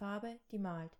Farbe, 0.00 0.40
die 0.50 0.58
malt. 0.58 0.96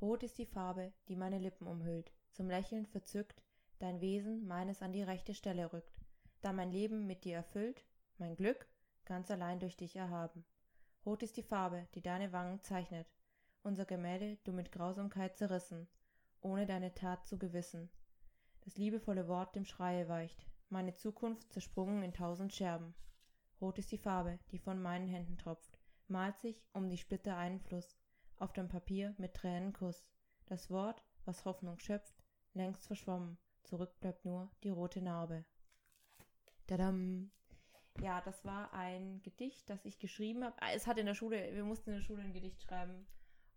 Rot 0.00 0.22
ist 0.22 0.38
die 0.38 0.46
Farbe, 0.46 0.92
die 1.08 1.16
meine 1.16 1.40
Lippen 1.40 1.66
umhüllt, 1.66 2.12
zum 2.30 2.48
Lächeln 2.48 2.86
verzückt, 2.86 3.42
dein 3.80 4.00
Wesen 4.00 4.46
meines 4.46 4.82
an 4.82 4.92
die 4.92 5.02
rechte 5.02 5.34
Stelle 5.34 5.72
rückt, 5.72 6.00
da 6.42 6.52
mein 6.52 6.70
Leben 6.70 7.08
mit 7.08 7.24
dir 7.24 7.34
erfüllt, 7.34 7.84
mein 8.18 8.36
Glück 8.36 8.68
ganz 9.04 9.32
allein 9.32 9.58
durch 9.58 9.76
dich 9.76 9.96
erhaben. 9.96 10.44
Rot 11.04 11.24
ist 11.24 11.36
die 11.36 11.42
Farbe, 11.42 11.88
die 11.96 12.02
deine 12.02 12.32
Wangen 12.32 12.60
zeichnet, 12.60 13.08
unser 13.64 13.84
Gemälde 13.84 14.38
du 14.44 14.52
mit 14.52 14.70
Grausamkeit 14.70 15.36
zerrissen, 15.36 15.88
ohne 16.40 16.66
deine 16.66 16.94
Tat 16.94 17.26
zu 17.26 17.38
gewissen. 17.38 17.90
Das 18.60 18.76
liebevolle 18.76 19.26
Wort 19.26 19.56
dem 19.56 19.64
Schreie 19.64 20.08
weicht, 20.08 20.46
meine 20.68 20.94
Zukunft 20.94 21.52
zersprungen 21.52 22.04
in 22.04 22.12
tausend 22.12 22.54
Scherben. 22.54 22.94
Rot 23.60 23.80
ist 23.80 23.90
die 23.90 23.98
Farbe, 23.98 24.38
die 24.52 24.58
von 24.60 24.80
meinen 24.80 25.08
Händen 25.08 25.36
tropft, 25.36 25.80
malt 26.06 26.38
sich 26.38 26.64
um 26.72 26.88
die 26.88 26.98
Splitter 26.98 27.36
einen 27.36 27.58
Fluss, 27.58 27.98
auf 28.38 28.52
dem 28.52 28.68
Papier 28.68 29.14
mit 29.18 29.34
Tränenkuss. 29.34 30.06
Das 30.46 30.70
Wort, 30.70 31.02
was 31.24 31.44
Hoffnung 31.44 31.78
schöpft, 31.78 32.14
längst 32.54 32.86
verschwommen, 32.86 33.38
zurück 33.64 33.98
bleibt 34.00 34.24
nur 34.24 34.50
die 34.62 34.70
rote 34.70 35.02
Narbe. 35.02 35.44
Tadam. 36.66 37.30
Ja, 38.00 38.20
das 38.20 38.44
war 38.44 38.72
ein 38.74 39.22
Gedicht, 39.22 39.68
das 39.70 39.84
ich 39.84 39.98
geschrieben 39.98 40.44
habe. 40.44 40.56
Ah, 40.60 40.72
Es 40.72 40.86
hat 40.86 40.98
in 40.98 41.06
der 41.06 41.14
Schule, 41.14 41.54
wir 41.54 41.64
mussten 41.64 41.90
in 41.90 41.96
der 41.96 42.02
Schule 42.02 42.22
ein 42.22 42.32
Gedicht 42.34 42.62
schreiben. 42.62 43.06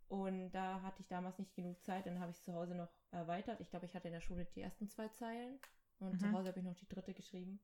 Und 0.07 0.51
da 0.51 0.81
hatte 0.81 1.01
ich 1.01 1.07
damals 1.07 1.37
nicht 1.37 1.53
genug 1.53 1.83
Zeit, 1.83 2.05
dann 2.05 2.19
habe 2.19 2.31
ich 2.31 2.37
es 2.37 2.43
zu 2.43 2.53
Hause 2.53 2.73
noch 2.73 2.89
erweitert. 3.11 3.59
Ich 3.59 3.69
glaube, 3.69 3.85
ich 3.85 3.93
hatte 3.93 4.07
in 4.07 4.13
der 4.13 4.21
Schule 4.21 4.45
die 4.55 4.61
ersten 4.61 4.87
zwei 4.89 5.07
Zeilen 5.09 5.59
und 5.99 6.19
zu 6.19 6.25
Mhm. 6.27 6.31
Hause 6.31 6.47
habe 6.49 6.59
ich 6.59 6.65
noch 6.65 6.73
die 6.75 6.87
dritte 6.87 7.13
geschrieben. 7.13 7.59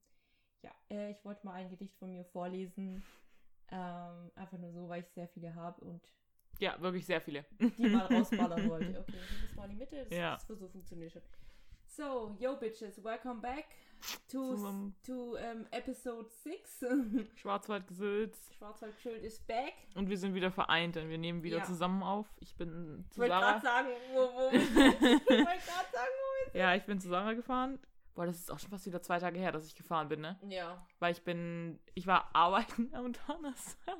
Ja, 0.61 0.71
äh, 0.91 1.11
ich 1.11 1.23
wollte 1.25 1.45
mal 1.45 1.53
ein 1.53 1.69
Gedicht 1.69 1.95
von 1.97 2.11
mir 2.11 2.25
vorlesen. 2.25 3.03
Ähm, 3.69 4.31
einfach 4.35 4.57
nur 4.59 4.71
so, 4.73 4.89
weil 4.89 5.01
ich 5.01 5.09
sehr 5.09 5.27
viele 5.29 5.55
habe 5.55 5.83
und 5.83 6.07
Ja, 6.59 6.79
wirklich 6.81 7.05
sehr 7.05 7.21
viele. 7.21 7.45
die 7.59 7.87
mal 7.89 8.05
rausballern 8.13 8.69
wollte. 8.69 8.99
Okay, 9.01 9.13
ich 9.35 9.41
muss 9.41 9.55
mal 9.55 9.63
in 9.65 9.71
die 9.71 9.75
Mitte. 9.77 10.03
Das, 10.05 10.17
Ja. 10.17 10.33
das 10.47 10.59
so 10.59 10.67
funktioniert 10.67 11.11
schon. 11.11 11.21
So, 11.87 12.35
yo 12.39 12.55
bitches, 12.57 13.01
welcome 13.03 13.39
back 13.39 13.65
to, 14.29 14.55
Zum- 14.57 14.95
to 15.05 15.37
um, 15.37 15.65
episode 15.71 16.27
6. 16.29 16.85
Schwarzwaldgesülz. 17.35 18.51
Schwarzwaldschild 18.57 19.23
is 19.23 19.39
back. 19.39 19.73
Und 19.95 20.09
wir 20.09 20.17
sind 20.17 20.33
wieder 20.33 20.51
vereint, 20.51 20.95
denn 20.95 21.09
wir 21.09 21.17
nehmen 21.17 21.43
wieder 21.43 21.59
Ja. 21.59 21.63
zusammen 21.63 22.03
auf. 22.03 22.27
Ich 22.39 22.55
bin 22.57 23.05
Ich 23.07 23.11
zu 23.13 23.21
wollte 23.21 23.33
gerade 23.35 23.61
Sarah. 23.61 23.83
sagen, 23.83 23.89
wo, 24.13 24.19
wo 24.19 24.51
wir 24.51 24.59
sind. 24.59 24.75
Ich 25.01 25.29
wollte 25.29 25.29
gerade 25.29 25.91
sagen, 25.93 26.11
wo 26.11 26.53
wir 26.53 26.59
Ja, 26.59 26.75
ich 26.75 26.83
bin 26.83 26.99
zu 26.99 27.07
Sarah 27.07 27.33
gefahren. 27.33 27.79
Boah, 28.13 28.25
das 28.25 28.39
ist 28.39 28.51
auch 28.51 28.59
schon 28.59 28.69
fast 28.69 28.85
wieder 28.85 29.01
zwei 29.01 29.19
Tage 29.19 29.37
her, 29.39 29.51
dass 29.51 29.65
ich 29.65 29.75
gefahren 29.75 30.07
bin, 30.09 30.21
ne? 30.21 30.37
sind. 30.41 30.51
Ja. 30.51 30.85
Weil 30.99 31.11
ich 31.13 31.21
bin, 31.23 31.79
ich 31.95 32.07
war 32.07 32.29
arbeiten 32.33 32.89
am 32.93 33.11
Donnerstag. 33.27 33.97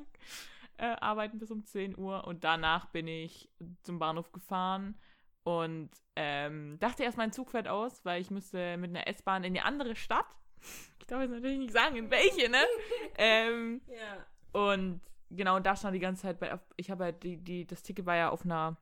Äh, 0.78 0.96
arbeiten 1.00 1.40
bis 1.40 1.52
um 1.52 1.64
10 1.64 1.98
Uhr 1.98 2.26
und 2.28 2.44
danach 2.44 2.88
bin 2.88 3.08
ich 3.08 3.50
zum 3.84 3.98
Bahnhof 3.98 4.32
gefahren 4.34 5.00
und 5.44 5.90
ähm, 6.18 6.78
dachte 6.80 7.04
erst, 7.04 7.18
mein 7.18 7.32
Zug 7.32 7.52
fährt 7.52 7.68
aus, 7.68 8.04
weil 8.04 8.22
ich 8.22 8.30
müsste 8.30 8.76
mit 8.78 8.90
einer 8.90 9.08
S-Bahn 9.08 9.44
in 9.46 9.54
die 9.54 9.62
andere 9.62 9.96
Stadt. 9.96 10.26
Ich 11.00 11.06
darf 11.08 11.22
jetzt 11.22 11.32
natürlich 11.32 11.60
nicht 11.60 11.72
sagen, 11.74 11.96
in 11.96 12.12
welche, 12.12 12.50
ne? 12.50 12.64
ähm, 13.18 13.82
Ja. 13.88 14.26
und 14.52 15.00
genau, 15.30 15.60
da 15.60 15.76
stand 15.76 15.96
die 15.96 16.00
ganze 16.00 16.24
Zeit 16.24 16.40
bei, 16.40 16.60
ich 16.76 16.92
habe 16.92 17.06
halt 17.06 17.24
die, 17.24 17.38
die, 17.38 17.66
das 17.66 17.84
Ticket 17.84 18.06
war 18.06 18.16
ja 18.18 18.30
auf 18.30 18.44
einer, 18.44 18.76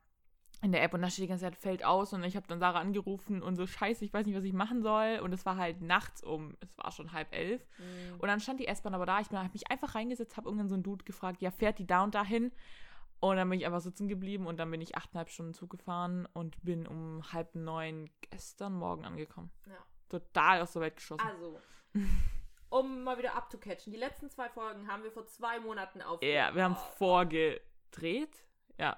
in 0.64 0.72
der 0.72 0.82
App 0.82 0.94
und 0.94 1.02
da 1.02 1.10
steht 1.10 1.24
die 1.24 1.28
ganze 1.28 1.44
Zeit, 1.44 1.56
fällt 1.56 1.84
aus 1.84 2.12
und 2.12 2.24
ich 2.24 2.36
habe 2.36 2.46
dann 2.48 2.58
Sarah 2.58 2.80
angerufen 2.80 3.42
und 3.42 3.54
so, 3.56 3.66
scheiße, 3.66 4.04
ich 4.04 4.12
weiß 4.12 4.26
nicht, 4.26 4.34
was 4.36 4.44
ich 4.44 4.52
machen 4.54 4.82
soll 4.82 5.20
und 5.22 5.32
es 5.32 5.44
war 5.44 5.56
halt 5.56 5.80
nachts 5.82 6.22
um, 6.22 6.56
es 6.60 6.76
war 6.78 6.90
schon 6.90 7.12
halb 7.12 7.34
elf 7.34 7.60
Mhm. 7.78 8.14
und 8.20 8.28
dann 8.28 8.40
stand 8.40 8.60
die 8.60 8.66
S-Bahn 8.66 8.94
aber 8.94 9.04
da, 9.06 9.20
ich 9.20 9.30
habe 9.30 9.48
mich 9.52 9.70
einfach 9.70 9.94
reingesetzt, 9.94 10.36
habe 10.36 10.48
irgendwann 10.48 10.68
so 10.68 10.74
einen 10.74 10.82
Dude 10.82 11.04
gefragt, 11.04 11.42
ja, 11.42 11.50
fährt 11.50 11.78
die 11.78 11.86
da 11.86 12.02
und 12.02 12.14
dahin? 12.14 12.50
Und 13.20 13.36
dann 13.36 13.48
bin 13.48 13.58
ich 13.60 13.64
einfach 13.66 13.80
sitzen 13.80 14.06
geblieben 14.08 14.46
und 14.46 14.58
dann 14.58 14.70
bin 14.70 14.80
ich 14.82 14.96
achteinhalb 14.96 15.30
Stunden 15.30 15.54
Zug 15.54 15.70
gefahren 15.70 16.26
und 16.34 16.62
bin 16.62 16.86
um 16.86 17.22
halb 17.32 17.54
neun 17.54 18.10
gestern 18.30 18.74
Morgen 18.74 19.04
angekommen. 19.04 19.50
ja. 19.66 19.76
Total 20.10 20.60
aus 20.60 20.72
der 20.74 20.82
Welt 20.82 20.96
geschossen. 20.96 21.26
Also, 21.26 21.58
um 22.68 23.02
mal 23.02 23.16
wieder 23.18 23.34
abzucatchen. 23.34 23.92
Die 23.92 23.98
letzten 23.98 24.28
zwei 24.30 24.48
Folgen 24.50 24.86
haben 24.88 25.02
wir 25.02 25.10
vor 25.10 25.26
zwei 25.26 25.58
Monaten 25.60 26.02
auf 26.02 26.22
ja, 26.22 26.54
wir 26.54 26.64
haben 26.64 26.76
vorgedreht. 26.96 28.36
Ja, 28.78 28.96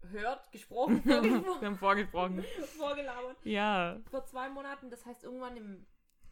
vorgehört, 0.00 0.50
gesprochen, 0.52 1.04
wir 1.04 1.66
haben 1.68 1.76
vorgesprochen. 1.76 2.44
vorgelabert. 2.76 3.36
Ja, 3.44 3.98
Vor 4.10 4.24
zwei 4.26 4.48
Monaten, 4.48 4.90
das 4.90 5.04
heißt 5.04 5.24
irgendwann 5.24 5.56
im 5.56 5.86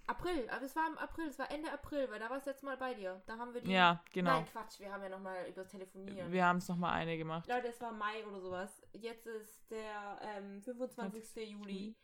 April. 0.06 0.48
Aber 0.50 0.64
es 0.64 0.76
war 0.76 0.86
im 0.86 0.98
April, 0.98 1.26
es 1.28 1.38
war 1.38 1.50
Ende 1.50 1.72
April, 1.72 2.08
weil 2.10 2.20
da 2.20 2.30
war 2.30 2.38
es 2.38 2.44
letztes 2.46 2.62
Mal 2.62 2.76
bei 2.76 2.94
dir. 2.94 3.22
Da 3.26 3.38
haben 3.38 3.52
wir 3.54 3.60
die. 3.60 3.72
ja, 3.72 4.02
genau. 4.12 4.32
Nein, 4.32 4.46
Quatsch, 4.46 4.78
wir 4.78 4.92
haben 4.92 5.02
ja 5.02 5.08
nochmal 5.08 5.46
übers 5.48 5.68
Telefonieren. 5.68 6.30
Wir 6.30 6.44
haben 6.44 6.58
es 6.58 6.68
nochmal 6.68 6.92
eine 6.92 7.16
gemacht. 7.16 7.48
Leute, 7.48 7.68
es 7.68 7.80
war 7.80 7.92
Mai 7.92 8.24
oder 8.26 8.40
sowas. 8.40 8.82
Jetzt 8.92 9.26
ist 9.26 9.70
der 9.70 10.20
ähm, 10.22 10.62
25. 10.62 11.50
Juli. 11.50 11.96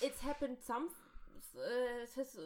It's 0.00 0.22
happened 0.24 0.60
some. 0.62 0.88
Äh, 1.54 2.02
es 2.02 2.16
ist, 2.16 2.38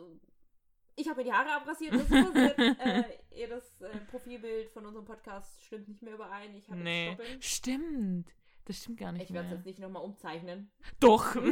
ich 0.99 1.09
habe 1.09 1.19
mir 1.19 1.25
die 1.25 1.33
Haare 1.33 1.53
abrasiert. 1.53 1.95
Das 1.95 2.03
ist 2.03 2.11
passiert. 2.11 2.59
äh, 3.31 3.49
das 3.49 3.81
äh, 3.81 3.97
Profilbild 4.11 4.71
von 4.71 4.85
unserem 4.87 5.05
Podcast 5.07 5.63
stimmt 5.65 5.89
nicht 5.89 6.03
mehr 6.03 6.15
überein. 6.15 6.55
Ich 6.57 6.69
habe 6.69 6.81
Nee, 6.81 7.13
Stoppeln. 7.15 7.43
stimmt. 7.43 8.35
Das 8.65 8.77
stimmt 8.83 8.99
gar 8.99 9.13
nicht 9.13 9.23
Ich 9.25 9.33
werde 9.33 9.47
es 9.47 9.51
mehr. 9.51 9.57
jetzt 9.59 9.67
nicht 9.67 9.79
nochmal 9.79 10.03
umzeichnen. 10.03 10.71
Doch. 11.01 11.35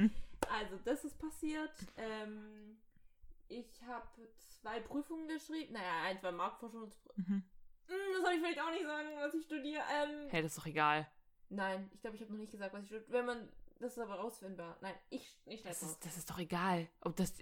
Also, 0.50 0.76
das 0.84 1.04
ist 1.04 1.16
passiert. 1.20 1.70
Ähm, 1.96 2.76
ich 3.46 3.80
habe 3.86 4.06
zwei 4.60 4.80
Prüfungen 4.80 5.28
geschrieben. 5.28 5.72
Naja, 5.72 6.02
eins 6.04 6.20
war 6.24 6.32
Marktforschungsprüfung. 6.32 7.14
Mhm. 7.28 7.42
das 7.86 8.22
soll 8.24 8.32
ich 8.34 8.40
vielleicht 8.40 8.60
auch 8.60 8.70
nicht 8.72 8.84
sagen, 8.84 9.08
was 9.20 9.34
ich 9.34 9.44
studiere. 9.44 9.82
Ähm, 10.02 10.28
hey, 10.30 10.42
das 10.42 10.50
ist 10.52 10.58
doch 10.58 10.66
egal. 10.66 11.06
Nein, 11.48 11.88
ich 11.94 12.00
glaube, 12.00 12.16
ich 12.16 12.22
habe 12.22 12.32
noch 12.32 12.40
nicht 12.40 12.50
gesagt, 12.50 12.74
was 12.74 12.82
ich 12.82 12.88
studiere. 12.88 13.12
Wenn 13.12 13.26
man, 13.26 13.48
das 13.82 13.92
ist 13.92 13.98
aber 13.98 14.14
rausfindbar. 14.14 14.76
Nein, 14.80 14.94
ich, 15.10 15.36
ich 15.46 15.60
schneide 15.60 15.74
Das 15.74 15.82
raus. 15.82 15.90
ist, 15.92 16.06
das 16.06 16.16
ist 16.16 16.30
doch 16.30 16.38
egal. 16.38 16.88
Ob 17.00 17.16
das 17.16 17.34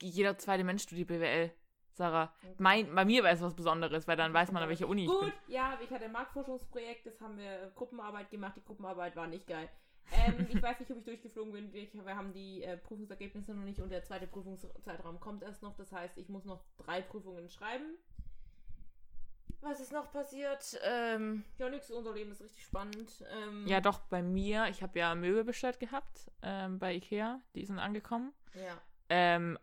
jeder 0.00 0.38
zweite 0.38 0.64
Mensch 0.64 0.82
studiert 0.84 1.08
BWL. 1.08 1.52
Sarah. 1.92 2.32
Okay. 2.42 2.54
Mein, 2.58 2.94
bei 2.94 3.04
mir 3.04 3.24
wäre 3.24 3.34
es 3.34 3.40
was 3.42 3.54
Besonderes, 3.56 4.06
weil 4.06 4.16
dann 4.16 4.32
weiß 4.32 4.52
man, 4.52 4.62
an 4.62 4.68
welcher 4.68 4.86
Uni 4.86 5.02
ich 5.02 5.08
Gut, 5.10 5.20
bin. 5.20 5.32
ja, 5.48 5.76
ich 5.82 5.90
hatte 5.90 6.04
ein 6.04 6.12
Marktforschungsprojekt, 6.12 7.06
das 7.06 7.20
haben 7.20 7.36
wir 7.36 7.72
Gruppenarbeit 7.74 8.30
gemacht. 8.30 8.54
Die 8.56 8.64
Gruppenarbeit 8.64 9.16
war 9.16 9.26
nicht 9.26 9.48
geil. 9.48 9.68
Ähm, 10.12 10.46
ich 10.48 10.62
weiß 10.62 10.78
nicht, 10.78 10.90
ob 10.92 10.98
ich 10.98 11.04
durchgeflogen 11.04 11.52
bin. 11.52 11.74
Ich, 11.74 11.92
wir 11.92 12.14
haben 12.16 12.32
die 12.32 12.62
äh, 12.62 12.76
Prüfungsergebnisse 12.76 13.52
noch 13.52 13.64
nicht 13.64 13.80
und 13.80 13.90
der 13.90 14.04
zweite 14.04 14.28
Prüfungszeitraum 14.28 15.18
kommt 15.18 15.42
erst 15.42 15.62
noch. 15.62 15.76
Das 15.76 15.90
heißt, 15.90 16.16
ich 16.18 16.28
muss 16.28 16.44
noch 16.44 16.62
drei 16.76 17.02
Prüfungen 17.02 17.48
schreiben. 17.50 17.96
Was 19.60 19.80
ist 19.80 19.92
noch 19.92 20.10
passiert? 20.12 20.78
Ähm, 20.84 21.44
ja, 21.58 21.68
nix, 21.68 21.90
unser 21.90 22.12
Leben 22.14 22.30
ist 22.30 22.40
richtig 22.40 22.62
spannend. 22.64 23.10
Ähm, 23.36 23.66
Ja, 23.66 23.80
doch, 23.80 24.00
bei 24.02 24.22
mir. 24.22 24.66
Ich 24.68 24.82
habe 24.82 24.98
ja 24.98 25.14
Möbel 25.14 25.42
bestellt 25.44 25.80
gehabt 25.80 26.30
ähm, 26.42 26.78
bei 26.78 26.94
Ikea. 26.94 27.40
Die 27.54 27.64
sind 27.64 27.78
angekommen. 27.78 28.32
Ja. 28.54 28.78
Ähm, 29.08 29.58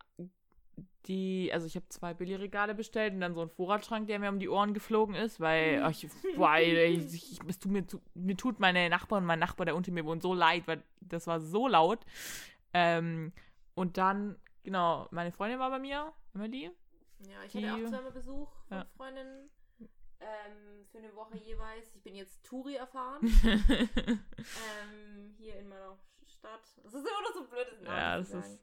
die, 1.06 1.50
also 1.52 1.66
ich 1.66 1.76
habe 1.76 1.88
zwei 1.88 2.12
Billigregale 2.14 2.74
bestellt 2.74 3.14
und 3.14 3.20
dann 3.20 3.34
so 3.34 3.40
einen 3.40 3.50
Vorratsschrank, 3.50 4.08
der 4.08 4.18
mir 4.18 4.28
um 4.28 4.38
die 4.40 4.48
Ohren 4.48 4.74
geflogen 4.74 5.14
ist, 5.14 5.40
weil 5.40 5.86
ich, 5.90 6.08
boah, 6.36 6.58
ich, 6.58 7.14
ich, 7.14 7.40
es 7.48 7.58
tut 7.58 7.70
mir, 7.72 7.86
zu- 7.86 8.02
mir 8.14 8.36
tut 8.36 8.58
meine 8.60 8.88
Nachbarn 8.90 9.22
und 9.22 9.26
mein 9.26 9.38
Nachbar, 9.38 9.64
der 9.66 9.76
unter 9.76 9.92
mir 9.92 10.04
wohnt, 10.04 10.20
so 10.22 10.34
leid, 10.34 10.64
weil 10.66 10.82
das 11.00 11.26
war 11.26 11.40
so 11.40 11.68
laut. 11.68 12.00
Ähm, 12.74 13.32
und 13.74 13.96
dann, 13.98 14.36
genau, 14.64 15.06
meine 15.12 15.30
Freundin 15.32 15.58
war 15.60 15.70
bei 15.70 15.78
mir, 15.78 16.12
Emily. 16.34 16.70
Ja, 17.20 17.42
ich 17.46 17.52
Die- 17.52 17.66
hatte 17.70 17.84
auch 17.86 17.88
zweimal 17.90 18.12
Besuch 18.12 18.50
von 18.68 18.78
Ja. 18.78 18.86
Freundinnen. 18.96 19.48
Ähm, 20.20 20.86
für 20.90 20.98
eine 20.98 21.14
Woche 21.14 21.36
jeweils. 21.36 21.94
Ich 21.94 22.02
bin 22.02 22.14
jetzt 22.14 22.42
Touri 22.44 22.76
erfahren. 22.76 23.20
ähm, 23.44 25.34
hier 25.36 25.56
in 25.56 25.68
meiner 25.68 25.98
Stadt. 26.24 26.62
Das 26.82 26.94
ist 26.94 27.06
immer 27.06 27.22
noch 27.22 27.34
so 27.34 27.40
ein 27.40 27.48
blödes 27.48 27.80
Name. 27.82 27.96
ja, 27.96 28.18
das 28.18 28.30
ist, 28.30 28.60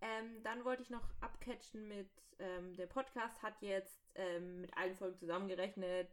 Ähm, 0.00 0.42
dann 0.42 0.64
wollte 0.64 0.82
ich 0.82 0.90
noch 0.90 1.08
abcatchen 1.20 1.88
mit, 1.88 2.10
ähm, 2.38 2.76
der 2.76 2.86
Podcast 2.86 3.42
hat 3.42 3.60
jetzt 3.62 4.00
ähm, 4.14 4.60
mit 4.60 4.76
allen 4.76 4.94
Folgen 4.94 5.18
zusammengerechnet. 5.18 6.10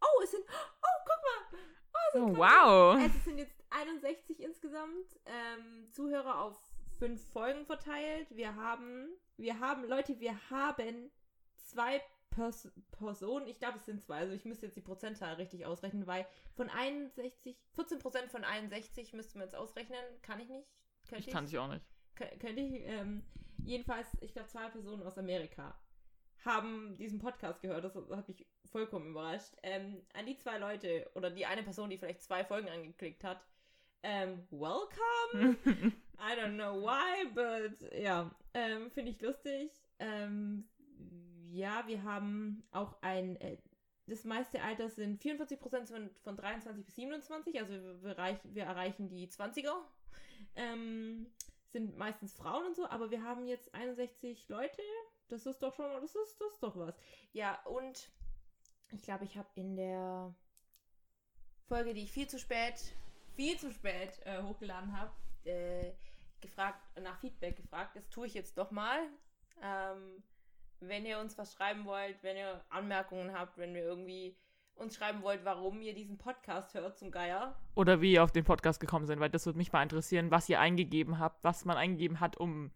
Oh, 0.00 0.22
es 0.22 0.30
sind, 0.30 0.44
oh, 0.48 1.04
guck 1.04 1.52
mal. 1.52 1.60
Oh, 1.92 2.12
sind 2.12 2.22
oh, 2.22 2.36
wow. 2.38 3.02
Also 3.02 3.16
es 3.18 3.24
sind 3.24 3.38
jetzt 3.38 3.64
61 3.70 4.40
insgesamt 4.40 5.20
ähm, 5.26 5.90
Zuhörer 5.92 6.40
auf 6.42 6.56
fünf 6.98 7.22
Folgen 7.32 7.66
verteilt. 7.66 8.28
Wir 8.30 8.54
haben, 8.54 9.08
wir 9.36 9.60
haben, 9.60 9.84
Leute, 9.84 10.18
wir 10.20 10.50
haben 10.50 11.10
zwei 11.66 12.02
Pers 12.38 12.70
Personen, 12.92 13.48
ich 13.48 13.58
glaube 13.58 13.78
es 13.78 13.86
sind 13.86 14.00
zwei, 14.00 14.18
also 14.18 14.32
ich 14.32 14.44
müsste 14.44 14.66
jetzt 14.66 14.76
die 14.76 14.80
Prozentzahl 14.80 15.34
richtig 15.34 15.66
ausrechnen, 15.66 16.06
weil 16.06 16.24
von 16.54 16.70
61, 16.70 17.56
14% 17.76 18.28
von 18.28 18.44
61 18.44 19.12
müsste 19.12 19.38
man 19.38 19.46
jetzt 19.48 19.56
ausrechnen, 19.56 19.98
kann 20.22 20.38
ich 20.38 20.48
nicht. 20.48 20.68
Könnte 21.08 21.24
Ich 21.28 21.32
kann 21.32 21.44
es 21.44 21.54
auch 21.56 21.68
nicht. 21.68 21.84
Kö- 22.16 22.38
könnte 22.38 22.60
ich. 22.62 22.82
Ähm, 22.84 23.24
jedenfalls, 23.64 24.06
ich 24.20 24.32
glaube, 24.32 24.48
zwei 24.48 24.68
Personen 24.68 25.02
aus 25.02 25.18
Amerika 25.18 25.76
haben 26.44 26.96
diesen 26.96 27.18
Podcast 27.18 27.60
gehört. 27.60 27.84
Das 27.84 27.96
hat 27.96 28.28
mich 28.28 28.46
vollkommen 28.66 29.10
überrascht. 29.10 29.54
Ähm, 29.64 30.06
an 30.14 30.26
die 30.26 30.36
zwei 30.36 30.58
Leute 30.58 31.10
oder 31.14 31.30
die 31.30 31.44
eine 31.46 31.64
Person, 31.64 31.90
die 31.90 31.98
vielleicht 31.98 32.22
zwei 32.22 32.44
Folgen 32.44 32.68
angeklickt 32.68 33.24
hat. 33.24 33.40
Ähm, 34.04 34.46
welcome. 34.50 35.56
I 36.20 36.34
don't 36.36 36.54
know 36.54 36.80
why, 36.82 37.26
but 37.34 37.92
ja, 37.92 38.30
ähm, 38.54 38.90
finde 38.92 39.10
ich 39.10 39.20
lustig. 39.20 39.72
Ähm, 39.98 40.68
ja, 41.50 41.86
wir 41.86 42.02
haben 42.02 42.62
auch 42.70 43.00
ein 43.02 43.36
äh, 43.36 43.58
das 44.08 44.24
meiste 44.24 44.62
Alter 44.62 44.88
sind 44.88 45.22
44% 45.22 45.86
von, 45.86 46.10
von 46.24 46.36
23 46.36 46.84
bis 46.84 46.94
27, 46.94 47.58
also 47.60 47.72
wir, 47.72 48.02
wir, 48.02 48.18
reich, 48.18 48.38
wir 48.44 48.64
erreichen 48.64 49.08
die 49.08 49.28
20er. 49.28 49.74
Ähm, 50.56 51.26
sind 51.66 51.98
meistens 51.98 52.32
Frauen 52.32 52.66
und 52.66 52.76
so, 52.76 52.88
aber 52.88 53.10
wir 53.10 53.22
haben 53.22 53.46
jetzt 53.46 53.74
61 53.74 54.48
Leute. 54.48 54.80
Das 55.28 55.44
ist 55.44 55.62
doch 55.62 55.74
schon, 55.74 55.90
das 56.00 56.14
ist, 56.14 56.40
das 56.40 56.52
ist 56.52 56.62
doch 56.62 56.76
was. 56.76 56.94
Ja, 57.32 57.60
und 57.66 58.10
ich 58.92 59.02
glaube, 59.02 59.24
ich 59.24 59.36
habe 59.36 59.48
in 59.54 59.76
der 59.76 60.34
Folge, 61.66 61.92
die 61.92 62.04
ich 62.04 62.12
viel 62.12 62.26
zu 62.26 62.38
spät, 62.38 62.94
viel 63.36 63.58
zu 63.58 63.70
spät 63.72 64.18
äh, 64.24 64.42
hochgeladen 64.42 64.98
habe, 64.98 65.12
äh, 65.44 65.92
gefragt, 66.40 66.80
nach 66.98 67.20
Feedback 67.20 67.56
gefragt. 67.56 67.94
Das 67.94 68.08
tue 68.08 68.26
ich 68.26 68.32
jetzt 68.32 68.56
doch 68.56 68.70
mal. 68.70 69.00
Ähm, 69.62 70.22
wenn 70.80 71.04
ihr 71.06 71.18
uns 71.18 71.36
was 71.38 71.52
schreiben 71.54 71.84
wollt, 71.84 72.22
wenn 72.22 72.36
ihr 72.36 72.64
Anmerkungen 72.68 73.32
habt, 73.32 73.58
wenn 73.58 73.74
ihr 73.74 73.82
irgendwie 73.82 74.36
uns 74.74 74.94
schreiben 74.94 75.22
wollt, 75.22 75.44
warum 75.44 75.82
ihr 75.82 75.92
diesen 75.94 76.18
Podcast 76.18 76.72
hört 76.74 76.96
zum 76.98 77.10
Geier. 77.10 77.58
Oder 77.74 78.00
wie 78.00 78.12
ihr 78.12 78.22
auf 78.22 78.30
den 78.30 78.44
Podcast 78.44 78.78
gekommen 78.78 79.06
seid, 79.06 79.18
weil 79.18 79.30
das 79.30 79.44
würde 79.44 79.58
mich 79.58 79.72
mal 79.72 79.82
interessieren, 79.82 80.30
was 80.30 80.48
ihr 80.48 80.60
eingegeben 80.60 81.18
habt, 81.18 81.42
was 81.42 81.64
man 81.64 81.76
eingegeben 81.76 82.20
hat, 82.20 82.36
um 82.36 82.70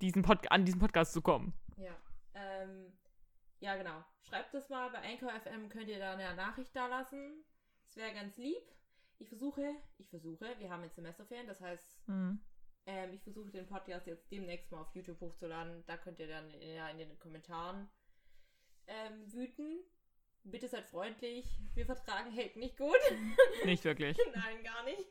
diesen 0.00 0.22
Pod 0.22 0.50
an 0.52 0.64
diesen 0.64 0.80
Podcast 0.80 1.12
zu 1.12 1.20
kommen. 1.22 1.52
Ja. 1.76 1.96
Ähm, 2.34 2.92
ja, 3.58 3.76
genau. 3.76 4.04
Schreibt 4.22 4.54
das 4.54 4.68
mal. 4.68 4.90
Bei 4.90 4.98
Anchor 5.02 5.30
FM 5.40 5.68
könnt 5.68 5.88
ihr 5.88 5.98
da 5.98 6.12
eine 6.12 6.34
Nachricht 6.36 6.74
da 6.76 6.86
lassen. 6.86 7.44
Das 7.84 7.96
wäre 7.96 8.14
ganz 8.14 8.36
lieb. 8.36 8.62
Ich 9.18 9.28
versuche, 9.28 9.74
ich 9.98 10.08
versuche, 10.08 10.54
wir 10.58 10.70
haben 10.70 10.84
jetzt 10.84 10.94
Semesterferien, 10.94 11.46
das 11.46 11.60
heißt, 11.60 12.08
Mhm. 12.08 12.40
Ähm, 12.86 13.12
ich 13.12 13.22
versuche 13.22 13.50
den 13.50 13.66
Podcast 13.66 14.06
jetzt 14.06 14.30
demnächst 14.30 14.70
mal 14.70 14.80
auf 14.80 14.94
YouTube 14.94 15.20
hochzuladen. 15.20 15.84
Da 15.86 15.96
könnt 15.96 16.18
ihr 16.18 16.28
dann 16.28 16.50
ja, 16.60 16.88
in 16.88 16.98
den 16.98 17.18
Kommentaren 17.18 17.88
ähm, 18.86 19.32
wüten. 19.32 19.80
Bitte 20.42 20.68
seid 20.68 20.86
freundlich. 20.86 21.46
Wir 21.74 21.84
vertragen 21.84 22.34
Hate 22.34 22.58
nicht 22.58 22.76
gut. 22.76 22.96
Nicht 23.64 23.84
wirklich. 23.84 24.16
Nein, 24.34 24.64
gar 24.64 24.84
nicht. 24.84 25.06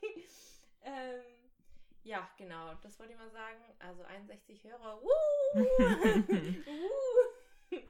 ähm, 0.82 1.22
ja, 2.04 2.28
genau. 2.38 2.74
Das 2.82 2.98
wollte 3.00 3.14
ich 3.14 3.20
mal 3.20 3.30
sagen. 3.30 3.60
Also 3.78 4.04
61 4.04 4.64
Hörer. 4.64 5.02
Woo! 5.02 5.68
Ähm, 7.72 7.86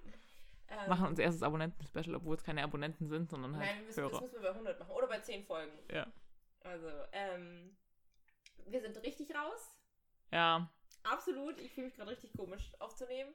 Machen 0.90 1.08
unser 1.08 1.24
erstes 1.24 1.44
Abonnenten-Special, 1.44 2.16
obwohl 2.16 2.36
es 2.36 2.44
keine 2.44 2.64
Abonnenten 2.64 3.08
sind, 3.08 3.30
sondern 3.30 3.56
halt 3.56 3.66
Nein, 3.66 3.78
wir 3.80 3.86
müssen, 3.86 4.02
das 4.02 4.12
Hörer. 4.12 4.22
müssen 4.22 4.34
wir 4.34 4.42
bei 4.42 4.50
100 4.50 4.80
machen. 4.80 4.92
Oder 4.92 5.08
bei 5.08 5.20
10 5.20 5.46
Folgen. 5.46 5.80
Ja. 5.92 6.08
Also, 6.62 6.90
ähm, 7.14 7.78
wir 8.67 8.81
sind 8.81 8.97
richtig 9.03 9.33
raus. 9.35 9.75
Ja, 10.31 10.69
Absolut. 11.03 11.57
Ich 11.59 11.71
fühle 11.73 11.88
mich 11.88 11.95
gerade 11.95 12.11
richtig 12.11 12.33
komisch 12.33 12.71
aufzunehmen. 12.79 13.33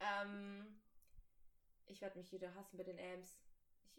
Ähm, 0.00 0.80
ich 1.86 2.00
werde 2.00 2.18
mich 2.18 2.32
wieder 2.32 2.54
hassen 2.54 2.76
mit 2.76 2.86
den 2.86 2.98
Ams. 2.98 3.38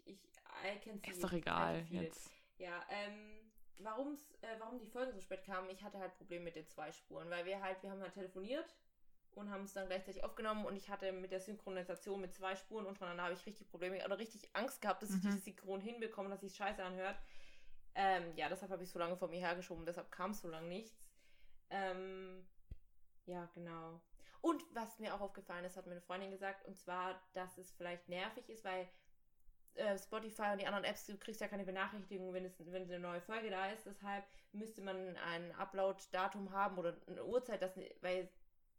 Ich, 0.04 0.24
ich, 0.24 0.36
I 0.64 0.78
can 0.80 1.00
see 1.00 1.10
ist 1.10 1.22
doch 1.22 1.32
egal 1.32 1.86
jetzt. 1.90 2.30
Ja, 2.56 2.82
ähm, 2.88 3.38
warum's, 3.78 4.32
äh, 4.42 4.56
warum 4.58 4.78
die 4.78 4.86
Folgen 4.86 5.12
so 5.12 5.20
spät 5.20 5.44
kamen, 5.44 5.68
ich 5.70 5.82
hatte 5.82 5.98
halt 5.98 6.16
Probleme 6.16 6.44
mit 6.44 6.56
den 6.56 6.66
zwei 6.66 6.92
Spuren, 6.92 7.28
weil 7.30 7.44
wir 7.44 7.60
halt, 7.60 7.82
wir 7.82 7.90
haben 7.90 8.00
halt 8.00 8.14
telefoniert 8.14 8.74
und 9.32 9.50
haben 9.50 9.64
es 9.64 9.72
dann 9.72 9.86
gleichzeitig 9.86 10.22
aufgenommen 10.24 10.64
und 10.64 10.76
ich 10.76 10.88
hatte 10.88 11.12
mit 11.12 11.30
der 11.32 11.40
Synchronisation 11.40 12.20
mit 12.20 12.34
zwei 12.34 12.54
Spuren 12.56 12.86
untereinander 12.86 13.24
habe 13.24 13.34
ich 13.34 13.44
richtig 13.46 13.68
Probleme 13.68 14.02
oder 14.04 14.18
richtig 14.18 14.48
Angst 14.54 14.80
gehabt, 14.80 15.02
dass 15.02 15.10
ich 15.10 15.16
Mhm. 15.16 15.22
dieses 15.28 15.44
Synchron 15.44 15.80
hinbekomme, 15.80 16.30
dass 16.30 16.40
sich 16.40 16.54
scheiße 16.54 16.82
anhört. 16.82 17.16
Ähm, 17.94 18.34
ja, 18.36 18.48
deshalb 18.48 18.72
habe 18.72 18.82
ich 18.82 18.90
so 18.90 18.98
lange 18.98 19.16
vor 19.16 19.28
mir 19.28 19.40
hergeschoben, 19.40 19.86
deshalb 19.86 20.10
kam 20.10 20.32
so 20.32 20.48
lange 20.48 20.68
nichts. 20.68 21.08
Ähm, 21.70 22.46
ja, 23.26 23.48
genau. 23.54 24.00
Und 24.40 24.62
was 24.74 24.98
mir 24.98 25.14
auch 25.14 25.20
aufgefallen 25.20 25.64
ist, 25.64 25.76
hat 25.76 25.86
meine 25.86 26.00
Freundin 26.02 26.30
gesagt, 26.30 26.66
und 26.66 26.76
zwar, 26.76 27.20
dass 27.32 27.56
es 27.56 27.72
vielleicht 27.72 28.08
nervig 28.08 28.48
ist, 28.48 28.64
weil 28.64 28.88
äh, 29.74 29.98
Spotify 29.98 30.52
und 30.52 30.60
die 30.60 30.66
anderen 30.66 30.84
Apps, 30.84 31.06
du 31.06 31.16
kriegst 31.16 31.40
ja 31.40 31.48
keine 31.48 31.64
Benachrichtigung, 31.64 32.32
wenn, 32.32 32.44
es, 32.44 32.54
wenn 32.58 32.82
eine 32.82 32.98
neue 32.98 33.20
Folge 33.20 33.50
da 33.50 33.70
ist. 33.70 33.86
Deshalb 33.86 34.24
müsste 34.52 34.82
man 34.82 35.16
ein 35.16 35.52
Upload-Datum 35.52 36.52
haben 36.52 36.78
oder 36.78 36.96
eine 37.06 37.24
Uhrzeit, 37.24 37.62
das, 37.62 37.76
weil 38.00 38.28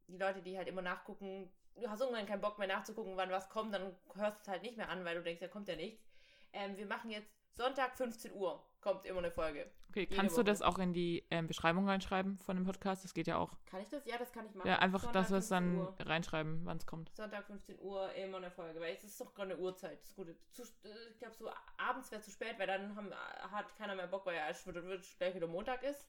die 0.08 0.18
Leute, 0.18 0.42
die 0.42 0.58
halt 0.58 0.68
immer 0.68 0.82
nachgucken, 0.82 1.52
du 1.76 1.90
hast 1.90 2.00
irgendwann 2.02 2.26
keinen 2.26 2.42
Bock 2.42 2.60
mehr 2.60 2.68
nachzugucken, 2.68 3.18
wann 3.18 3.32
was 3.32 3.50
kommt, 3.50 3.74
dann 3.74 3.96
hörst 4.14 4.38
du 4.38 4.42
es 4.44 4.48
halt 4.48 4.62
nicht 4.62 4.78
mehr 4.78 4.90
an, 4.90 5.04
weil 5.04 5.16
du 5.16 5.24
denkst, 5.24 5.42
da 5.42 5.48
kommt 5.48 5.68
ja 5.68 5.76
nichts. 5.76 6.06
Ähm, 6.54 6.78
wir 6.78 6.86
machen 6.86 7.10
jetzt 7.10 7.34
Sonntag 7.56 7.98
15 7.98 8.34
Uhr, 8.34 8.66
kommt 8.86 9.04
immer 9.06 9.18
eine 9.18 9.32
Folge. 9.32 9.72
Okay, 9.90 10.02
Jede 10.02 10.16
kannst 10.16 10.36
du 10.36 10.42
Woche. 10.42 10.46
das 10.46 10.62
auch 10.62 10.78
in 10.78 10.94
die 10.94 11.26
ähm, 11.32 11.48
Beschreibung 11.48 11.90
reinschreiben 11.90 12.38
von 12.38 12.56
dem 12.56 12.66
Podcast? 12.66 13.04
Das 13.04 13.16
geht 13.16 13.26
ja 13.26 13.38
auch. 13.38 13.58
Kann 13.66 13.82
ich 13.82 13.90
das? 13.90 14.06
Ja, 14.06 14.18
das 14.20 14.32
kann 14.32 14.46
ich 14.46 14.54
machen. 14.54 14.68
Ja, 14.68 14.78
einfach, 14.78 15.02
Sonntag 15.02 15.24
dass 15.24 15.32
wir 15.32 15.38
es 15.38 15.48
15 15.48 15.76
dann 15.76 15.88
Uhr. 15.88 15.96
reinschreiben, 16.02 16.66
wann 16.66 16.78
es 16.78 16.86
kommt. 16.86 17.12
Sonntag 17.16 17.48
15 17.48 17.80
Uhr 17.80 18.14
immer 18.14 18.38
eine 18.38 18.52
Folge, 18.52 18.80
weil 18.80 18.94
es 18.94 19.04
ist 19.04 19.20
doch 19.20 19.34
gerade 19.34 19.54
eine 19.54 19.60
Uhrzeit. 19.60 20.00
Das 20.00 20.10
ist 20.10 20.16
gut. 20.16 20.28
Zu, 20.52 20.62
äh, 20.62 21.10
ich 21.10 21.18
glaube, 21.18 21.34
so 21.34 21.50
abends 21.78 22.12
wäre 22.12 22.22
zu 22.22 22.30
spät, 22.30 22.60
weil 22.60 22.68
dann 22.68 22.96
haben, 22.96 23.12
hat 23.52 23.76
keiner 23.76 23.96
mehr 23.96 24.06
Bock, 24.06 24.24
weil 24.28 24.36
ja 24.36 24.48
es 24.50 24.68
wird, 24.68 24.76
wird 24.76 25.04
gleich 25.18 25.34
wieder 25.34 25.48
Montag 25.48 25.82
ist. 25.82 26.08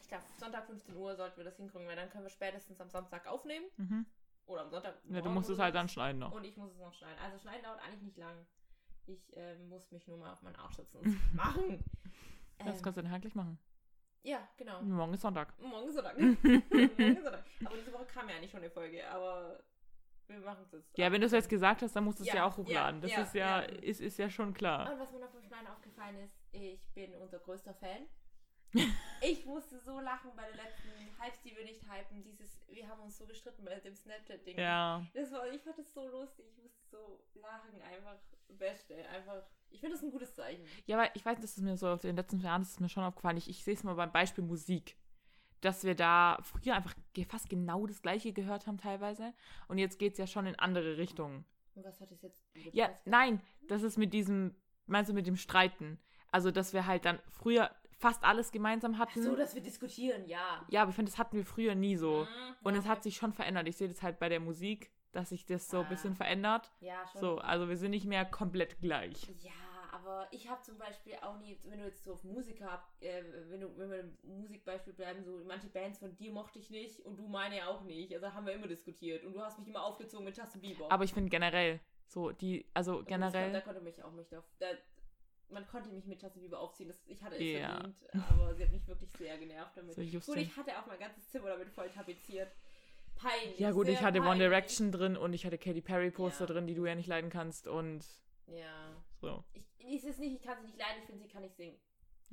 Ich 0.00 0.08
glaube, 0.08 0.24
Sonntag 0.38 0.64
15 0.64 0.96
Uhr 0.96 1.14
sollten 1.14 1.36
wir 1.36 1.44
das 1.44 1.58
hinkriegen, 1.58 1.86
weil 1.86 1.96
dann 1.96 2.08
können 2.08 2.24
wir 2.24 2.30
spätestens 2.30 2.80
am 2.80 2.88
Samstag 2.88 3.26
aufnehmen. 3.26 3.66
Mhm. 3.76 4.06
Oder 4.46 4.62
am 4.62 4.70
Sonntag. 4.70 4.94
Ja, 5.10 5.20
du 5.20 5.28
musst 5.28 5.50
es 5.50 5.58
halt 5.58 5.74
dann 5.74 5.90
schneiden 5.90 6.20
noch. 6.20 6.32
Und 6.32 6.44
ich 6.44 6.56
muss 6.56 6.72
es 6.72 6.78
noch 6.78 6.94
schneiden. 6.94 7.18
Also 7.22 7.38
schneiden 7.38 7.62
dauert 7.64 7.82
eigentlich 7.84 8.02
nicht 8.02 8.16
lang. 8.16 8.46
Ich 9.12 9.36
äh, 9.36 9.56
muss 9.58 9.90
mich 9.90 10.06
nur 10.06 10.18
mal 10.18 10.32
auf 10.32 10.42
meinen 10.42 10.56
Arsch 10.56 10.76
setzen 10.76 10.98
und 10.98 11.06
es 11.08 11.14
machen. 11.34 11.82
Das 12.58 12.76
Ähm, 12.76 12.82
kannst 12.82 12.98
du 12.98 13.02
dann 13.02 13.10
halt 13.10 13.22
gleich 13.22 13.34
machen. 13.34 13.58
ja, 14.22 14.46
genau. 14.56 14.82
Morgen 14.82 15.14
ist 15.14 15.22
Sonntag. 15.22 15.58
Morgen 15.60 15.88
ist 15.88 15.94
Sonntag. 15.94 16.18
Morgen 16.20 16.36
ist 17.16 17.22
Sonntag. 17.24 17.44
Aber 17.64 17.76
diese 17.76 17.92
Woche 17.92 18.06
kam 18.06 18.28
ja 18.28 18.36
eigentlich 18.36 18.50
schon 18.50 18.60
eine 18.60 18.70
Folge, 18.70 19.08
aber 19.08 19.62
wir 20.28 20.38
machen 20.40 20.62
es 20.66 20.72
jetzt. 20.72 20.96
Ja, 20.98 21.10
wenn 21.10 21.20
du 21.20 21.26
es 21.26 21.32
jetzt 21.32 21.48
gesagt 21.48 21.82
hast, 21.82 21.96
dann 21.96 22.04
musst 22.04 22.20
du 22.20 22.22
es 22.22 22.28
Ja, 22.28 22.36
ja, 22.36 22.44
auch 22.46 22.52
ja, 22.52 22.56
hochladen. 22.58 23.00
das 23.00 23.10
ja, 23.10 23.22
ist 23.22 23.34
ja, 23.34 23.60
ja. 23.62 23.66
Ist, 23.80 24.00
ist 24.00 24.18
ja 24.18 24.30
schon 24.30 24.54
klar. 24.54 24.92
Und 24.92 25.00
was 25.00 25.10
mir 25.10 25.18
noch 25.18 25.30
vom 25.30 25.42
Schneiden 25.42 25.66
aufgefallen 25.66 26.16
ist, 26.20 26.36
ich 26.52 26.86
bin 26.94 27.12
unser 27.16 27.38
größter 27.40 27.74
Fan. 27.74 28.06
Ich 29.20 29.44
musste 29.46 29.78
so 29.80 30.00
lachen 30.00 30.30
bei 30.36 30.44
der 30.44 30.64
letzten 30.64 30.88
Hypes, 31.20 31.42
die 31.42 31.56
wir 31.56 31.64
nicht 31.64 31.82
hypen. 31.82 32.22
Dieses, 32.22 32.60
wir 32.68 32.88
haben 32.88 33.00
uns 33.00 33.18
so 33.18 33.26
gestritten 33.26 33.64
bei 33.64 33.74
dem 33.76 33.94
Snapchat-Ding. 33.94 34.58
Ja. 34.58 35.04
Das 35.14 35.32
war, 35.32 35.48
ich 35.50 35.60
fand 35.62 35.78
das 35.78 35.92
so 35.92 36.08
lustig. 36.08 36.46
Ich 36.50 36.62
musste 36.62 36.80
so 36.90 37.20
lachen. 37.40 37.80
Einfach 37.82 38.16
Beste. 38.48 38.94
Einfach. 39.08 39.42
Ich 39.70 39.80
finde 39.80 39.96
das 39.96 40.04
ein 40.04 40.10
gutes 40.10 40.34
Zeichen. 40.34 40.64
Ja, 40.86 40.98
aber 40.98 41.14
ich 41.14 41.24
weiß, 41.24 41.40
das 41.40 41.56
ist 41.56 41.62
mir 41.62 41.76
so 41.76 41.88
auf 41.88 42.00
den 42.00 42.16
letzten 42.16 42.40
Jahren 42.40 42.62
das 42.62 42.72
ist 42.72 42.80
mir 42.80 42.88
schon 42.88 43.04
aufgefallen. 43.04 43.36
Ich, 43.36 43.48
ich 43.48 43.64
sehe 43.64 43.74
es 43.74 43.84
mal 43.84 43.94
beim 43.94 44.12
Beispiel 44.12 44.44
Musik. 44.44 44.96
Dass 45.60 45.84
wir 45.84 45.94
da 45.94 46.38
früher 46.42 46.74
einfach 46.74 46.94
fast 47.28 47.50
genau 47.50 47.86
das 47.86 48.00
Gleiche 48.00 48.32
gehört 48.32 48.66
haben 48.66 48.78
teilweise. 48.78 49.34
Und 49.68 49.78
jetzt 49.78 49.98
geht 49.98 50.12
es 50.12 50.18
ja 50.18 50.26
schon 50.26 50.46
in 50.46 50.58
andere 50.58 50.96
Richtungen. 50.96 51.44
Und 51.74 51.84
was 51.84 52.00
hat 52.00 52.10
es 52.10 52.22
jetzt? 52.22 52.42
Ja, 52.72 52.90
nein, 53.04 53.42
das 53.68 53.82
ist 53.82 53.98
mit 53.98 54.14
diesem, 54.14 54.54
meinst 54.86 55.10
du 55.10 55.14
mit 55.14 55.26
dem 55.26 55.36
Streiten? 55.36 56.00
Also, 56.32 56.50
dass 56.50 56.72
wir 56.72 56.86
halt 56.86 57.04
dann 57.04 57.18
früher 57.28 57.70
fast 58.00 58.24
alles 58.24 58.50
gemeinsam 58.50 58.98
hatten. 58.98 59.22
So, 59.22 59.36
dass 59.36 59.54
wir 59.54 59.62
diskutieren, 59.62 60.26
ja. 60.26 60.64
ja, 60.68 60.82
aber 60.82 60.88
ich 60.90 60.96
finde, 60.96 61.10
das 61.12 61.18
hatten 61.18 61.36
wir 61.36 61.44
früher 61.44 61.74
nie 61.74 61.96
so. 61.96 62.22
Mhm, 62.24 62.56
Und 62.64 62.74
es 62.74 62.80
okay. 62.80 62.88
hat 62.88 63.02
sich 63.02 63.16
schon 63.16 63.32
verändert. 63.32 63.68
Ich 63.68 63.76
sehe 63.76 63.88
das 63.88 64.02
halt 64.02 64.18
bei 64.18 64.28
der 64.28 64.40
Musik, 64.40 64.90
dass 65.12 65.28
sich 65.28 65.44
das 65.44 65.68
so 65.68 65.80
ein 65.80 65.86
Ah. 65.86 65.88
bisschen 65.90 66.14
verändert. 66.16 66.70
Ja, 66.80 67.06
schon. 67.12 67.20
So, 67.20 67.38
also 67.38 67.68
wir 67.68 67.76
sind 67.76 67.90
nicht 67.90 68.06
mehr 68.06 68.24
komplett 68.24 68.80
gleich. 68.80 69.28
Ja, 69.42 69.50
aber 69.92 70.26
ich 70.30 70.48
habe 70.48 70.62
zum 70.62 70.78
Beispiel 70.78 71.12
auch 71.20 71.38
nie, 71.38 71.58
wenn 71.64 71.78
du 71.80 71.84
jetzt 71.84 72.04
so 72.04 72.14
auf 72.14 72.24
Musiker, 72.24 72.82
äh, 73.00 73.22
wenn, 73.50 73.60
du, 73.60 73.76
wenn 73.76 73.90
wir 73.90 74.00
im 74.00 74.16
Musikbeispiel 74.40 74.94
bleiben, 74.94 75.22
so 75.22 75.42
manche 75.46 75.66
Bands 75.68 75.98
von 75.98 76.16
dir 76.16 76.32
mochte 76.32 76.58
ich 76.58 76.70
nicht 76.70 77.00
und 77.00 77.16
du 77.18 77.26
meine 77.28 77.66
auch 77.68 77.82
nicht. 77.82 78.14
Also 78.14 78.32
haben 78.32 78.46
wir 78.46 78.54
immer 78.54 78.66
diskutiert 78.68 79.24
und 79.24 79.34
du 79.34 79.42
hast 79.42 79.58
mich 79.58 79.68
immer 79.68 79.84
aufgezogen 79.84 80.24
mit 80.24 80.36
Justin 80.36 80.62
Bieber. 80.62 80.90
Aber 80.90 81.04
ich 81.04 81.12
finde 81.12 81.28
generell, 81.28 81.80
so 82.06 82.30
die, 82.32 82.64
also 82.72 83.02
das 83.02 83.08
kon- 83.08 83.20
Da 83.20 83.30
generell, 83.30 83.62
konnte 83.62 83.80
mich 83.82 84.02
auch 84.02 84.10
mich 84.12 84.34
auf, 84.36 84.44
da, 84.58 84.66
man 85.52 85.66
konnte 85.68 85.88
mich 85.90 86.04
mit 86.06 86.22
Justin 86.22 86.42
Bieber 86.42 86.58
aufziehen. 86.60 86.88
Das, 86.88 86.96
ich 87.06 87.22
hatte 87.22 87.36
es 87.36 87.42
Ja. 87.42 87.70
verdient, 87.70 87.96
aber 88.30 88.54
sie 88.54 88.62
hat 88.64 88.72
mich 88.72 88.86
wirklich 88.86 89.10
sehr 89.18 89.38
genervt 89.38 89.76
damit. 89.76 89.94
so 89.94 90.32
Gut, 90.32 90.36
ich 90.40 90.56
hatte 90.56 90.78
auch 90.78 90.86
mein 90.86 90.98
ganzes 90.98 91.28
Zimmer 91.30 91.48
damit 91.48 91.68
voll 91.70 91.88
tapeziert. 91.90 92.50
Peinlich. 93.16 93.58
Ja 93.58 93.70
gut, 93.72 93.88
ich 93.88 94.00
hatte 94.02 94.18
One 94.20 94.28
peinlich. 94.28 94.48
Direction 94.48 94.92
drin 94.92 95.16
und 95.16 95.32
ich 95.34 95.44
hatte 95.44 95.58
Katy 95.58 95.82
Perry 95.82 96.10
Poster 96.10 96.46
Ja. 96.46 96.52
drin, 96.54 96.66
die 96.66 96.74
du 96.74 96.86
ja 96.86 96.94
nicht 96.94 97.06
leiden 97.06 97.28
kannst 97.30 97.66
und 97.68 98.04
Ja. 98.46 98.96
so. 99.20 99.44
Ich, 99.52 99.64
ist 99.86 100.04
es 100.04 100.18
nicht, 100.18 100.36
ich 100.36 100.42
kann 100.42 100.58
sie 100.60 100.66
nicht 100.66 100.78
leiden, 100.78 101.00
ich 101.00 101.06
finde, 101.06 101.22
sie 101.22 101.28
kann 101.28 101.42
nicht 101.42 101.56
singen. 101.56 101.76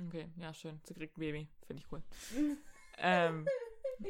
Okay, 0.07 0.29
ja 0.38 0.53
schön. 0.53 0.79
Sie 0.83 0.93
kriegt 0.93 1.17
ein 1.17 1.19
Baby, 1.19 1.47
finde 1.65 1.81
ich 1.83 1.91
cool. 1.91 2.01
ähm, 3.00 3.47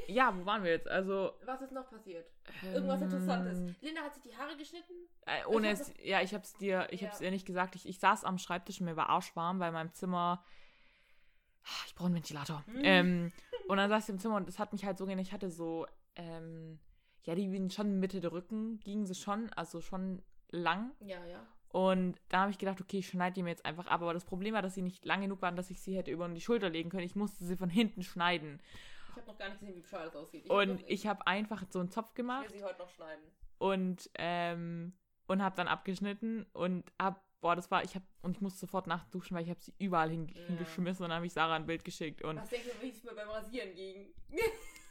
ja, 0.07 0.35
wo 0.37 0.45
waren 0.45 0.63
wir 0.63 0.71
jetzt? 0.71 0.87
Also 0.87 1.33
Was 1.45 1.61
ist 1.61 1.71
noch 1.71 1.89
passiert? 1.89 2.29
Irgendwas 2.63 3.01
Interessantes. 3.01 3.57
ähm, 3.59 3.75
Linda 3.81 4.01
hat 4.01 4.13
sich 4.13 4.23
die 4.23 4.35
Haare 4.35 4.55
geschnitten. 4.57 4.93
Äh, 5.25 5.45
ohne 5.47 5.69
es, 5.71 5.93
ja, 6.03 6.21
ich 6.21 6.33
hab's 6.33 6.53
dir, 6.55 6.87
ich 6.91 7.01
Ja. 7.01 7.07
hab's 7.09 7.19
dir 7.19 7.31
nicht 7.31 7.45
gesagt. 7.45 7.75
Ich, 7.75 7.87
ich 7.87 7.99
saß 7.99 8.23
am 8.23 8.37
Schreibtisch 8.37 8.79
und 8.79 8.85
mir 8.85 8.95
war 8.95 9.09
arschwarm, 9.09 9.59
weil 9.59 9.69
in 9.69 9.73
meinem 9.73 9.93
Zimmer. 9.93 10.43
Ich 11.85 11.95
brauche 11.95 12.05
einen 12.07 12.15
Ventilator. 12.15 12.63
Mhm. 12.67 12.81
Ähm, 12.83 13.31
und 13.67 13.77
dann 13.77 13.89
saß 13.89 14.03
ich 14.03 14.09
im 14.09 14.19
Zimmer 14.19 14.35
und 14.37 14.47
es 14.47 14.59
hat 14.59 14.71
mich 14.71 14.85
halt 14.85 14.97
so 14.97 15.05
gehen. 15.05 15.19
Ich 15.19 15.33
hatte 15.33 15.49
so, 15.49 15.85
ähm, 16.15 16.79
ja, 17.23 17.35
die 17.35 17.47
gingen 17.49 17.69
schon 17.69 17.99
Mitte 17.99 18.21
der 18.21 18.31
Rücken, 18.31 18.79
gingen 18.79 19.05
sie 19.05 19.15
schon, 19.15 19.51
also 19.53 19.81
schon 19.81 20.23
lang. 20.49 20.91
Ja, 21.01 21.25
ja. 21.25 21.45
Und 21.69 22.21
da 22.29 22.39
habe 22.41 22.51
ich 22.51 22.57
gedacht, 22.57 22.79
okay, 22.79 22.99
ich 22.99 23.07
schneide 23.09 23.33
die 23.33 23.43
mir 23.43 23.49
jetzt 23.49 23.65
einfach 23.65 23.87
ab. 23.87 24.01
Aber 24.01 24.13
das 24.13 24.23
Problem 24.23 24.53
war, 24.53 24.61
dass 24.61 24.73
sie 24.75 24.81
nicht 24.81 25.03
lang 25.05 25.19
genug 25.19 25.41
waren, 25.41 25.57
dass 25.57 25.69
ich 25.69 25.81
sie 25.81 25.97
hätte 25.97 26.11
über 26.11 26.27
die 26.29 26.39
Schulter 26.39 26.69
legen 26.69 26.89
können. 26.89 27.03
Ich 27.03 27.15
musste 27.17 27.43
sie 27.43 27.57
von 27.57 27.69
hinten 27.69 28.03
schneiden. 28.03 28.61
Ich 29.17 29.21
habe 29.23 29.31
noch 29.31 29.37
gar 29.37 29.49
nicht 29.49 29.59
gesehen, 29.59 29.75
wie 29.75 29.81
bescheuert 29.81 30.07
das 30.07 30.15
aussieht. 30.15 30.45
Ich 30.45 30.51
Und 30.51 30.83
ich 30.89 31.07
habe 31.07 31.25
einfach 31.27 31.63
so 31.69 31.79
einen 31.79 31.89
Zopf 31.91 32.09
ich 32.09 32.15
gemacht. 32.15 32.49
will 32.49 32.57
sie 32.57 32.63
heute 32.63 32.79
noch 32.79 32.89
schneiden. 32.89 33.23
und 33.57 34.09
ähm, 34.15 34.93
und 35.27 35.43
habe 35.43 35.55
dann 35.57 35.67
abgeschnitten 35.67 36.45
und 36.53 36.89
hab 37.01 37.25
boah, 37.41 37.55
das 37.55 37.69
war, 37.69 37.83
ich 37.83 37.93
hab, 37.95 38.01
und 38.23 38.31
ich 38.31 38.41
musste 38.41 38.59
sofort 38.61 38.87
nachduschen, 38.87 39.35
weil 39.37 39.43
ich 39.43 39.49
habe 39.49 39.59
sie 39.61 39.73
überall 39.77 40.09
hin, 40.09 40.27
Ja. 40.27 40.41
hingeschmissen 40.47 41.03
und 41.03 41.09
dann 41.09 41.17
habe 41.17 41.27
ich 41.27 41.33
Sarah 41.33 41.55
ein 41.55 41.65
Bild 41.67 41.85
geschickt 41.85 42.23
und 42.23 42.37
Was 42.37 42.49
denkst 42.49 42.67
du, 42.67 42.81
wie 42.81 42.89
es 42.89 43.03
mir 43.03 43.13
beim 43.13 43.29
Rasieren 43.29 43.75
ging? 43.75 44.07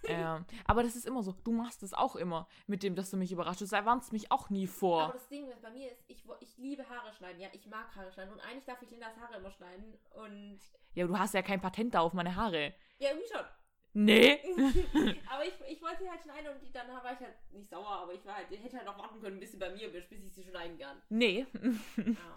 ähm, 0.09 0.45
aber 0.65 0.83
das 0.83 0.95
ist 0.95 1.07
immer 1.07 1.23
so, 1.23 1.33
du 1.33 1.53
machst 1.53 1.83
es 1.83 1.93
auch 1.93 2.15
immer 2.17 2.47
mit 2.67 2.83
dem, 2.83 2.95
dass 2.95 3.11
du 3.11 3.17
mich 3.17 3.33
überrascht. 3.33 3.61
Du 3.61 3.71
warnst 3.71 4.13
mich 4.13 4.31
auch 4.31 4.49
nie 4.51 4.67
vor. 4.67 5.03
Aber 5.05 5.13
das 5.15 5.29
Ding, 5.29 5.49
was 5.49 5.61
bei 5.61 5.71
mir 5.71 5.91
ist, 5.91 6.05
ich, 6.07 6.23
ich 6.41 6.57
liebe 6.59 6.89
Haare 6.89 7.13
schneiden. 7.13 7.41
Ja, 7.41 7.49
ich 7.53 7.67
mag 7.67 7.95
Haare 7.97 8.13
schneiden. 8.13 8.33
Und 8.33 8.41
eigentlich 8.41 8.65
darf 8.65 8.81
ich 8.83 8.91
Lindas 8.91 9.17
Haare 9.17 9.39
immer 9.39 9.51
schneiden. 9.51 9.95
Und 10.15 10.61
Ja, 10.95 11.07
du 11.07 11.19
hast 11.19 11.35
ja 11.35 11.43
kein 11.43 11.61
Patent 11.61 11.95
da 11.95 12.01
auf 12.01 12.13
meine 12.13 12.37
Haare. 12.37 12.75
ja, 12.99 13.11
irgendwie 13.11 13.29
schon. 13.29 13.45
Nee. 13.99 14.39
aber 15.31 15.47
ich, 15.47 15.55
ich 15.71 15.81
wollte 15.81 16.03
sie 16.03 16.11
halt 16.11 16.23
schneiden 16.23 16.55
und 16.55 16.63
die, 16.63 16.71
dann 16.71 16.87
war 16.89 17.15
ich 17.15 17.21
halt 17.21 17.35
nicht 17.53 17.71
sauer, 17.71 17.89
aber 17.89 18.13
ich 18.13 18.23
war 18.27 18.37
halt, 18.37 18.49
ich 18.51 18.63
hätte 18.63 18.77
halt 18.77 18.85
noch 18.85 18.99
warten 18.99 19.23
können, 19.23 19.41
bis 19.41 19.53
sie 19.53 19.57
bei 19.57 19.71
mir 19.71 19.91
bist, 19.91 20.11
bis 20.11 20.23
ich 20.23 20.35
sie 20.35 20.45
schneiden 20.45 20.79
kann. 20.79 21.01
Nee. 21.09 21.47
Ja. 21.97 22.05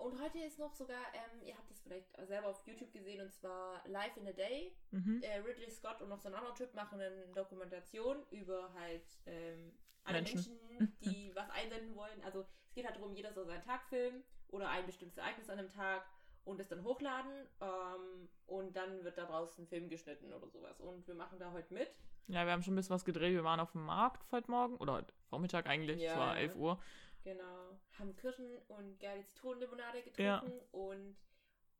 Und 0.00 0.18
heute 0.18 0.38
ist 0.38 0.58
noch 0.58 0.72
sogar, 0.72 1.02
ähm, 1.12 1.46
ihr 1.46 1.54
habt 1.54 1.70
das 1.70 1.80
vielleicht 1.82 2.16
selber 2.26 2.48
auf 2.48 2.66
YouTube 2.66 2.90
gesehen, 2.90 3.20
und 3.20 3.30
zwar 3.34 3.86
Live 3.86 4.16
in 4.16 4.26
a 4.26 4.32
Day. 4.32 4.74
mhm. 4.92 5.22
Äh, 5.22 5.40
Ridley 5.40 5.70
Scott 5.70 6.00
und 6.00 6.08
noch 6.08 6.18
so 6.18 6.28
ein 6.30 6.34
anderer 6.34 6.54
Typ 6.54 6.72
machen 6.72 6.98
eine 6.98 7.26
Dokumentation 7.34 8.16
über 8.30 8.72
halt 8.72 9.04
ähm, 9.26 9.72
alle 10.04 10.22
Menschen. 10.22 10.58
Menschen, 10.68 10.96
die 11.04 11.30
was 11.34 11.50
einsenden 11.50 11.94
wollen. 11.94 12.18
Also 12.24 12.40
es 12.40 12.74
geht 12.74 12.86
halt 12.86 12.96
darum, 12.96 13.12
jeder 13.12 13.34
soll 13.34 13.44
seinen 13.44 13.62
Tag 13.62 13.84
filmen 13.90 14.24
oder 14.48 14.70
ein 14.70 14.86
bestimmtes 14.86 15.18
Ereignis 15.18 15.50
an 15.50 15.58
einem 15.58 15.68
Tag 15.68 16.02
und 16.50 16.60
es 16.60 16.68
dann 16.68 16.82
hochladen 16.82 17.46
ähm, 17.60 18.28
und 18.46 18.76
dann 18.76 19.04
wird 19.04 19.16
daraus 19.16 19.56
ein 19.58 19.66
Film 19.68 19.88
geschnitten 19.88 20.32
oder 20.32 20.48
sowas. 20.48 20.80
Und 20.80 21.06
wir 21.06 21.14
machen 21.14 21.38
da 21.38 21.52
heute 21.52 21.72
mit. 21.72 21.88
Ja, 22.26 22.44
wir 22.44 22.52
haben 22.52 22.62
schon 22.62 22.74
ein 22.74 22.76
bisschen 22.76 22.94
was 22.94 23.04
gedreht. 23.04 23.32
Wir 23.32 23.44
waren 23.44 23.60
auf 23.60 23.70
dem 23.72 23.84
Markt 23.84 24.30
heute 24.32 24.50
Morgen. 24.50 24.76
Oder 24.76 24.94
heute 24.94 25.14
Vormittag 25.28 25.66
eigentlich. 25.66 26.00
Ja, 26.00 26.12
es 26.12 26.18
war 26.18 26.34
ja. 26.34 26.40
11 26.42 26.56
Uhr. 26.56 26.82
Genau. 27.22 27.78
Haben 27.98 28.16
Kirschen 28.16 28.58
und 28.68 28.98
geile 28.98 29.24
Zitronenlimonade 29.26 30.02
getrunken 30.02 30.22
Ja. 30.22 30.42
und 30.72 31.16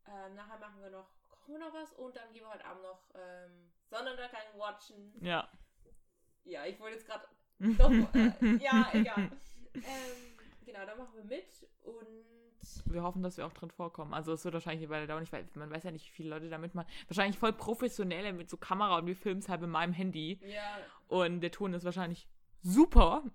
ähm, 0.07 0.35
nachher 0.35 0.59
machen 0.59 0.81
wir 0.83 0.91
noch, 0.91 1.09
kochen 1.29 1.55
wir 1.55 1.61
noch 1.61 1.75
was 1.75 1.93
und 1.95 2.15
dann 2.15 2.33
gehen 2.33 2.43
wir 2.43 2.53
heute 2.53 2.65
Abend 2.65 2.83
noch 2.83 3.11
ähm, 3.15 3.73
Sonnenuntergang 3.89 4.43
watchen. 4.57 5.12
Ja. 5.21 5.49
Ja, 6.45 6.65
ich 6.65 6.79
wollte 6.79 6.97
jetzt 6.97 7.07
gerade 7.07 7.27
doch, 7.59 7.91
äh, 8.15 8.57
ja, 8.57 8.89
egal. 8.93 9.31
ähm, 9.75 10.39
genau, 10.65 10.87
da 10.87 10.95
machen 10.95 11.15
wir 11.17 11.25
mit 11.25 11.67
und 11.83 12.39
Wir 12.87 13.03
hoffen, 13.03 13.23
dass 13.23 13.37
wir 13.37 13.47
auch 13.47 13.53
drin 13.53 13.71
vorkommen. 13.71 14.15
Also 14.15 14.33
es 14.33 14.45
wird 14.45 14.55
wahrscheinlich 14.55 14.83
eine 14.87 14.91
Weile 14.95 15.07
dauern. 15.07 15.23
Ich 15.23 15.33
weiß, 15.33 15.55
man 15.55 15.71
weiß 15.71 15.85
ja 15.85 15.91
nicht, 15.91 16.07
wie 16.07 16.11
viele 16.12 16.31
Leute 16.31 16.49
da 16.49 16.59
mitmachen. 16.59 16.89
Wahrscheinlich 17.09 17.39
voll 17.39 17.53
professionelle 17.53 18.33
mit 18.33 18.49
so 18.50 18.57
Kamera 18.57 18.99
und 18.99 19.07
wir 19.07 19.17
filmen 19.17 19.41
es 19.41 19.49
halt 19.49 19.61
mit 19.61 19.71
meinem 19.71 19.93
Handy. 19.93 20.39
ja, 20.45 20.79
Und 21.09 21.41
der 21.41 21.50
Ton 21.50 21.75
ist 21.75 21.85
wahrscheinlich 21.85 22.29
super, 22.62 23.23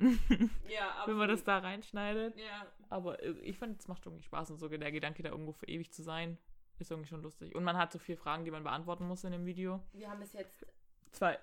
ja, 0.69 0.89
absolut. 0.89 1.07
wenn 1.07 1.15
man 1.17 1.29
das 1.29 1.43
da 1.43 1.57
reinschneidet. 1.57 2.37
Ja, 2.37 2.67
Aber 2.89 3.21
äh, 3.23 3.31
ich 3.41 3.57
fand, 3.57 3.79
es 3.79 3.87
macht 3.87 4.05
irgendwie 4.05 4.23
Spaß 4.23 4.51
und 4.51 4.57
so 4.57 4.67
der 4.67 4.91
Gedanke, 4.91 5.23
da 5.23 5.29
irgendwo 5.29 5.51
für 5.51 5.67
ewig 5.67 5.91
zu 5.91 6.03
sein, 6.03 6.37
ist 6.77 6.91
irgendwie 6.91 7.09
schon 7.09 7.21
lustig. 7.23 7.55
Und 7.55 7.63
man 7.63 7.75
hat 7.77 7.91
so 7.91 7.99
viele 7.99 8.17
Fragen, 8.17 8.45
die 8.45 8.51
man 8.51 8.63
beantworten 8.63 9.07
muss 9.07 9.23
in 9.23 9.31
dem 9.31 9.45
Video. 9.45 9.81
wir 9.93 10.09
haben 10.09 10.19
bis 10.19 10.33
jetzt, 10.33 10.65
Zwei. 11.11 11.39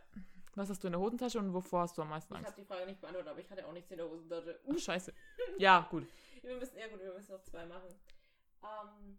Was 0.55 0.69
hast 0.69 0.85
du 0.85 0.89
in 0.89 0.93
der 0.93 1.01
Hosentasche 1.01 1.39
und 1.39 1.55
wovor 1.55 1.81
hast 1.81 1.97
du 1.97 2.03
am 2.03 2.11
meisten 2.11 2.35
ich 2.35 2.39
Angst? 2.39 2.51
habe 2.53 2.61
die 2.61 2.67
Frage 2.67 2.85
nicht 2.85 3.01
beantwortet, 3.01 3.31
aber 3.31 3.41
ich 3.41 3.51
hatte 3.51 3.67
auch 3.67 3.73
nichts 3.73 3.91
in 3.91 3.97
der 3.97 4.07
Hosentasche. 4.07 4.61
Ach, 4.71 4.79
scheiße. 4.79 5.15
Ja, 5.57 5.87
gut. 5.91 6.07
Wir 6.43 6.57
müssen, 6.57 6.77
ja 6.79 6.89
gut, 6.89 7.01
wir 7.01 7.13
müssen 7.15 7.33
noch 7.33 7.43
zwei 7.43 7.65
machen. 7.67 7.89
Ähm, 8.63 9.19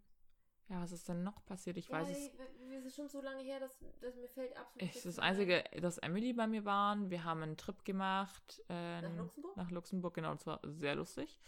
Ja, 0.68 0.80
was 0.80 0.92
ist 0.92 1.08
denn 1.08 1.22
noch 1.22 1.44
passiert? 1.44 1.76
Ich 1.78 1.88
ja, 1.88 2.00
weiß 2.00 2.08
es. 2.10 2.30
Es 2.78 2.84
ist 2.86 2.96
schon 2.96 3.08
so 3.08 3.20
lange 3.20 3.42
her, 3.42 3.60
dass, 3.60 3.78
dass 4.00 4.14
mir 4.16 4.28
fällt 4.28 4.56
absolut 4.56 4.88
Es 4.90 4.96
ist 4.96 5.06
das. 5.06 5.18
Einzige, 5.18 5.64
dass 5.80 5.98
Emily 5.98 6.32
bei 6.32 6.46
mir 6.46 6.64
waren. 6.64 7.10
Wir 7.10 7.24
haben 7.24 7.42
einen 7.42 7.56
Trip 7.56 7.84
gemacht. 7.84 8.62
Äh, 8.68 9.02
Nach 9.02 9.16
Luxemburg? 9.16 9.56
Nach 9.56 9.70
Luxemburg, 9.70 10.14
genau. 10.14 10.32
Das 10.34 10.46
war 10.46 10.60
sehr 10.64 10.94
lustig. 10.94 11.38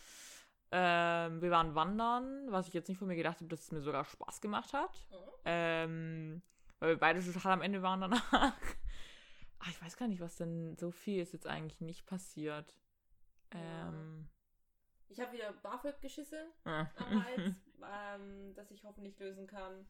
Ähm, 0.72 1.40
wir 1.42 1.50
waren 1.50 1.74
wandern, 1.74 2.50
was 2.50 2.68
ich 2.68 2.74
jetzt 2.74 2.88
nicht 2.88 2.98
von 2.98 3.08
mir 3.08 3.16
gedacht 3.16 3.36
habe, 3.36 3.48
dass 3.48 3.60
es 3.60 3.70
mir 3.72 3.80
sogar 3.82 4.04
Spaß 4.04 4.40
gemacht 4.40 4.72
hat. 4.72 5.06
Mhm. 5.10 5.16
Ähm, 5.44 6.42
weil 6.80 6.88
wir 6.90 6.98
beide 6.98 7.22
total 7.24 7.52
am 7.52 7.62
Ende 7.62 7.82
waren 7.82 8.00
danach. 8.00 8.22
Ach, 9.58 9.70
ich 9.70 9.80
weiß 9.82 9.96
gar 9.96 10.08
nicht, 10.08 10.20
was 10.20 10.36
denn 10.36 10.76
so 10.76 10.90
viel 10.90 11.22
ist 11.22 11.32
jetzt 11.32 11.46
eigentlich 11.46 11.80
nicht 11.80 12.04
passiert. 12.06 12.74
Ähm, 13.52 14.28
Ich 15.08 15.20
habe 15.20 15.32
wieder 15.32 15.52
BAföG-Geschisse 15.62 16.46
äh. 16.64 16.84
am 16.96 17.24
Hals, 17.24 17.54
ähm, 18.16 18.54
das 18.54 18.70
ich 18.70 18.84
hoffentlich 18.84 19.18
lösen 19.18 19.46
kann. 19.46 19.86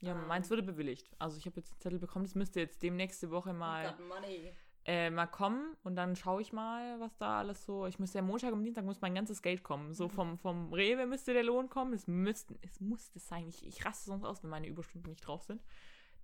ja, 0.00 0.12
Ähm. 0.12 0.26
meins 0.26 0.50
wurde 0.50 0.62
bewilligt. 0.62 1.10
Also 1.18 1.36
ich 1.38 1.46
habe 1.46 1.56
jetzt 1.60 1.72
einen 1.72 1.80
Zettel 1.80 1.98
bekommen, 1.98 2.24
das 2.24 2.34
müsste 2.34 2.60
jetzt 2.60 2.82
demnächste 2.82 3.30
Woche 3.30 3.52
mal, 3.52 3.96
money. 4.08 4.52
äh, 4.84 5.10
mal 5.10 5.26
kommen 5.26 5.76
und 5.82 5.96
dann 5.96 6.14
schaue 6.16 6.42
ich 6.42 6.52
mal, 6.52 7.00
was 7.00 7.16
da 7.16 7.38
alles 7.38 7.64
so. 7.64 7.86
Ich 7.86 7.98
müsste 7.98 8.18
ja 8.18 8.22
Montag 8.22 8.52
und 8.52 8.62
Dienstag 8.64 8.84
muss 8.84 9.00
mein 9.00 9.14
ganzes 9.14 9.40
Geld 9.42 9.62
kommen. 9.62 9.92
So 9.94 10.06
Mhm. 10.08 10.10
vom, 10.10 10.38
vom 10.38 10.72
Rewe 10.72 11.06
müsste 11.06 11.32
der 11.32 11.42
Lohn 11.44 11.68
kommen. 11.68 11.92
Es 11.94 12.06
müsste, 12.06 12.54
es 12.62 12.80
muss 12.80 13.10
das 13.12 13.26
sein. 13.28 13.48
Ich, 13.48 13.66
ich 13.66 13.84
raste 13.84 14.06
sonst 14.10 14.24
aus, 14.24 14.42
wenn 14.42 14.50
meine 14.50 14.66
Überstunden 14.68 15.10
nicht 15.10 15.26
drauf 15.26 15.42
sind. 15.42 15.62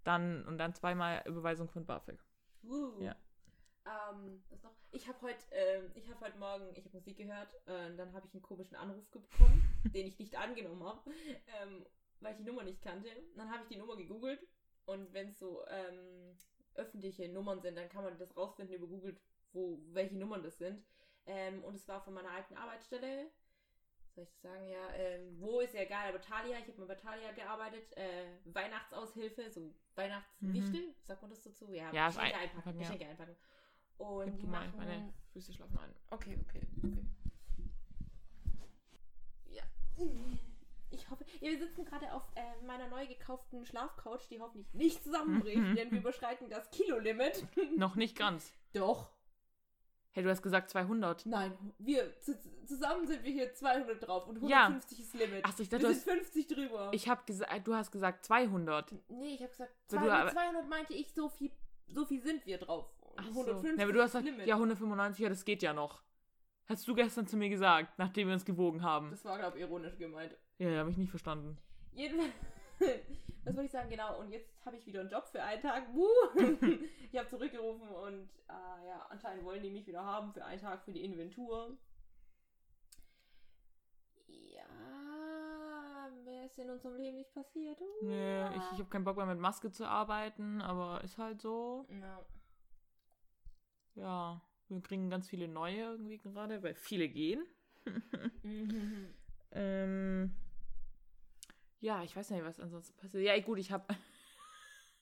Dann 0.05 0.45
und 0.47 0.59
dann 0.59 0.75
zweimal 0.75 1.23
Überweisung 1.27 1.69
von 1.69 1.85
BAföG. 1.87 2.23
Uh. 2.65 3.01
Ja. 3.03 3.17
Ähm, 3.87 4.43
was 4.51 4.63
noch? 4.65 4.73
Ich 4.91 5.07
habe 5.07 5.21
heute, 5.23 5.39
ähm, 5.53 5.91
ich 5.95 6.09
habe 6.11 6.21
heute 6.21 6.39
Morgen, 6.39 6.71
ich 6.75 6.85
habe 6.85 6.97
Musik 6.97 7.17
gehört, 7.17 7.55
äh, 7.67 7.87
und 7.87 7.97
dann 7.97 8.13
habe 8.13 8.27
ich 8.27 8.35
einen 8.35 8.43
komischen 8.43 8.77
Anruf 8.77 9.09
bekommen, 9.11 9.63
den 9.95 10.07
ich 10.07 10.19
nicht 10.19 10.37
angenommen 10.37 10.83
habe, 10.83 11.11
ähm, 11.63 11.87
weil 12.21 12.33
ich 12.33 12.39
die 12.39 12.45
Nummer 12.45 12.63
nicht 12.65 12.83
kannte. 12.83 13.09
Dann 13.37 13.51
habe 13.51 13.63
ich 13.63 13.69
die 13.69 13.77
Nummer 13.77 13.97
gegoogelt 13.97 14.41
und 14.87 15.13
wenn 15.13 15.29
es 15.29 15.39
so 15.39 15.65
ähm, 15.69 16.37
öffentliche 16.75 17.29
Nummern 17.29 17.61
sind, 17.61 17.77
dann 17.77 17.89
kann 17.89 18.03
man 18.05 18.19
das 18.19 18.37
rausfinden 18.37 18.75
über 18.77 18.87
Google, 18.89 19.17
wo 19.53 19.79
welche 19.93 20.17
Nummern 20.17 20.43
das 20.43 20.59
sind. 20.59 20.83
Ähm, 21.27 21.63
und 21.65 21.75
es 21.75 21.87
war 21.89 22.01
von 22.03 22.15
meiner 22.15 22.31
alten 22.31 22.55
Arbeitsstelle. 22.57 23.31
Soll 24.15 24.25
ich 24.25 24.31
das 24.31 24.41
sagen? 24.43 24.69
Ja, 24.69 24.95
ähm, 24.95 25.39
wo 25.41 25.61
ist 25.61 25.75
ja 25.75 25.83
egal, 25.83 26.09
aber 26.09 26.21
Thalia, 26.21 26.59
ich 26.59 26.67
habe 26.69 26.79
mal 26.81 26.87
bei 26.87 26.95
Thalia 26.95 27.33
gearbeitet, 27.33 27.95
äh, 27.97 28.25
Weihnachtsaushilfe, 28.47 29.51
so 29.51 29.75
Weihnachtswichtel, 29.95 30.95
sagt 31.07 31.21
man 31.23 31.31
das 31.31 31.43
dazu? 31.43 31.71
Ja, 31.73 31.93
Ja, 31.93 32.09
Geschenke 32.09 32.35
ein- 32.35 32.41
einpacken, 32.51 32.81
einpacken, 32.81 33.01
ja. 33.01 33.17
Und 33.99 34.25
Gib 34.27 34.37
die 34.37 34.43
du 34.43 34.49
mal, 34.49 34.67
machen, 34.67 34.77
meine 34.79 35.13
Füße 35.33 35.53
schlafen 35.53 35.79
ein. 35.79 35.95
Okay, 36.11 36.39
okay, 36.49 36.61
okay. 36.85 37.07
Ja. 39.51 39.63
Ich 40.91 41.11
hoffe, 41.11 41.25
ja, 41.41 41.51
wir 41.51 41.59
sitzen 41.59 41.85
gerade 41.85 42.13
auf 42.13 42.23
äh, 42.35 42.65
meiner 42.67 42.89
neu 42.89 43.07
gekauften 43.07 43.65
Schlafcouch, 43.67 44.27
die 44.29 44.41
hoffentlich 44.41 44.73
nicht 44.75 45.03
zusammenbricht, 45.03 45.57
denn 45.77 45.91
wir 45.91 45.99
überschreiten 45.99 46.49
das 46.49 46.71
Kilolimit. 46.71 47.47
Noch 47.77 47.97
nicht 47.97 48.17
ganz. 48.17 48.53
Doch. 48.73 49.11
Hey, 50.13 50.23
du 50.23 50.31
hast 50.31 50.43
gesagt 50.43 50.71
200. 50.71 51.27
Nein, 51.27 51.53
wir 51.79 52.19
zu, 52.21 52.39
zusammen 52.65 53.07
sind 53.07 53.23
wir 53.23 53.33
hier 53.33 53.53
200 53.55 54.07
drauf 54.07 54.27
und 54.29 54.43
Ja. 54.49 54.65
150 54.67 55.01
ist 55.01 55.15
Limit. 55.15 55.45
Achso, 55.45 55.63
ich 55.63 55.69
dachte, 55.69 55.83
wir 55.83 55.89
du 55.91 55.95
sind 55.95 56.07
hast, 56.21 56.33
50 56.33 56.47
drüber. 56.47 56.91
ich 56.95 57.07
hab 57.09 57.27
gesagt, 57.27 57.67
du 57.67 57.75
hast 57.75 57.91
gesagt 57.93 58.25
200. 58.25 58.93
nee, 59.09 59.35
ich 59.35 59.41
habe 59.43 59.51
gesagt, 59.51 59.75
Weil 59.91 59.99
200, 60.01 60.09
du 60.09 60.21
aber- 60.23 60.31
200 60.33 60.69
meinte 60.69 60.95
ich, 60.95 61.13
so 61.13 61.29
viel, 61.29 61.51
so 61.89 62.07
viel 62.07 62.23
sind 62.23 62.47
wir 62.47 62.57
drauf. 62.59 62.91
Und 63.17 63.25
Ach 63.29 63.33
so. 63.33 63.41
150 63.41 63.79
Ja, 63.79 63.85
aber 63.85 63.93
du 63.93 64.01
hast 64.03 64.13
gesagt, 64.13 64.25
Limit. 64.27 64.47
ja, 64.47 64.55
195, 64.55 65.23
ja, 65.23 65.29
das 65.29 65.45
geht 65.45 65.63
ja 65.63 65.73
noch. 65.73 66.03
Hast 66.69 66.87
du 66.89 66.95
gestern 66.95 67.27
zu 67.27 67.37
mir 67.37 67.49
gesagt, 67.49 67.97
nachdem 67.99 68.29
wir 68.29 68.35
uns 68.35 68.45
gewogen 68.45 68.83
haben. 68.83 69.11
Das 69.11 69.25
war, 69.25 69.39
glaube 69.39 69.57
ich, 69.59 69.63
ironisch 69.63 69.97
gemeint. 69.99 70.37
Ja, 70.59 70.69
ja, 70.69 70.79
habe 70.81 70.91
ich 70.91 70.97
nicht 70.97 71.11
verstanden. 71.11 71.57
Jedenfalls, 71.93 72.33
was 73.45 73.55
wollte 73.55 73.67
ich 73.67 73.71
sagen, 73.71 73.89
genau, 73.89 74.19
und 74.19 74.31
jetzt 74.31 74.51
habe 74.67 74.77
ich 74.77 74.85
wieder 74.87 75.01
einen 75.01 75.11
Job 75.11 75.27
für 75.29 75.43
einen 75.43 75.63
Tag. 75.63 75.85
Ich 77.13 77.17
habe 77.17 77.29
zurückgerufen 77.29 77.89
und 77.89 78.29
äh, 78.49 78.89
ja, 78.89 79.07
anscheinend 79.09 79.45
wollen 79.45 79.63
die 79.63 79.71
mich 79.71 79.87
wieder 79.87 80.05
haben 80.05 80.33
für 80.33 80.45
einen 80.45 80.61
Tag 80.61 80.85
für 80.85 80.93
die 80.93 81.05
Inventur. 81.05 81.79
Ja, 84.27 86.09
mehr 86.25 86.47
ist 86.47 86.59
in 86.59 86.69
unserem 86.69 86.97
Leben 86.97 87.17
nicht 87.17 87.33
passiert. 87.33 87.81
Uh, 87.81 88.07
Nee, 88.07 88.47
ich, 88.49 88.73
ich 88.73 88.79
habe 88.79 88.91
keinen 88.91 89.05
Bock 89.05 89.17
mehr 89.17 89.27
mit 89.27 89.39
Maske 89.39 89.71
zu 89.71 89.87
arbeiten, 89.87 90.61
aber 90.61 91.03
ist 91.05 91.17
halt 91.19 91.41
so. 91.41 91.87
ja. 91.91 92.25
Ja, 93.97 94.41
wir 94.69 94.81
kriegen 94.83 95.11
ganz 95.11 95.29
viele 95.29 95.49
neue 95.49 95.81
irgendwie 95.81 96.19
gerade, 96.19 96.63
weil 96.63 96.75
viele 96.75 97.09
gehen. 97.09 97.45
Mhm. 98.43 99.15
Ähm, 99.53 100.35
ja, 101.81 102.03
ich 102.03 102.15
weiß 102.15 102.31
nicht, 102.31 102.45
was 102.45 102.61
ansonsten 102.61 102.95
passiert. 102.99 103.25
Ja, 103.25 103.39
gut, 103.41 103.59
ich 103.59 103.71
habe 103.71 103.87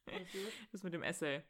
das 0.73 0.83
mit 0.83 0.93
dem 0.93 1.03
Essay. 1.03 1.43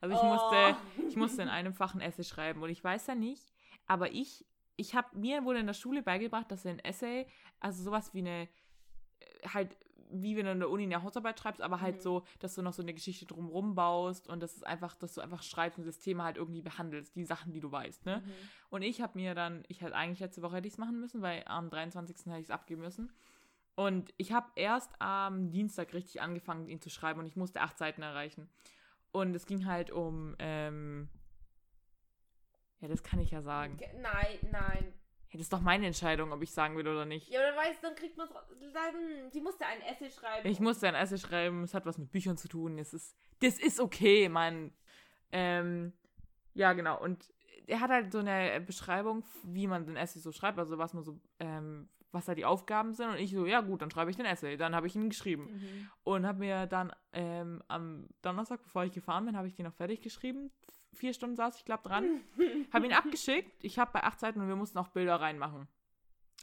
Also 0.00 0.14
ich 0.14 0.22
Oh. 0.22 0.26
musste, 0.26 0.76
ich 1.08 1.16
musste 1.16 1.42
in 1.42 1.48
einem 1.48 1.72
Fach 1.72 1.94
ein 1.94 2.00
Essay 2.02 2.24
schreiben 2.24 2.62
und 2.62 2.68
ich 2.70 2.82
weiß 2.82 3.06
ja 3.06 3.14
nicht, 3.14 3.52
aber 3.86 4.12
ich, 4.12 4.44
ich 4.76 4.94
habe 4.94 5.16
mir 5.16 5.44
wurde 5.44 5.60
in 5.60 5.66
der 5.66 5.74
Schule 5.74 6.02
beigebracht, 6.02 6.50
dass 6.50 6.66
ein 6.66 6.80
Essay, 6.80 7.26
also 7.60 7.82
sowas 7.82 8.12
wie 8.14 8.18
eine, 8.18 8.48
äh, 9.20 9.48
halt 9.48 9.76
wie 10.12 10.36
wenn 10.36 10.46
du 10.46 10.52
in 10.52 10.60
der 10.60 10.70
Uni 10.70 10.84
eine 10.84 11.02
Hausarbeit 11.02 11.38
schreibst, 11.38 11.60
aber 11.62 11.80
halt 11.80 11.96
Mhm. 11.96 12.00
so, 12.00 12.24
dass 12.38 12.54
du 12.54 12.62
noch 12.62 12.72
so 12.72 12.82
eine 12.82 12.94
Geschichte 12.94 13.26
drumrum 13.26 13.74
baust 13.74 14.28
und 14.28 14.40
das 14.42 14.54
ist 14.54 14.66
einfach, 14.66 14.94
dass 14.96 15.14
du 15.14 15.20
einfach 15.20 15.42
schreibst 15.42 15.78
und 15.78 15.86
das 15.86 15.98
Thema 15.98 16.24
halt 16.24 16.36
irgendwie 16.36 16.62
behandelst, 16.62 17.14
die 17.16 17.24
Sachen, 17.24 17.52
die 17.52 17.60
du 17.60 17.70
weißt, 17.70 18.06
ne? 18.06 18.22
Mhm. 18.24 18.32
Und 18.70 18.82
ich 18.82 19.00
habe 19.00 19.18
mir 19.18 19.34
dann, 19.34 19.64
ich 19.68 19.80
hätte 19.80 19.94
eigentlich 19.96 20.20
letzte 20.20 20.42
Woche 20.42 20.56
hätte 20.56 20.68
ich 20.68 20.74
es 20.74 20.78
machen 20.78 21.00
müssen, 21.00 21.22
weil 21.22 21.42
am 21.46 21.70
23. 21.70 22.26
hätte 22.26 22.38
ich 22.40 22.46
es 22.46 22.50
abgeben 22.50 22.82
müssen. 22.82 23.12
Und 23.76 24.12
ich 24.16 24.32
habe 24.32 24.48
erst 24.56 24.90
am 25.00 25.50
Dienstag 25.50 25.94
richtig 25.94 26.20
angefangen, 26.20 26.68
ihn 26.68 26.80
zu 26.80 26.90
schreiben 26.90 27.20
und 27.20 27.26
ich 27.26 27.36
musste 27.36 27.60
acht 27.62 27.78
Seiten 27.78 28.02
erreichen. 28.02 28.48
Und 29.12 29.34
es 29.34 29.46
ging 29.46 29.64
halt 29.66 29.90
um, 29.90 30.36
ähm, 30.38 31.08
ja, 32.80 32.88
das 32.88 33.02
kann 33.02 33.20
ich 33.20 33.30
ja 33.30 33.42
sagen. 33.42 33.76
Ge- 33.76 33.88
Nein, 34.00 34.38
nein. 34.50 34.92
Ja, 35.30 35.38
das 35.38 35.42
ist 35.42 35.52
doch 35.52 35.60
meine 35.60 35.86
Entscheidung, 35.86 36.32
ob 36.32 36.42
ich 36.42 36.50
sagen 36.50 36.76
will 36.76 36.88
oder 36.88 37.04
nicht. 37.04 37.28
Ja, 37.28 37.40
aber 37.40 37.50
dann 37.50 37.56
weißt 37.56 37.84
dann 37.84 37.94
kriegt 37.94 38.16
man 38.16 38.28
dann, 38.28 39.30
sie 39.30 39.40
musste 39.40 39.64
ein 39.64 39.80
Essay 39.82 40.10
schreiben. 40.10 40.48
Ich 40.48 40.60
musste 40.60 40.88
ein 40.88 40.94
Essay 40.94 41.18
schreiben, 41.18 41.62
es 41.62 41.74
hat 41.74 41.86
was 41.86 41.98
mit 41.98 42.10
Büchern 42.10 42.36
zu 42.36 42.48
tun, 42.48 42.78
es 42.78 42.92
ist, 42.92 43.16
das 43.40 43.58
ist 43.58 43.80
okay, 43.80 44.28
Mann. 44.28 44.72
Ähm, 45.32 45.92
ja, 46.54 46.72
genau, 46.72 47.00
und 47.00 47.32
er 47.68 47.80
hat 47.80 47.90
halt 47.90 48.12
so 48.12 48.18
eine 48.18 48.60
Beschreibung, 48.60 49.22
wie 49.44 49.68
man 49.68 49.86
den 49.86 49.96
Essay 49.96 50.18
so 50.18 50.32
schreibt, 50.32 50.58
also 50.58 50.78
was 50.78 50.94
man 50.94 51.04
so, 51.04 51.20
ähm, 51.38 51.88
was 52.12 52.24
da 52.24 52.34
die 52.34 52.44
Aufgaben 52.44 52.92
sind. 52.92 53.10
Und 53.10 53.18
ich 53.18 53.30
so, 53.30 53.46
ja 53.46 53.60
gut, 53.60 53.82
dann 53.82 53.90
schreibe 53.90 54.10
ich 54.10 54.16
den 54.16 54.26
Essay. 54.26 54.56
Dann 54.56 54.74
habe 54.74 54.86
ich 54.86 54.96
ihn 54.96 55.08
geschrieben. 55.08 55.44
Mhm. 55.44 55.90
Und 56.02 56.26
habe 56.26 56.40
mir 56.40 56.66
dann 56.66 56.92
ähm, 57.12 57.62
am 57.68 58.08
Donnerstag, 58.22 58.62
bevor 58.62 58.84
ich 58.84 58.92
gefahren 58.92 59.26
bin, 59.26 59.36
habe 59.36 59.46
ich 59.46 59.54
den 59.54 59.66
noch 59.66 59.74
fertig 59.74 60.00
geschrieben. 60.00 60.50
Vier 60.94 61.14
Stunden 61.14 61.36
saß 61.36 61.56
ich, 61.56 61.64
glaube 61.64 61.88
dran. 61.88 62.20
habe 62.72 62.86
ihn 62.86 62.92
abgeschickt. 62.92 63.64
Ich 63.64 63.78
habe 63.78 63.92
bei 63.92 64.02
acht 64.02 64.20
Seiten 64.20 64.40
und 64.40 64.48
wir 64.48 64.56
mussten 64.56 64.78
auch 64.78 64.88
Bilder 64.88 65.20
reinmachen. 65.20 65.68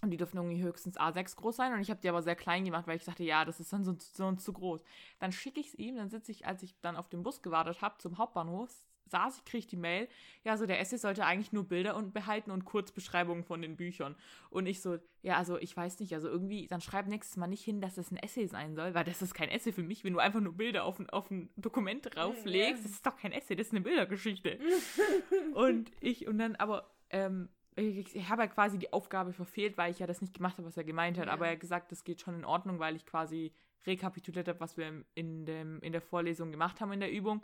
Und 0.02 0.12
die 0.12 0.18
dürfen 0.18 0.38
irgendwie 0.38 0.62
höchstens 0.62 1.00
A6 1.00 1.36
groß 1.36 1.56
sein. 1.56 1.74
Und 1.74 1.82
ich 1.82 1.90
habe 1.90 2.00
die 2.00 2.10
aber 2.10 2.22
sehr 2.22 2.36
klein 2.36 2.66
gemacht, 2.66 2.88
weil 2.88 2.98
ich 2.98 3.06
dachte, 3.06 3.24
ja, 3.24 3.46
das 3.46 3.60
ist 3.60 3.74
dann 3.74 3.84
so, 3.84 3.96
so 4.00 4.32
zu 4.34 4.54
groß. 4.54 4.84
Dann 5.20 5.32
schicke 5.32 5.60
ich 5.60 5.68
es 5.68 5.76
ihm. 5.76 5.96
Dann 5.96 6.10
sitze 6.10 6.32
ich, 6.32 6.46
als 6.46 6.62
ich 6.64 6.80
dann 6.82 6.96
auf 6.96 7.10
den 7.10 7.24
Bus 7.24 7.42
gewartet 7.42 7.82
habe, 7.82 7.98
zum 7.98 8.18
Hauptbahnhof, 8.18 8.72
saß 9.10 9.38
ich, 9.38 9.46
kriege 9.46 9.68
die 9.68 9.78
Mail. 9.78 10.08
Ja, 10.44 10.58
so 10.58 10.66
der 10.66 10.80
Essay 10.80 10.98
sollte 10.98 11.26
eigentlich 11.26 11.52
nur 11.52 11.64
Bilder 11.64 11.96
und 11.96 12.14
behalten 12.14 12.52
und 12.52 12.66
Kurzbeschreibungen 12.66 13.44
von 13.44 13.62
den 13.62 13.76
Büchern. 13.76 14.16
Und 14.50 14.66
ich 14.66 14.82
so, 14.82 14.98
ja, 15.22 15.38
also 15.38 15.58
ich 15.58 15.76
weiß 15.76 16.00
nicht, 16.00 16.14
also 16.14 16.28
irgendwie, 16.28 16.68
dann 16.68 16.82
schreib 16.82 17.08
nächstes 17.08 17.38
Mal 17.38 17.48
nicht 17.48 17.64
hin, 17.64 17.82
dass 17.82 17.98
es 17.98 18.12
ein 18.12 18.18
Essay 18.18 18.48
sein 18.48 18.76
soll, 18.76 18.94
weil 18.94 19.04
das 19.04 19.22
ist 19.22 19.34
kein 19.34 19.50
Essay 19.50 19.72
für 19.72 19.84
mich, 19.84 20.04
wenn 20.04 20.14
du 20.14 20.20
einfach 20.20 20.40
nur 20.40 20.54
Bilder 20.54 20.84
auf 20.86 21.00
ein, 21.00 21.10
auf 21.10 21.30
ein 21.32 21.50
Dokument 21.56 22.16
drauflegst. 22.16 22.84
Das 22.86 22.92
ist 22.92 23.06
doch 23.06 23.18
kein 23.18 23.32
Essay, 23.32 23.56
das 23.56 23.68
ist 23.68 23.74
eine 23.74 23.82
Bildergeschichte. 23.82 24.60
und 25.54 25.92
ich, 26.00 26.28
und 26.28 26.38
dann 26.38 26.56
aber, 26.56 26.90
ähm, 27.10 27.50
ich, 27.76 28.16
ich 28.16 28.30
habe 28.30 28.44
ja 28.44 28.48
quasi 28.48 28.80
die 28.80 28.92
Aufgabe 28.92 29.34
verfehlt, 29.34 29.78
weil 29.78 29.92
ich 29.92 30.00
ja 30.00 30.08
das 30.08 30.22
nicht 30.22 30.34
gemacht 30.34 30.58
habe, 30.58 30.68
was 30.68 30.78
er 30.78 30.84
gemeint 30.84 31.18
hat. 31.18 31.28
Ja. 31.28 31.34
Aber 31.34 31.46
er 31.46 31.54
hat 31.54 31.60
gesagt, 31.60 31.92
das 31.92 32.04
geht 32.04 32.22
schon 32.22 32.36
in 32.36 32.46
Ordnung, 32.46 32.80
weil 32.80 32.96
ich 32.96 33.06
quasi 33.06 33.54
rekapituliert 33.86 34.48
habe, 34.48 34.60
was 34.60 34.78
wir 34.78 35.06
in, 35.16 35.46
dem, 35.46 35.80
in 35.82 35.92
der 35.92 36.02
Vorlesung 36.02 36.52
gemacht 36.52 36.82
haben 36.82 36.92
in 36.92 37.00
der 37.00 37.12
Übung. 37.12 37.44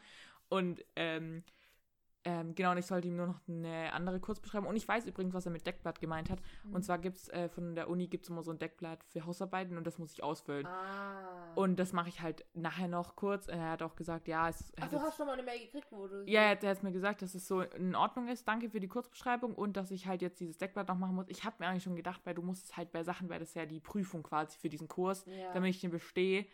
Und 0.53 0.83
ähm, 0.95 1.43
ähm, 2.25 2.55
genau, 2.55 2.72
und 2.72 2.77
ich 2.77 2.86
sollte 2.86 3.10
ihm 3.10 3.17
nur 3.17 3.27
noch 3.27 3.41
eine 3.50 3.91
andere 3.91 4.17
Kurzbeschreibung. 4.22 4.69
Und 4.69 4.77
ich 4.77 4.88
weiß 4.88 5.05
übrigens, 5.07 5.33
was 5.33 5.45
er 5.45 5.51
mit 5.51 5.67
Deckblatt 5.67 6.00
gemeint 6.00 6.29
hat. 6.29 6.39
Mhm. 6.63 6.74
Und 6.75 6.83
zwar 6.83 6.98
gibt 6.98 7.17
es 7.17 7.27
äh, 7.27 7.50
von 7.50 7.75
der 7.75 7.89
Uni 7.89 8.07
gibt's 8.07 8.29
immer 8.29 8.41
so 8.43 8.51
ein 8.51 8.60
Deckblatt 8.60 9.03
für 9.03 9.25
Hausarbeiten 9.25 9.75
und 9.77 9.86
das 9.86 9.98
muss 10.00 10.13
ich 10.13 10.24
ausfüllen. 10.24 10.65
Ah. 10.65 11.51
Und 11.55 11.75
das 11.81 11.91
mache 11.91 12.07
ich 12.07 12.22
halt 12.22 12.45
nachher 12.53 12.88
noch 12.88 13.17
kurz. 13.17 13.50
Er 13.50 13.72
hat 13.72 13.81
auch 13.81 13.98
gesagt, 13.98 14.29
ja, 14.29 14.48
es 14.48 14.72
Ach, 14.79 14.88
du 14.89 15.01
hast 15.01 15.17
schon 15.17 15.27
mal 15.27 15.33
eine 15.33 15.43
Mail 15.43 15.60
gekriegt, 15.65 15.88
wo 15.91 16.07
du. 16.07 16.24
ja, 16.25 16.43
er 16.43 16.51
hat- 16.51 16.63
er 16.63 16.69
hat 16.69 16.81
mir 16.83 16.93
gesagt, 16.93 17.22
dass 17.24 17.36
es 17.36 17.45
so 17.45 17.60
in 17.60 17.93
Ordnung 17.93 18.29
ist. 18.29 18.48
Danke 18.48 18.69
für 18.69 18.79
die 18.79 18.88
Kurzbeschreibung 18.88 19.53
und 19.53 19.75
dass 19.75 19.91
ich 19.91 20.07
halt 20.07 20.22
jetzt 20.22 20.39
dieses 20.39 20.57
Deckblatt 20.57 20.88
noch 20.88 20.98
machen 20.98 21.15
muss. 21.15 21.25
Ich 21.27 21.43
habe 21.43 21.57
mir 21.60 21.67
eigentlich 21.67 21.83
schon 21.83 21.98
gedacht, 21.98 22.22
weil 22.24 22.36
du 22.36 22.41
musst 22.41 22.63
es 22.67 22.77
halt 22.77 22.93
bei 22.93 23.03
Sachen, 23.03 23.27
weil 23.27 23.39
das 23.39 23.53
ja 23.53 23.65
die 23.65 23.81
Prüfung 23.81 24.24
quasi 24.24 24.57
für 24.57 24.69
diesen 24.69 24.88
Kurs, 24.88 25.25
Ja. 25.25 25.51
damit 25.51 25.72
ich 25.72 25.81
den 25.81 25.91
bestehe. 25.91 26.45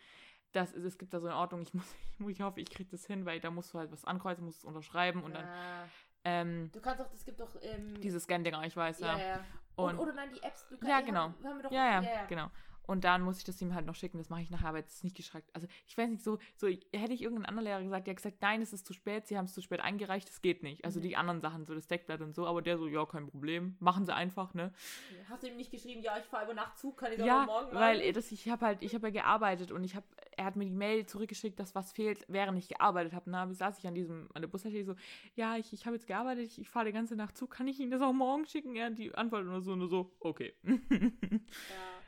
Das 0.52 0.72
ist, 0.72 0.84
es 0.84 0.98
gibt 0.98 1.14
da 1.14 1.20
so 1.20 1.26
eine 1.26 1.36
Ordnung. 1.36 1.62
Ich 1.62 1.72
muss, 1.74 1.94
ich, 2.28 2.40
hoffe, 2.40 2.60
ich 2.60 2.70
kriege 2.70 2.90
das 2.90 3.06
hin, 3.06 3.24
weil 3.26 3.40
da 3.40 3.50
musst 3.50 3.72
du 3.74 3.78
halt 3.78 3.90
was 3.92 4.04
ankreuzen, 4.04 4.44
musst 4.44 4.58
es 4.58 4.64
unterschreiben 4.64 5.22
und 5.22 5.34
dann 5.34 5.44
Ah. 5.44 5.84
ähm, 6.24 6.70
Du 6.72 6.80
kannst 6.80 7.00
doch, 7.00 7.12
es 7.12 7.24
gibt 7.24 7.40
doch. 7.40 7.56
Ähm, 7.62 8.00
diese 8.00 8.18
Scan-Dinger, 8.20 8.64
ich 8.64 8.76
weiß, 8.76 9.00
ja, 9.00 9.16
ja. 9.16 9.26
ja. 9.28 9.44
Und, 9.76 9.94
Und, 9.94 9.98
oder 10.00 10.12
nein, 10.12 10.30
die 10.34 10.42
Apps. 10.42 10.66
Du 10.68 10.76
Ja, 10.86 11.00
die 11.00 11.06
genau. 11.06 11.20
Haben, 11.22 11.44
haben 11.44 11.56
wir 11.56 11.62
doch, 11.62 11.70
ja, 11.72 12.00
ja, 12.02 12.24
genau. 12.26 12.50
Und 12.90 13.04
dann 13.04 13.22
muss 13.22 13.38
ich 13.38 13.44
das 13.44 13.62
ihm 13.62 13.72
halt 13.72 13.86
noch 13.86 13.94
schicken. 13.94 14.18
Das 14.18 14.30
mache 14.30 14.42
ich 14.42 14.50
nachher, 14.50 14.70
aber 14.70 14.78
jetzt 14.78 14.94
ist 14.96 15.04
nicht 15.04 15.16
geschreckt. 15.16 15.48
Also 15.54 15.68
ich 15.86 15.96
weiß 15.96 16.10
nicht, 16.10 16.24
so, 16.24 16.38
so 16.56 16.66
hätte 16.66 17.12
ich 17.12 17.22
irgendein 17.22 17.46
anderer 17.46 17.64
Lehrer 17.64 17.82
gesagt, 17.84 18.06
der 18.08 18.12
hat 18.12 18.16
gesagt, 18.16 18.38
nein, 18.42 18.60
es 18.62 18.72
ist 18.72 18.84
zu 18.84 18.92
spät, 18.92 19.28
sie 19.28 19.38
haben 19.38 19.44
es 19.44 19.54
zu 19.54 19.62
spät 19.62 19.78
eingereicht, 19.78 20.28
das 20.28 20.42
geht 20.42 20.64
nicht. 20.64 20.84
Also 20.84 20.98
Mhm. 20.98 21.04
die 21.04 21.16
anderen 21.16 21.40
Sachen, 21.40 21.64
so 21.64 21.72
das 21.74 21.86
Deckblatt 21.86 22.20
und 22.20 22.34
so, 22.34 22.48
aber 22.48 22.62
der 22.62 22.78
so, 22.78 22.88
ja, 22.88 23.06
kein 23.06 23.28
Problem, 23.28 23.76
machen 23.78 24.04
sie 24.06 24.12
einfach, 24.12 24.54
ne? 24.54 24.72
Hast 25.28 25.44
du 25.44 25.46
ihm 25.48 25.56
nicht 25.56 25.70
geschrieben, 25.70 26.02
ja, 26.02 26.18
ich 26.18 26.24
fahre 26.24 26.46
über 26.46 26.54
Nacht 26.54 26.78
Zug, 26.78 26.96
kann 26.98 27.12
ich 27.12 27.18
Ja, 27.20 27.46
morgen 27.46 27.72
weil 27.72 27.98
machen? 28.00 28.12
das, 28.14 28.32
ich 28.32 28.48
habe 28.48 28.66
halt, 28.66 28.82
ich 28.82 28.92
habe 28.96 29.06
ja 29.06 29.12
gearbeitet 29.12 29.70
und 29.70 29.84
ich 29.84 29.94
habe, 29.94 30.06
er 30.36 30.44
hat 30.46 30.56
mir 30.56 30.64
die 30.64 30.72
Mail 30.72 31.06
zurückgeschickt, 31.06 31.60
dass 31.60 31.76
was 31.76 31.92
fehlt, 31.92 32.24
während 32.26 32.58
ich 32.58 32.68
gearbeitet 32.68 33.12
habe. 33.12 33.26
Und 33.26 33.34
dann 33.34 33.54
saß 33.54 33.78
ich 33.78 33.86
an 33.86 33.94
diesem, 33.94 34.28
an 34.34 34.42
der 34.42 34.48
Bushaltestelle 34.48 34.84
so, 34.84 34.96
ja, 35.36 35.56
ich, 35.56 35.72
ich 35.72 35.86
habe 35.86 35.94
jetzt 35.94 36.08
gearbeitet, 36.08 36.44
ich, 36.46 36.58
ich 36.60 36.68
fahre 36.68 36.86
die 36.86 36.92
ganze 36.92 37.14
Nacht 37.14 37.36
Zug, 37.36 37.50
kann 37.52 37.68
ich 37.68 37.78
Ihnen 37.78 37.92
das 37.92 38.02
auch 38.02 38.12
morgen 38.12 38.46
schicken? 38.46 38.74
Er 38.74 38.86
hat 38.86 38.98
die 38.98 39.14
Antwort 39.14 39.44
nur 39.44 39.60
so, 39.60 39.76
nur 39.76 39.88
so, 39.88 40.10
okay. 40.18 40.54
Ja. 40.64 40.74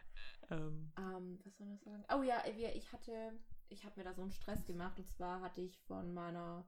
ähm, 0.50 0.92
Ähm, 0.96 1.38
was 1.44 1.56
soll 1.56 1.66
man 1.66 1.78
sagen? 1.78 2.04
Oh 2.14 2.22
ja, 2.22 2.42
ich 2.46 2.92
hatte, 2.92 3.32
ich 3.68 3.84
habe 3.84 3.98
mir 3.98 4.04
da 4.04 4.14
so 4.14 4.22
einen 4.22 4.32
Stress 4.32 4.64
gemacht 4.66 4.98
und 4.98 5.08
zwar 5.10 5.40
hatte 5.40 5.60
ich 5.60 5.78
von 5.80 6.12
meiner, 6.12 6.64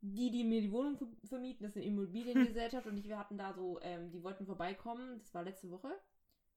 die, 0.00 0.30
die 0.30 0.44
mir 0.44 0.60
die 0.60 0.72
Wohnung 0.72 0.96
ver- 0.96 1.06
vermieten, 1.24 1.64
das 1.64 1.72
ist 1.72 1.76
eine 1.78 1.86
Immobiliengesellschaft 1.86 2.86
und 2.86 2.96
ich, 2.96 3.08
wir 3.08 3.18
hatten 3.18 3.36
da 3.38 3.52
so, 3.52 3.80
ähm, 3.82 4.10
die 4.10 4.22
wollten 4.22 4.46
vorbeikommen, 4.46 5.18
das 5.18 5.34
war 5.34 5.42
letzte 5.42 5.70
Woche. 5.70 5.92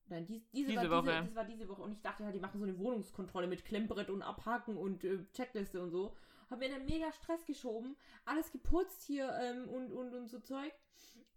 Nein, 0.08 0.26
dies, 0.26 0.50
diese, 0.52 0.70
Diese 0.70 0.90
war, 0.90 1.04
Woche. 1.04 1.12
Diese, 1.12 1.26
das 1.28 1.36
war 1.36 1.46
diese 1.46 1.70
Woche 1.70 1.82
und 1.82 1.92
ich 1.94 2.02
dachte 2.02 2.26
halt, 2.26 2.36
die 2.36 2.40
machen 2.40 2.60
so 2.60 2.66
eine 2.66 2.78
Wohnungskontrolle 2.78 3.48
mit 3.48 3.64
Klemmbrett 3.66 4.10
und 4.10 4.22
Abhaken 4.22 4.78
und 4.78 5.04
äh, 5.04 5.26
Checkliste 5.34 5.82
und 5.82 5.92
so. 5.92 6.16
Hab 6.50 6.60
mir 6.60 6.70
dann 6.70 6.86
mega 6.86 7.12
Stress 7.14 7.46
geschoben, 7.46 7.96
alles 8.26 8.52
geputzt 8.52 9.04
hier 9.04 9.32
ähm, 9.42 9.70
und, 9.70 9.92
und, 9.94 10.14
und 10.14 10.28
so 10.28 10.40
Zeug. 10.40 10.74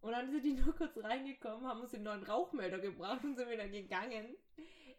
Und 0.04 0.12
dann 0.12 0.30
sind 0.30 0.44
die 0.44 0.52
nur 0.52 0.74
kurz 0.74 1.02
reingekommen, 1.02 1.66
haben 1.66 1.80
uns 1.80 1.92
den 1.92 2.02
neuen 2.02 2.22
Rauchmelder 2.24 2.78
gebracht 2.78 3.24
und 3.24 3.36
sind 3.36 3.48
wieder 3.48 3.66
gegangen. 3.66 4.36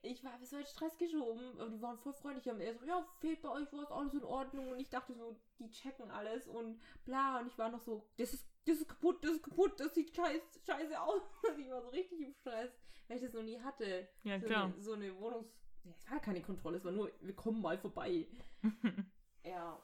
Ich 0.02 0.24
war 0.24 0.44
so 0.44 0.58
in 0.58 0.66
Stress 0.66 0.98
geschoben. 0.98 1.52
Und 1.60 1.74
die 1.74 1.82
waren 1.84 2.00
voll 2.00 2.14
freundlich. 2.14 2.52
Und 2.52 2.60
er 2.60 2.74
so, 2.74 2.84
ja, 2.88 3.06
fehlt 3.20 3.40
bei 3.44 3.50
euch 3.50 3.68
was, 3.72 3.92
alles 3.92 4.16
in 4.16 4.24
Ordnung. 4.24 4.72
Und 4.72 4.80
ich 4.80 4.90
dachte 4.90 5.14
so, 5.14 5.40
die 5.60 5.70
checken 5.70 6.10
alles 6.10 6.48
und 6.48 6.82
bla. 7.06 7.40
Und 7.40 7.46
ich 7.46 7.58
war 7.60 7.70
noch 7.70 7.82
so, 7.82 8.10
das 8.18 8.34
ist, 8.34 8.48
das 8.66 8.80
ist 8.80 8.88
kaputt, 8.88 9.24
das 9.24 9.34
ist 9.34 9.44
kaputt, 9.44 9.80
das 9.80 9.94
sieht 9.94 10.16
scheiß, 10.16 10.42
scheiße 10.66 11.00
aus. 11.00 11.22
Ich 11.60 11.70
war 11.70 11.84
so 11.84 11.90
richtig 11.90 12.22
im 12.22 12.34
Stress, 12.34 12.72
weil 13.08 13.18
ich 13.18 13.24
das 13.24 13.34
noch 13.34 13.44
nie 13.44 13.60
hatte. 13.60 14.08
ja, 14.24 14.40
so, 14.40 14.48
klar. 14.48 14.64
Eine, 14.66 14.82
so 14.82 14.94
eine 14.94 15.20
Wohnungs... 15.20 15.54
Ja, 15.84 15.92
es 15.92 16.10
war 16.10 16.20
keine 16.20 16.42
Kontrolle, 16.42 16.78
es 16.78 16.84
war 16.84 16.92
nur, 16.92 17.12
wir 17.22 17.36
kommen 17.36 17.62
mal 17.62 17.78
vorbei. 17.78 18.26
Ja. 19.44 19.80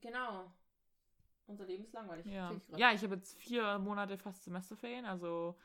Genau. 0.00 0.52
Unser 1.48 1.64
Leben 1.64 1.84
ist 1.84 1.92
langweilig. 1.92 2.26
Ja, 2.26 2.52
ich 2.52 2.78
ja 2.78 2.92
ich 2.92 3.02
habe 3.02 3.16
jetzt 3.16 3.36
vier 3.36 3.78
Monate 3.78 4.18
fast 4.18 4.44
Semesterferien, 4.44 5.04
also 5.06 5.56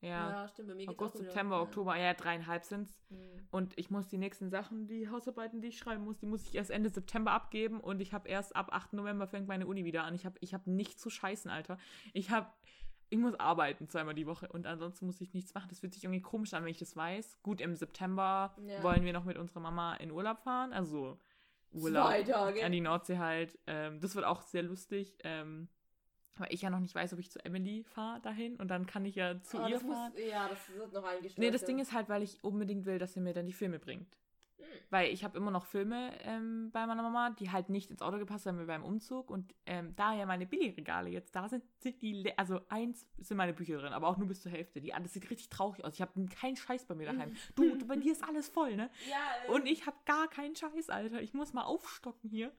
ja, 0.00 0.30
ja 0.42 0.48
stimmt. 0.48 0.68
Bei 0.68 0.74
mir 0.74 0.88
August. 0.90 1.16
September. 1.16 1.62
Oktober, 1.62 1.96
ja, 1.96 2.12
dreieinhalb 2.12 2.64
sind's. 2.64 3.00
Mhm. 3.08 3.48
Und 3.50 3.78
ich 3.78 3.90
muss 3.90 4.08
die 4.08 4.18
nächsten 4.18 4.50
Sachen, 4.50 4.86
die 4.86 5.08
Hausarbeiten, 5.08 5.62
die 5.62 5.68
ich 5.68 5.78
schreiben 5.78 6.04
muss, 6.04 6.18
die 6.18 6.26
muss 6.26 6.46
ich 6.46 6.54
erst 6.54 6.70
Ende 6.70 6.90
September 6.90 7.32
abgeben 7.32 7.80
und 7.80 8.00
ich 8.00 8.12
habe 8.12 8.28
erst 8.28 8.54
ab 8.54 8.68
8. 8.72 8.92
November 8.94 9.26
fängt 9.26 9.48
meine 9.48 9.66
Uni 9.66 9.84
wieder 9.84 10.04
an. 10.04 10.14
Ich 10.14 10.26
habe 10.26 10.36
ich 10.40 10.52
hab 10.52 10.66
nichts 10.66 11.00
zu 11.00 11.08
scheißen, 11.08 11.50
Alter. 11.50 11.78
Ich 12.12 12.30
habe 12.30 12.52
ich 13.10 13.18
muss 13.18 13.38
arbeiten 13.38 13.88
zweimal 13.88 14.14
die 14.14 14.26
Woche 14.26 14.48
und 14.48 14.66
ansonsten 14.66 15.06
muss 15.06 15.20
ich 15.20 15.34
nichts 15.34 15.54
machen. 15.54 15.68
Das 15.68 15.80
fühlt 15.80 15.94
sich 15.94 16.04
irgendwie 16.04 16.22
komisch 16.22 16.52
an, 16.52 16.64
wenn 16.64 16.70
ich 16.70 16.78
das 16.78 16.96
weiß. 16.96 17.38
Gut, 17.42 17.60
im 17.60 17.76
September 17.76 18.56
Ja. 18.66 18.82
wollen 18.82 19.04
wir 19.04 19.12
noch 19.12 19.24
mit 19.24 19.38
unserer 19.38 19.60
Mama 19.60 19.94
in 19.94 20.10
Urlaub 20.10 20.40
fahren, 20.40 20.72
also 20.72 21.18
Urlaub 21.74 22.06
Zwei 22.06 22.22
Tage. 22.22 22.64
an 22.64 22.72
die 22.72 22.80
Nordsee 22.80 23.18
halt. 23.18 23.58
Ähm, 23.66 24.00
das 24.00 24.14
wird 24.14 24.24
auch 24.24 24.42
sehr 24.42 24.62
lustig. 24.62 25.16
Ähm, 25.24 25.68
weil 26.36 26.48
ich 26.50 26.62
ja 26.62 26.70
noch 26.70 26.80
nicht 26.80 26.94
weiß, 26.94 27.12
ob 27.12 27.20
ich 27.20 27.30
zu 27.30 27.44
Emily 27.44 27.84
fahre 27.84 28.20
dahin 28.20 28.56
und 28.56 28.66
dann 28.68 28.86
kann 28.86 29.04
ich 29.04 29.14
ja 29.14 29.40
zu 29.42 29.58
Ah, 29.60 29.68
ihr 29.68 29.80
muss, 29.80 29.94
fahren. 29.96 30.12
ja, 30.28 30.48
das 30.48 30.58
wird 30.76 30.92
noch 30.92 31.04
eingestellt. 31.04 31.38
Nee, 31.38 31.50
das 31.52 31.64
Ding 31.64 31.78
ist 31.78 31.92
halt, 31.92 32.08
weil 32.08 32.22
ich 32.24 32.42
unbedingt 32.42 32.86
will, 32.86 32.98
dass 32.98 33.12
sie 33.12 33.20
mir 33.20 33.32
dann 33.34 33.46
die 33.46 33.52
Filme 33.52 33.78
bringt. 33.78 34.18
Hm. 34.58 34.64
Weil 34.90 35.12
ich 35.12 35.24
habe 35.24 35.36
immer 35.36 35.50
noch 35.50 35.66
Filme 35.66 36.12
ähm, 36.22 36.70
bei 36.72 36.86
meiner 36.86 37.02
Mama, 37.02 37.30
die 37.30 37.50
halt 37.50 37.68
nicht 37.68 37.90
ins 37.90 38.02
Auto 38.02 38.18
gepasst 38.18 38.46
haben 38.46 38.66
beim 38.66 38.84
Umzug. 38.84 39.30
Und 39.30 39.54
ähm, 39.66 39.94
da 39.96 40.14
ja 40.14 40.26
meine 40.26 40.46
Billigregale 40.46 41.10
jetzt 41.10 41.34
da 41.34 41.48
sind, 41.48 41.64
sind 41.78 42.00
die, 42.02 42.32
also 42.36 42.60
eins 42.68 43.06
sind 43.18 43.36
meine 43.36 43.52
Bücher 43.52 43.78
drin, 43.78 43.92
aber 43.92 44.08
auch 44.08 44.16
nur 44.16 44.28
bis 44.28 44.42
zur 44.42 44.52
Hälfte. 44.52 44.80
Die, 44.80 44.90
das 44.90 45.12
sieht 45.12 45.30
richtig 45.30 45.48
traurig 45.48 45.84
aus. 45.84 45.94
Ich 45.94 46.02
habe 46.02 46.26
keinen 46.26 46.56
Scheiß 46.56 46.86
bei 46.86 46.94
mir 46.94 47.06
daheim. 47.06 47.34
Du, 47.54 47.76
du, 47.76 47.86
bei 47.86 47.96
dir 47.96 48.12
ist 48.12 48.24
alles 48.24 48.48
voll, 48.48 48.74
ne? 48.76 48.90
Ja, 49.08 49.16
äh, 49.46 49.50
Und 49.52 49.66
ich 49.66 49.86
habe 49.86 49.96
gar 50.06 50.28
keinen 50.28 50.56
Scheiß, 50.56 50.90
Alter. 50.90 51.20
Ich 51.22 51.34
muss 51.34 51.52
mal 51.52 51.62
aufstocken 51.62 52.30
hier. 52.30 52.52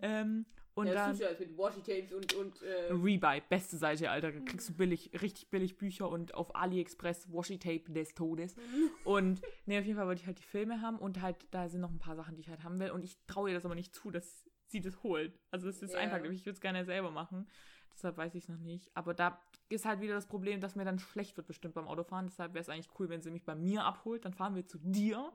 Ähm, 0.00 0.46
und 0.74 0.86
ja, 0.86 0.94
das 0.94 1.18
dann 1.18 1.28
jetzt 1.30 1.40
mit 1.40 1.58
Washi-Tapes 1.58 2.12
und, 2.14 2.34
und 2.34 2.62
äh, 2.62 2.92
Rebuy, 2.92 3.42
beste 3.48 3.76
Seite, 3.76 4.10
Alter. 4.10 4.32
Kriegst 4.32 4.70
du 4.70 4.74
billig, 4.74 5.10
richtig 5.20 5.50
billig 5.50 5.76
Bücher 5.76 6.08
und 6.08 6.34
auf 6.34 6.54
AliExpress 6.54 7.32
Washi-Tape 7.32 7.92
des 7.92 8.14
Todes. 8.14 8.54
Und 9.04 9.42
ne, 9.66 9.78
auf 9.78 9.84
jeden 9.84 9.96
Fall 9.98 10.06
wollte 10.06 10.20
ich 10.22 10.26
halt 10.26 10.38
die 10.38 10.44
Filme 10.44 10.80
haben 10.80 10.98
und 10.98 11.20
halt, 11.20 11.36
da 11.50 11.68
sind 11.68 11.80
noch 11.80 11.90
ein 11.90 11.98
paar 11.98 12.16
Sachen, 12.16 12.34
die 12.36 12.40
ich 12.40 12.48
halt 12.48 12.62
haben 12.62 12.78
will. 12.78 12.90
Und 12.90 13.04
ich 13.04 13.18
traue 13.26 13.50
ihr 13.50 13.54
das 13.54 13.64
aber 13.64 13.74
nicht 13.74 13.94
zu, 13.94 14.10
dass 14.10 14.44
sie 14.68 14.80
das 14.80 15.02
holt. 15.02 15.38
Also 15.50 15.68
es 15.68 15.82
ist 15.82 15.92
Ja. 15.94 16.00
einfach, 16.00 16.18
ich 16.24 16.46
würde 16.46 16.50
es 16.54 16.60
gerne 16.60 16.84
selber 16.84 17.10
machen. 17.10 17.46
Deshalb 17.94 18.16
weiß 18.16 18.34
ich 18.36 18.44
es 18.44 18.48
noch 18.48 18.58
nicht. 18.58 18.90
Aber 18.94 19.12
da 19.12 19.38
ist 19.68 19.84
halt 19.84 20.00
wieder 20.00 20.14
das 20.14 20.26
Problem, 20.26 20.60
dass 20.60 20.76
mir 20.76 20.84
dann 20.84 20.98
schlecht 20.98 21.36
wird 21.36 21.46
bestimmt 21.46 21.74
beim 21.74 21.88
Autofahren. 21.88 22.26
Deshalb 22.26 22.54
wäre 22.54 22.62
es 22.62 22.68
eigentlich 22.70 22.88
cool, 22.98 23.08
wenn 23.10 23.20
sie 23.20 23.30
mich 23.30 23.44
bei 23.44 23.54
mir 23.54 23.84
abholt. 23.84 24.24
Dann 24.24 24.32
fahren 24.32 24.54
wir 24.54 24.66
zu 24.66 24.78
dir 24.78 25.30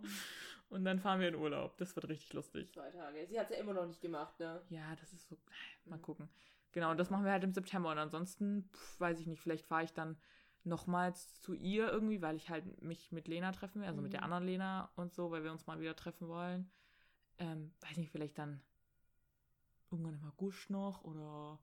und 0.69 0.83
dann 0.85 0.99
fahren 0.99 1.19
wir 1.19 1.27
in 1.29 1.35
Urlaub. 1.35 1.77
Das 1.77 1.95
wird 1.95 2.07
richtig 2.09 2.33
lustig. 2.33 2.71
zwei 2.73 2.89
Tage. 2.91 3.25
Sie 3.27 3.39
hat 3.39 3.49
es 3.49 3.55
ja 3.55 3.61
immer 3.61 3.73
noch 3.73 3.85
nicht 3.85 4.01
gemacht, 4.01 4.39
ne? 4.39 4.61
Ja, 4.69 4.95
das 4.95 5.13
ist 5.13 5.27
so. 5.29 5.37
Mal 5.85 5.97
Mhm. 5.97 6.01
gucken. 6.01 6.29
Genau, 6.73 6.91
und 6.91 6.97
das 6.97 7.09
machen 7.09 7.25
wir 7.25 7.31
halt 7.31 7.43
im 7.43 7.53
September. 7.53 7.91
Und 7.91 7.97
ansonsten, 7.97 8.69
pf, 8.73 8.99
weiß 8.99 9.19
ich 9.19 9.27
nicht, 9.27 9.41
vielleicht 9.41 9.65
fahre 9.65 9.83
ich 9.83 9.93
dann 9.93 10.17
nochmals 10.63 11.39
zu 11.41 11.53
ihr 11.53 11.89
irgendwie, 11.89 12.21
weil 12.21 12.35
ich 12.35 12.49
halt 12.49 12.81
mich 12.81 13.11
mit 13.11 13.27
Lena 13.27 13.51
treffen 13.53 13.81
will, 13.81 13.87
also 13.87 14.01
mit 14.01 14.11
der 14.13 14.19
Mhm. 14.21 14.25
anderen 14.25 14.45
Lena 14.45 14.91
und 14.95 15.13
so, 15.13 15.31
weil 15.31 15.43
wir 15.43 15.51
uns 15.51 15.65
mal 15.65 15.79
wieder 15.79 15.95
treffen 15.95 16.27
wollen. 16.27 16.69
Ähm, 17.39 17.73
weiß 17.81 17.97
nicht, 17.97 18.11
vielleicht 18.11 18.37
dann 18.37 18.61
irgendwann 19.89 20.15
im 20.15 20.25
August 20.25 20.69
noch 20.69 21.03
oder 21.03 21.59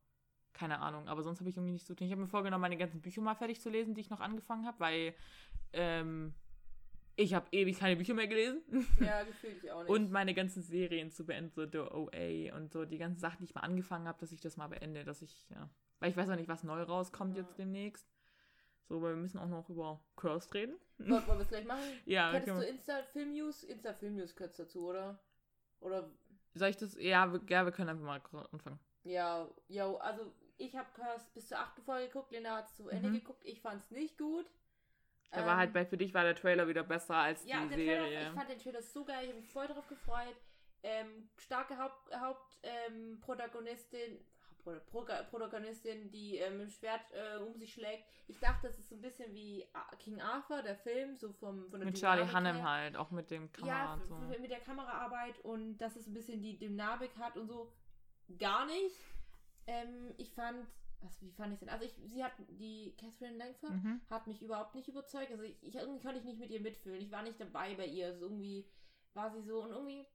keine 0.54 0.78
Ahnung. 0.80 1.08
Aber 1.08 1.22
sonst 1.22 1.40
habe 1.40 1.50
ich 1.50 1.56
irgendwie 1.56 1.72
nicht 1.72 1.84
so. 1.86 1.94
Ich 1.98 2.10
habe 2.10 2.20
mir 2.22 2.28
vorgenommen, 2.28 2.62
meine 2.62 2.76
ganzen 2.78 3.02
Bücher 3.02 3.20
mal 3.20 3.34
fertig 3.34 3.60
zu 3.60 3.68
lesen, 3.68 3.94
die 3.94 4.00
ich 4.00 4.10
noch 4.10 4.20
angefangen 4.20 4.64
habe, 4.66 4.80
weil 4.80 5.14
ähm, 5.72 6.32
ich 7.16 7.34
habe 7.34 7.46
ewig 7.52 7.78
keine 7.78 7.96
Bücher 7.96 8.14
mehr 8.14 8.26
gelesen. 8.26 8.62
Ja, 9.00 9.22
gefühlt 9.22 9.62
ich 9.62 9.70
auch 9.70 9.82
nicht. 9.82 9.90
Und 9.90 10.10
meine 10.10 10.34
ganzen 10.34 10.62
Serien 10.62 11.10
zu 11.10 11.24
beenden, 11.26 11.50
so 11.50 11.66
The 11.66 11.78
OA 11.78 12.54
und 12.56 12.72
so 12.72 12.84
die 12.84 12.98
ganzen 12.98 13.20
Sachen, 13.20 13.38
die 13.38 13.44
ich 13.44 13.54
mal 13.54 13.60
angefangen 13.62 14.08
habe, 14.08 14.18
dass 14.20 14.32
ich 14.32 14.40
das 14.40 14.56
mal 14.56 14.68
beende, 14.68 15.04
dass 15.04 15.22
ich, 15.22 15.48
ja. 15.50 15.68
Weil 16.00 16.10
ich 16.10 16.16
weiß 16.16 16.28
auch 16.30 16.36
nicht, 16.36 16.48
was 16.48 16.64
neu 16.64 16.82
rauskommt 16.82 17.36
Ja. 17.36 17.42
jetzt 17.42 17.56
demnächst. 17.58 18.06
So, 18.88 19.00
weil 19.00 19.14
wir 19.14 19.22
müssen 19.22 19.38
auch 19.38 19.48
noch 19.48 19.68
über 19.70 20.00
Cursed 20.16 20.52
reden. 20.54 20.74
Wollen 20.98 21.26
wollen 21.26 21.38
wir 21.38 21.42
es 21.42 21.48
gleich 21.48 21.64
machen? 21.64 21.80
Ja, 22.04 22.32
können 22.32 22.58
du 22.60 22.66
Insta-Film-News? 22.66 23.64
Insta-Film-News 23.64 24.36
gehört 24.36 24.58
dazu, 24.58 24.86
oder? 24.88 25.18
Oder, 25.80 26.10
soll 26.54 26.68
ich 26.68 26.76
das? 26.76 26.94
Ja, 27.00 27.32
wir, 27.32 27.40
ja, 27.48 27.64
wir 27.64 27.72
können 27.72 27.88
einfach 27.90 28.04
mal 28.32 28.46
anfangen. 28.52 28.78
ja, 29.04 29.48
ja, 29.68 29.90
also 29.96 30.32
ich 30.56 30.76
habe 30.76 30.88
Curse 30.94 31.26
bis 31.34 31.48
zur 31.48 31.58
achten 31.58 31.82
Folge 31.82 32.06
geguckt, 32.08 32.30
Lena 32.30 32.56
hat 32.58 32.66
es 32.66 32.74
zu 32.76 32.88
Ende 32.88 33.08
Mhm. 33.08 33.14
geguckt, 33.14 33.42
ich 33.44 33.60
fand 33.60 33.82
es 33.82 33.90
nicht 33.90 34.18
gut. 34.18 34.46
Aber 35.30 35.52
Ähm, 35.52 35.56
halt 35.56 35.72
bei, 35.72 35.84
für 35.84 35.96
dich 35.96 36.14
war 36.14 36.22
der 36.24 36.34
Trailer 36.36 36.68
wieder 36.68 36.82
besser 36.84 37.16
als 37.16 37.44
Ja, 37.46 37.62
die 37.62 37.68
der 37.68 37.78
Trailer, 37.78 38.04
Serie. 38.08 38.22
ich 38.28 38.34
fand 38.34 38.50
den 38.50 38.58
Trailer 38.58 38.82
so 38.82 39.04
geil, 39.04 39.22
ich 39.24 39.28
habe 39.30 39.40
mich 39.40 39.48
voll 39.52 39.66
darauf 39.66 39.86
gefreut. 39.88 40.36
Ähm, 40.82 41.28
starke 41.38 41.78
Haupt, 41.78 42.14
Haupt 42.20 42.58
ähm, 42.62 43.18
Protagonistin, 43.20 44.18
Pro- 44.62 44.78
Pro- 44.90 45.06
Protagonistin, 45.30 46.10
die 46.10 46.36
ähm, 46.38 46.58
mit 46.58 46.66
dem 46.68 46.70
Schwert 46.70 47.00
äh, 47.12 47.38
um 47.38 47.54
sich 47.56 47.72
schlägt. 47.72 48.04
Ich 48.28 48.38
dachte, 48.38 48.66
das 48.68 48.78
ist 48.78 48.88
so 48.90 48.94
ein 48.94 49.00
bisschen 49.00 49.34
wie 49.34 49.66
A- 49.72 49.96
King 49.96 50.20
Arthur, 50.20 50.62
der 50.62 50.76
Film, 50.76 51.16
so 51.16 51.32
vom 51.32 51.70
von 51.70 51.80
der 51.80 51.86
mit 51.86 51.98
Charlie 51.98 52.30
Hannem 52.30 52.62
halt, 52.62 52.96
auch 52.96 53.10
mit 53.10 53.30
dem 53.30 53.50
Kamera 53.52 53.96
Ja, 53.96 54.00
so. 54.06 54.14
mit 54.16 54.50
der 54.50 54.60
Kameraarbeit 54.60 55.38
und 55.40 55.78
dass 55.78 55.96
es 55.96 56.06
ein 56.06 56.14
bisschen 56.14 56.40
die 56.42 56.58
Dynamik 56.58 57.16
hat 57.18 57.36
und 57.36 57.48
so. 57.48 57.72
Gar 58.38 58.66
nicht. 58.66 58.96
Ähm, 59.66 60.12
ich 60.18 60.32
fand, 60.34 60.66
was, 61.04 61.20
wie 61.22 61.30
fand 61.32 61.52
ich 61.52 61.58
denn? 61.60 61.68
Also 61.68 61.84
ich, 61.84 61.94
sie 62.06 62.24
hat, 62.24 62.32
die 62.48 62.94
Catherine 62.98 63.36
Langford 63.36 63.70
Mhm. 63.72 64.00
hat 64.10 64.26
mich 64.26 64.42
überhaupt 64.42 64.74
nicht 64.74 64.88
überzeugt. 64.88 65.30
Also 65.30 65.42
ich, 65.44 65.62
ich 65.62 65.76
irgendwie 65.76 66.00
konnte 66.00 66.18
ich 66.18 66.24
nicht 66.24 66.38
mit 66.38 66.50
ihr 66.50 66.60
mitfühlen. 66.60 67.00
Ich 67.00 67.12
war 67.12 67.22
nicht 67.22 67.40
dabei 67.40 67.74
bei 67.74 67.86
ihr. 67.86 68.06
Also 68.06 68.22
irgendwie 68.22 68.66
war 69.12 69.30
sie 69.30 69.42
so 69.42 69.62
und 69.62 69.70
irgendwie, 69.70 70.06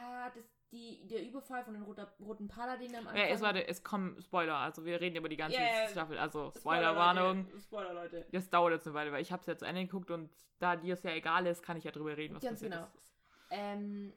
ah, 0.00 0.30
das, 0.30 0.44
die, 0.70 1.06
der 1.08 1.22
Überfall 1.22 1.64
von 1.64 1.74
den 1.74 1.82
roter, 1.82 2.12
roten 2.20 2.48
Paladin 2.48 2.94
am 2.94 3.06
Anfang. 3.08 3.16
Ja, 3.16 3.26
es, 3.34 3.40
warte, 3.40 3.66
es 3.66 3.82
kommen 3.82 4.20
Spoiler, 4.20 4.56
also 4.56 4.84
wir 4.84 5.00
reden 5.00 5.16
über 5.16 5.28
die 5.28 5.36
ganze 5.36 5.58
ja. 5.58 5.88
Staffel, 5.88 6.18
also 6.18 6.50
Spoiler, 6.50 6.90
Spoilerwarnung. 6.90 7.46
Leute. 7.46 7.60
Spoiler, 7.60 7.94
Leute. 7.94 8.26
Das 8.32 8.50
dauert 8.50 8.72
jetzt 8.72 8.86
eine 8.86 8.94
Weile, 8.94 9.12
weil 9.12 9.22
ich 9.22 9.32
habe 9.32 9.40
es 9.40 9.46
ja 9.46 9.56
zu 9.56 9.64
Ende 9.66 9.84
geguckt 9.84 10.10
und 10.10 10.30
da 10.58 10.76
dir 10.76 10.94
es 10.94 11.02
ja 11.02 11.12
egal 11.12 11.46
ist, 11.46 11.62
kann 11.62 11.76
ich 11.76 11.84
ja 11.84 11.90
drüber 11.90 12.16
reden, 12.16 12.34
was 12.34 12.42
Ganz 12.42 12.60
passiert 12.60 12.72
genau. 12.72 12.86
ist. 12.96 13.14
Ähm, 13.50 14.12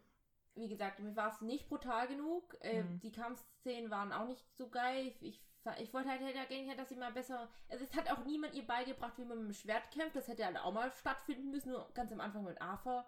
wie 0.56 0.68
gesagt, 0.68 1.00
mir 1.00 1.16
war 1.16 1.30
es 1.30 1.42
nicht 1.42 1.70
brutal 1.70 2.08
genug. 2.08 2.56
Äh, 2.62 2.84
Mhm. 2.84 3.00
Die 3.00 3.12
Kampfszenen 3.12 3.90
waren 3.90 4.12
auch 4.12 4.28
nicht 4.28 4.46
so 4.58 4.70
geil. 4.70 5.14
Ich, 5.22 5.42
ich, 5.80 5.94
wollte 5.94 6.10
halt 6.10 6.22
hätte 6.22 6.48
gerne, 6.48 6.76
dass 6.76 6.90
sie 6.90 6.96
mal 6.96 7.12
besser. 7.12 7.50
Also 7.70 7.84
es 7.84 7.96
hat 7.96 8.10
auch 8.12 8.26
niemand 8.26 8.54
ihr 8.54 8.66
beigebracht, 8.66 9.18
wie 9.18 9.26
man 9.26 9.40
mit 9.40 9.48
dem 9.48 9.54
Schwert 9.54 9.92
kämpft. 9.92 10.16
Das 10.16 10.28
hätte 10.28 10.46
halt 10.46 10.58
auch 10.58 10.74
mal 10.74 10.92
stattfinden 10.92 11.52
müssen, 11.52 11.72
nur 11.72 11.90
ganz 11.94 12.12
am 12.12 12.20
Anfang 12.20 12.44
mit 12.44 12.62
Arthur. 12.62 13.06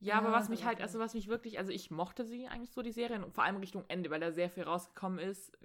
Ja, 0.00 0.16
aber 0.16 0.28
Ja, 0.28 0.34
was 0.34 0.48
mich 0.48 0.64
halt, 0.64 0.80
also 0.80 0.98
was 0.98 1.14
mich 1.14 1.28
wirklich, 1.28 1.58
also 1.58 1.70
ich 1.70 1.90
mochte 1.90 2.24
sie 2.24 2.48
eigentlich 2.48 2.72
so, 2.72 2.82
die 2.82 2.92
Serie, 2.92 3.24
und 3.24 3.32
vor 3.32 3.44
allem 3.44 3.56
Richtung 3.56 3.84
Ende, 3.88 4.10
weil 4.10 4.20
da 4.20 4.32
sehr 4.32 4.50
viel 4.50 4.64
rausgekommen 4.64 5.18
ist. 5.18 5.56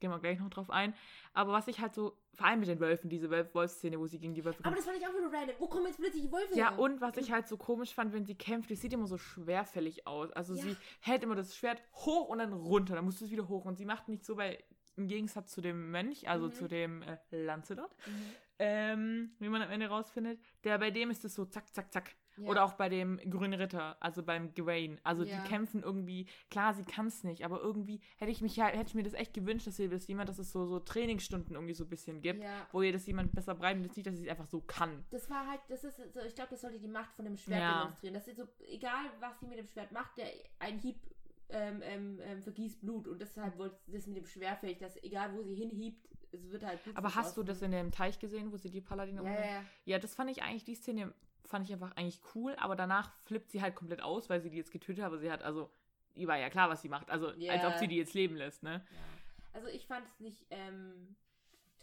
Gehen 0.00 0.10
wir 0.10 0.18
gleich 0.20 0.38
noch 0.38 0.50
drauf 0.50 0.70
ein. 0.70 0.94
Aber 1.34 1.52
was 1.52 1.66
ich 1.66 1.80
halt 1.80 1.92
so, 1.94 2.16
vor 2.34 2.46
allem 2.46 2.60
mit 2.60 2.68
den 2.68 2.78
Wölfen, 2.78 3.10
diese 3.10 3.30
Wolf- 3.30 3.52
Wolfsszene, 3.54 3.98
wo 3.98 4.06
sie 4.06 4.18
gegen 4.20 4.34
die 4.34 4.44
Wölfe 4.44 4.64
Aber 4.64 4.76
das 4.76 4.84
fand 4.84 4.96
ich 4.98 5.04
auch 5.06 5.12
wieder 5.14 5.32
random. 5.32 5.56
Wo 5.58 5.66
kommen 5.66 5.86
jetzt 5.86 5.98
plötzlich 5.98 6.22
die 6.22 6.32
Wölfe 6.32 6.54
Ja, 6.56 6.70
her? 6.70 6.78
und 6.78 7.00
was 7.00 7.16
ich 7.16 7.32
halt 7.32 7.48
so 7.48 7.56
komisch 7.56 7.92
fand, 7.94 8.12
wenn 8.12 8.24
sie 8.24 8.36
kämpft, 8.36 8.70
die 8.70 8.76
sieht 8.76 8.92
immer 8.92 9.06
so 9.08 9.18
schwerfällig 9.18 10.06
aus. 10.06 10.30
Also 10.32 10.54
Ja. 10.54 10.62
sie 10.62 10.76
hält 11.00 11.24
immer 11.24 11.34
das 11.34 11.56
Schwert 11.56 11.82
hoch 11.94 12.28
und 12.28 12.38
dann 12.38 12.52
runter, 12.52 12.94
dann 12.94 13.04
musst 13.04 13.20
du 13.20 13.24
es 13.24 13.30
wieder 13.32 13.48
hoch. 13.48 13.64
Und 13.64 13.76
sie 13.76 13.84
macht 13.86 14.08
nicht 14.08 14.24
so, 14.24 14.36
weil 14.36 14.62
im 14.96 15.06
Gegensatz 15.08 15.52
zu 15.52 15.60
dem 15.60 15.90
Mönch, 15.90 16.28
also 16.28 16.46
Mhm. 16.46 16.52
zu 16.52 16.68
dem 16.68 17.02
äh, 17.02 17.18
Lancelot, 17.30 17.90
Mhm. 18.06 18.12
ähm, 18.60 19.30
wie 19.38 19.48
man 19.48 19.62
am 19.62 19.70
Ende 19.70 19.86
rausfindet, 19.88 20.40
der 20.64 20.78
bei 20.78 20.90
dem 20.90 21.10
ist 21.10 21.24
es 21.24 21.34
so 21.34 21.44
zack, 21.44 21.72
zack, 21.74 21.92
zack. 21.92 22.14
Ja. 22.40 22.48
Oder 22.48 22.64
auch 22.64 22.74
bei 22.74 22.88
dem 22.88 23.18
Grünen 23.30 23.54
Ritter, 23.54 23.96
also 24.00 24.22
beim 24.22 24.54
Gawain. 24.54 25.00
Also 25.04 25.24
Ja. 25.24 25.40
die 25.42 25.48
kämpfen 25.48 25.82
irgendwie, 25.82 26.26
klar, 26.50 26.74
sie 26.74 26.84
kann 26.84 27.06
es 27.06 27.24
nicht, 27.24 27.44
aber 27.44 27.60
irgendwie 27.60 28.00
hätte 28.16 28.30
ich 28.30 28.40
mich 28.40 28.56
ja, 28.56 28.66
hätte 28.66 28.88
ich 28.88 28.94
mir 28.94 29.02
das 29.02 29.14
echt 29.14 29.34
gewünscht, 29.34 29.66
dass 29.66 29.78
ihr 29.78 29.88
das 29.88 30.06
jemand, 30.06 30.28
dass 30.28 30.38
es 30.38 30.52
so, 30.52 30.66
so 30.66 30.78
Trainingsstunden 30.80 31.54
irgendwie 31.54 31.74
so 31.74 31.84
ein 31.84 31.90
bisschen 31.90 32.20
gibt, 32.20 32.42
Ja. 32.42 32.66
wo 32.72 32.82
ihr 32.82 32.92
das 32.92 33.06
jemand 33.06 33.32
besser 33.32 33.54
breitet, 33.54 33.92
sieht, 33.92 34.06
dass 34.06 34.16
sie 34.16 34.24
es 34.24 34.28
einfach 34.30 34.46
so 34.46 34.60
kann. 34.60 35.04
Das 35.10 35.28
war 35.30 35.46
halt, 35.46 35.60
das 35.68 35.84
ist 35.84 35.96
so, 36.12 36.20
ich 36.20 36.34
glaube, 36.34 36.50
das 36.50 36.60
sollte 36.60 36.78
die 36.78 36.88
Macht 36.88 37.14
von 37.14 37.24
dem 37.24 37.36
Schwert 37.36 37.60
demonstrieren. 37.62 38.14
Das 38.14 38.28
ist 38.28 38.36
so, 38.36 38.44
egal 38.68 39.06
was 39.20 39.38
sie 39.40 39.46
mit 39.46 39.58
dem 39.58 39.66
Schwert 39.68 39.92
macht, 39.92 40.16
der 40.18 40.26
ein 40.58 40.78
Hieb 40.78 40.96
ähm, 41.50 41.80
ähm, 41.82 42.20
ähm, 42.22 42.42
vergießt 42.42 42.80
Blut 42.82 43.06
und 43.08 43.20
deshalb 43.20 43.56
wollte 43.56 43.78
sie 43.86 43.92
das 43.92 44.06
mit 44.06 44.16
dem 44.18 44.26
Schwerfällig, 44.26 44.78
dass 44.78 45.02
egal 45.02 45.32
wo 45.34 45.42
sie 45.42 45.54
hinhiebt, 45.54 46.06
es 46.30 46.50
wird 46.50 46.62
halt 46.62 46.82
Blut 46.84 46.94
Aber 46.96 47.14
hast 47.14 47.36
du 47.38 47.42
das 47.42 47.62
in 47.62 47.70
dem 47.72 47.90
Teich 47.90 48.18
gesehen, 48.18 48.52
wo 48.52 48.58
sie 48.58 48.70
die 48.70 48.82
Paladine 48.82 49.22
Ja, 49.22 49.30
ja, 49.32 49.40
ja. 49.46 49.64
Ja, 49.86 49.98
das 49.98 50.14
fand 50.14 50.30
ich 50.30 50.42
eigentlich, 50.42 50.64
die 50.64 50.74
Szene 50.74 51.14
fand 51.48 51.66
ich 51.66 51.72
einfach 51.72 51.96
eigentlich 51.96 52.20
cool, 52.34 52.54
aber 52.56 52.76
danach 52.76 53.10
flippt 53.24 53.50
sie 53.50 53.62
halt 53.62 53.74
komplett 53.74 54.02
aus, 54.02 54.28
weil 54.30 54.40
sie 54.40 54.50
die 54.50 54.56
jetzt 54.58 54.70
getötet 54.70 55.02
hat, 55.02 55.08
aber 55.08 55.18
sie 55.18 55.30
hat, 55.30 55.42
also, 55.42 55.70
ihr 56.14 56.28
war 56.28 56.36
ja 56.38 56.50
klar, 56.50 56.68
was 56.68 56.82
sie 56.82 56.88
macht, 56.88 57.10
also 57.10 57.30
Ja. 57.32 57.52
als 57.54 57.64
ob 57.64 57.78
sie 57.78 57.88
die 57.88 57.96
jetzt 57.96 58.14
leben 58.14 58.36
lässt, 58.36 58.62
ne? 58.62 58.84
Ja. 58.90 58.98
Also 59.54 59.68
ich 59.68 59.86
fand 59.86 60.06
es 60.06 60.20
nicht 60.20 60.46
ähm, 60.50 61.16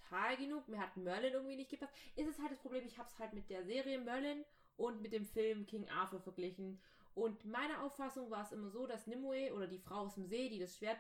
total 0.10 0.38
genug. 0.38 0.68
Mir 0.70 0.80
hat 0.80 0.96
Merlin 0.96 1.34
irgendwie 1.34 1.56
nicht 1.58 1.70
gepasst. 1.70 1.94
Ist 2.16 2.30
es 2.30 2.40
halt 2.40 2.52
das 2.52 2.60
Problem, 2.60 2.86
ich 2.86 2.98
habe 2.98 3.10
es 3.10 3.20
halt 3.20 3.34
mit 3.34 3.50
der 3.50 3.66
Serie 3.66 4.00
Merlin 4.00 4.46
und 4.78 5.02
mit 5.02 5.12
dem 5.12 5.26
Film 5.26 5.66
King 5.66 5.90
Arthur 5.90 6.22
verglichen. 6.22 6.80
Und 7.16 7.44
meine 7.46 7.82
Auffassung 7.82 8.30
war 8.30 8.44
es 8.44 8.52
immer 8.52 8.70
so, 8.70 8.86
dass 8.88 9.08
Nimue 9.08 9.54
oder 9.54 9.68
die 9.68 9.80
Frau 9.80 10.02
aus 10.02 10.16
dem 10.16 10.26
See, 10.26 10.48
die 10.50 10.60
das 10.60 10.78
Schwert 10.78 11.00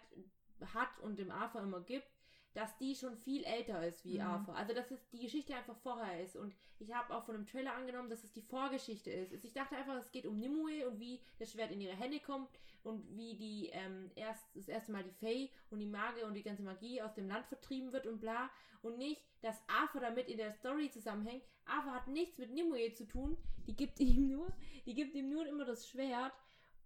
hat 0.73 0.99
und 1.01 1.19
dem 1.19 1.32
Arthur 1.32 1.62
immer 1.62 1.82
gibt, 1.82 2.08
dass 2.56 2.76
die 2.78 2.96
schon 2.96 3.15
viel 3.18 3.44
älter 3.44 3.86
ist 3.86 4.04
wie 4.06 4.15
Mhm. 4.15 4.22
Arthur. 4.22 4.56
Also 4.56 4.74
dass 4.74 4.89
es 4.89 5.08
die 5.10 5.20
Geschichte 5.20 5.54
einfach 5.56 5.76
vorher 5.78 6.24
ist. 6.24 6.36
Und 6.36 6.56
ich 6.80 6.91
habe 6.94 7.13
auch 7.15 7.24
von 7.26 7.36
dem 7.36 7.46
Trailer 7.46 7.74
angenommen, 7.76 8.10
dass 8.10 8.24
es 8.24 8.32
die 8.32 8.41
Vorgeschichte 8.41 9.12
ist. 9.12 9.34
Ich 9.44 9.54
dachte 9.54 9.76
einfach, 9.76 9.96
es 9.98 10.12
geht 10.12 10.26
um 10.26 10.39
Nimue 10.39 10.88
und 10.88 11.00
wie 11.00 11.22
das 11.38 11.52
Schwert 11.52 11.72
in 11.72 11.82
ihre 11.82 11.96
Hände 11.96 12.20
kommt 12.20 12.50
und 12.84 13.06
wie 13.15 13.36
die 13.36 13.70
ähm, 13.74 14.10
erst 14.15 14.44
das 14.56 14.68
erste 14.68 14.91
Mal 14.91 15.04
die 15.04 15.12
Fae 15.12 15.50
und 15.70 15.80
die 15.80 15.86
Magier 15.86 16.26
und 16.26 16.34
die 16.34 16.44
ganze 16.44 16.63
Magie 16.63 17.02
aus 17.02 17.13
dem 17.13 17.28
Land 17.28 17.46
vertrieben 17.46 17.91
wird 17.91 18.08
und 18.08 18.20
bla. 18.20 18.50
Und 18.82 18.98
nicht, 18.98 19.22
dass 19.41 19.62
Arthur 19.68 20.02
damit 20.02 20.30
in 20.30 20.38
der 20.38 20.54
Story 20.54 20.89
zusammenhängt. 20.89 21.44
Arthur 21.65 21.94
hat 21.94 22.08
nichts 22.08 22.38
mit 22.38 22.52
Nimue 22.52 22.94
zu 22.94 23.06
tun. 23.06 23.36
Die 23.68 23.76
gibt 23.76 24.00
ihm 24.00 24.28
nur, 24.30 24.48
die 24.86 24.94
gibt 24.94 25.15
ihm 25.15 25.30
nur 25.30 25.46
immer 25.48 25.65
das 25.65 25.89
Schwert. 25.89 26.34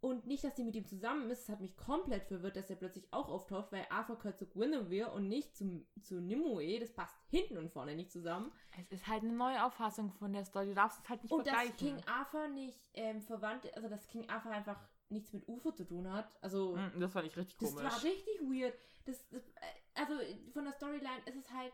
Und 0.01 0.25
nicht, 0.27 0.43
dass 0.45 0.55
die 0.55 0.63
mit 0.63 0.75
ihm 0.75 0.85
zusammen 0.85 1.29
ist. 1.29 1.41
Das 1.43 1.49
hat 1.55 1.59
mich 1.61 1.75
komplett 1.75 2.23
verwirrt, 2.25 2.55
dass 2.55 2.69
er 2.69 2.77
plötzlich 2.77 3.05
auch 3.11 3.27
auftaucht, 3.27 3.71
weil 3.71 3.85
Arthur 3.89 4.15
gehört 4.17 4.39
zu 4.39 4.45
Guinevere 4.45 5.11
und 5.11 5.27
nicht 5.27 5.55
zum, 5.57 5.85
zu 6.01 6.21
Nimue. 6.21 6.79
Das 6.79 6.93
passt 6.93 7.15
hinten 7.29 7.57
und 7.57 7.69
vorne 7.71 7.95
nicht 7.95 8.11
zusammen. 8.11 8.51
Es 8.79 8.89
ist 8.91 9.07
halt 9.07 9.23
eine 9.23 9.33
neue 9.33 9.61
Auffassung 9.63 10.11
von 10.13 10.31
der 10.31 10.45
Story, 10.45 10.67
du 10.67 10.73
darfst 10.75 10.99
es 11.03 11.09
halt 11.09 11.21
nicht 11.23 11.31
Und 11.33 11.45
dass 11.45 11.53
vergleichen. 11.53 11.77
King 11.97 12.03
Arthur 12.07 12.47
nicht 12.47 12.79
ähm, 12.93 13.21
verwandt, 13.21 13.73
also 13.75 13.89
dass 13.89 14.07
King 14.07 14.29
Arthur 14.29 14.51
einfach 14.53 14.79
nichts 15.09 15.33
mit 15.33 15.47
Ufer 15.49 15.73
zu 15.75 15.83
tun 15.85 16.09
hat. 16.11 16.37
Also 16.41 16.77
Hm, 16.77 16.99
das 17.01 17.11
fand 17.11 17.27
ich 17.27 17.35
richtig 17.35 17.57
das 17.57 17.75
komisch. 17.75 17.83
war 17.91 18.03
richtig 18.03 18.39
weird. 18.41 18.73
Das, 19.05 19.27
das, 19.29 19.41
äh, 19.49 19.51
also 19.95 20.13
von 20.53 20.63
der 20.63 20.73
Storyline 20.73 21.23
ist 21.25 21.35
es 21.35 21.51
halt, 21.51 21.73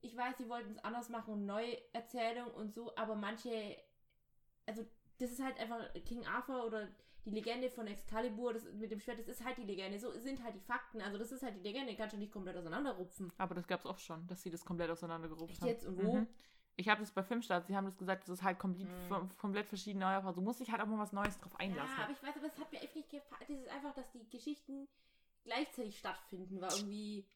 ich 0.00 0.16
weiß, 0.16 0.38
sie 0.38 0.48
wollten 0.48 0.70
es 0.70 0.78
anders 0.84 1.08
machen 1.10 1.34
und 1.34 1.44
Neuerzählung 1.44 2.50
und 2.54 2.72
so, 2.72 2.94
aber 2.96 3.14
manche, 3.16 3.76
also 4.64 4.86
das 5.18 5.32
ist 5.32 5.42
halt 5.42 5.58
einfach 5.58 5.92
King 6.06 6.24
Arthur 6.24 6.64
oder 6.64 6.88
die 7.28 7.34
Legende 7.34 7.68
von 7.70 7.86
Excalibur, 7.86 8.54
das 8.54 8.64
mit 8.72 8.90
dem 8.90 9.00
Schwert, 9.00 9.18
das 9.18 9.28
ist 9.28 9.44
halt 9.44 9.58
die 9.58 9.64
Legende. 9.64 9.98
So 9.98 10.10
sind 10.12 10.42
halt 10.42 10.54
die 10.54 10.60
Fakten. 10.60 11.02
Also 11.02 11.18
das 11.18 11.30
ist 11.30 11.42
halt 11.42 11.56
die 11.56 11.60
Legende, 11.60 11.94
kannst 11.94 12.14
du 12.14 12.18
nicht 12.18 12.32
komplett 12.32 12.56
auseinanderrupfen. 12.56 13.30
Aber 13.36 13.54
das 13.54 13.66
gab 13.66 13.80
es 13.80 13.86
auch 13.86 13.98
schon, 13.98 14.26
dass 14.26 14.42
sie 14.42 14.50
das 14.50 14.64
komplett 14.64 14.90
auseinandergerufen 14.90 15.50
Echt 15.52 15.60
haben. 15.60 15.68
jetzt? 15.68 15.86
Und 15.86 15.98
wo? 16.02 16.12
Mhm. 16.16 16.26
Ich 16.76 16.88
habe 16.88 17.00
das 17.00 17.10
bei 17.10 17.22
Filmstart, 17.22 17.66
sie 17.66 17.76
haben 17.76 17.84
das 17.86 17.98
gesagt, 17.98 18.22
das 18.28 18.38
ist 18.38 18.42
halt 18.44 18.58
komplett, 18.58 18.88
Mhm. 18.88 19.36
komplett 19.36 19.66
verschiedene 19.68 20.04
neue 20.06 20.16
Auffassungen. 20.18 20.44
Du 20.44 20.48
musst 20.48 20.60
dich 20.60 20.70
halt 20.70 20.80
auch 20.80 20.86
mal 20.86 20.98
was 20.98 21.12
Neues 21.12 21.36
drauf 21.38 21.54
einlassen. 21.58 21.94
Ja, 21.98 22.04
aber 22.04 22.12
ich 22.12 22.22
weiß, 22.22 22.36
aber 22.36 22.46
es 22.46 22.58
hat 22.58 22.72
mir 22.72 22.80
echt 22.80 22.94
nicht 22.96 23.10
gefallen. 23.10 23.40
Das 23.48 23.58
ist 23.58 23.68
einfach, 23.68 23.94
dass 23.94 24.10
die 24.12 24.28
Geschichten 24.30 24.88
gleichzeitig 25.44 25.98
stattfinden, 25.98 26.60
war 26.60 26.72
irgendwie, 26.74 27.26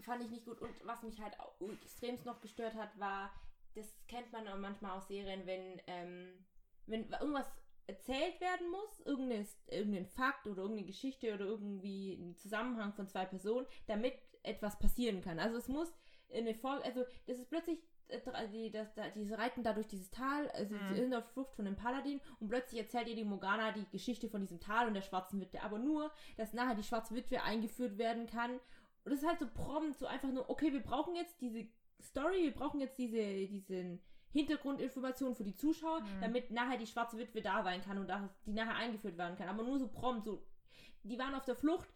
fand 0.00 0.22
ich 0.22 0.30
nicht 0.30 0.44
gut. 0.44 0.60
Und 0.60 0.70
was 0.86 1.02
mich 1.02 1.20
halt 1.20 1.36
extremst 1.82 2.24
noch 2.26 2.40
gestört 2.40 2.74
hat, 2.74 2.98
war, 2.98 3.32
das 3.74 3.92
kennt 4.06 4.32
man 4.32 4.46
auch 4.48 4.56
manchmal 4.58 4.92
aus 4.96 5.08
Serien, 5.08 5.44
wenn, 5.46 5.80
ähm, 5.88 6.44
wenn 6.86 7.10
irgendwas 7.10 7.50
erzählt 7.88 8.40
werden 8.40 8.70
muss, 8.70 9.00
irgendein, 9.00 9.46
irgendein 9.66 10.06
Fakt 10.06 10.46
oder 10.46 10.62
irgendeine 10.62 10.86
Geschichte 10.86 11.34
oder 11.34 11.46
irgendwie 11.46 12.12
ein 12.12 12.36
Zusammenhang 12.36 12.92
von 12.92 13.08
zwei 13.08 13.24
Personen, 13.24 13.66
damit 13.86 14.14
etwas 14.42 14.78
passieren 14.78 15.20
kann. 15.22 15.38
Also 15.38 15.56
es 15.56 15.68
muss 15.68 15.92
eine 16.32 16.54
Folge, 16.54 16.84
also 16.84 17.04
das 17.26 17.38
ist 17.38 17.48
plötzlich 17.48 17.78
äh, 18.08 18.20
dr- 18.20 18.46
die, 18.48 18.70
das, 18.70 18.92
da, 18.94 19.08
die 19.08 19.32
reiten 19.32 19.62
da 19.62 19.72
durch 19.72 19.86
dieses 19.86 20.10
Tal, 20.10 20.48
also 20.50 20.74
Mhm. 20.74 20.88
sie 20.94 21.00
sind 21.00 21.14
auf 21.14 21.24
Flucht 21.32 21.54
von 21.56 21.64
dem 21.64 21.76
Paladin 21.76 22.20
und 22.40 22.48
plötzlich 22.48 22.80
erzählt 22.80 23.08
ihr 23.08 23.16
die 23.16 23.24
Morgana 23.24 23.72
die 23.72 23.86
Geschichte 23.90 24.28
von 24.28 24.42
diesem 24.42 24.60
Tal 24.60 24.86
und 24.86 24.94
der 24.94 25.02
schwarzen 25.02 25.40
Witwe, 25.40 25.62
aber 25.62 25.78
nur, 25.78 26.10
dass 26.36 26.52
nachher 26.52 26.74
die 26.74 26.82
schwarze 26.82 27.14
Witwe 27.14 27.42
eingeführt 27.42 27.96
werden 27.98 28.26
kann 28.26 28.52
und 29.04 29.12
das 29.12 29.20
ist 29.22 29.26
halt 29.26 29.40
so 29.40 29.46
prompt, 29.48 29.98
so 29.98 30.06
einfach 30.06 30.28
nur, 30.30 30.48
okay, 30.50 30.72
wir 30.72 30.82
brauchen 30.82 31.16
jetzt 31.16 31.40
diese 31.40 31.66
Story, 32.02 32.42
wir 32.44 32.54
brauchen 32.54 32.80
jetzt 32.80 32.98
diese, 32.98 33.16
diesen 33.46 34.00
Hintergrundinformationen 34.32 35.34
für 35.36 35.44
die 35.44 35.54
Zuschauer, 35.54 36.00
Mhm. 36.00 36.20
damit 36.20 36.50
nachher 36.50 36.78
die 36.78 36.86
schwarze 36.86 37.18
Witwe 37.18 37.40
da 37.42 37.62
sein 37.62 37.82
kann 37.82 37.98
und 37.98 38.10
die 38.46 38.52
nachher 38.52 38.76
eingeführt 38.76 39.16
werden 39.18 39.36
kann, 39.36 39.48
aber 39.48 39.62
nur 39.62 39.78
so 39.78 39.88
prompt, 39.88 40.24
so, 40.24 40.42
die 41.02 41.18
waren 41.18 41.34
auf 41.34 41.44
der 41.44 41.56
Flucht, 41.56 41.88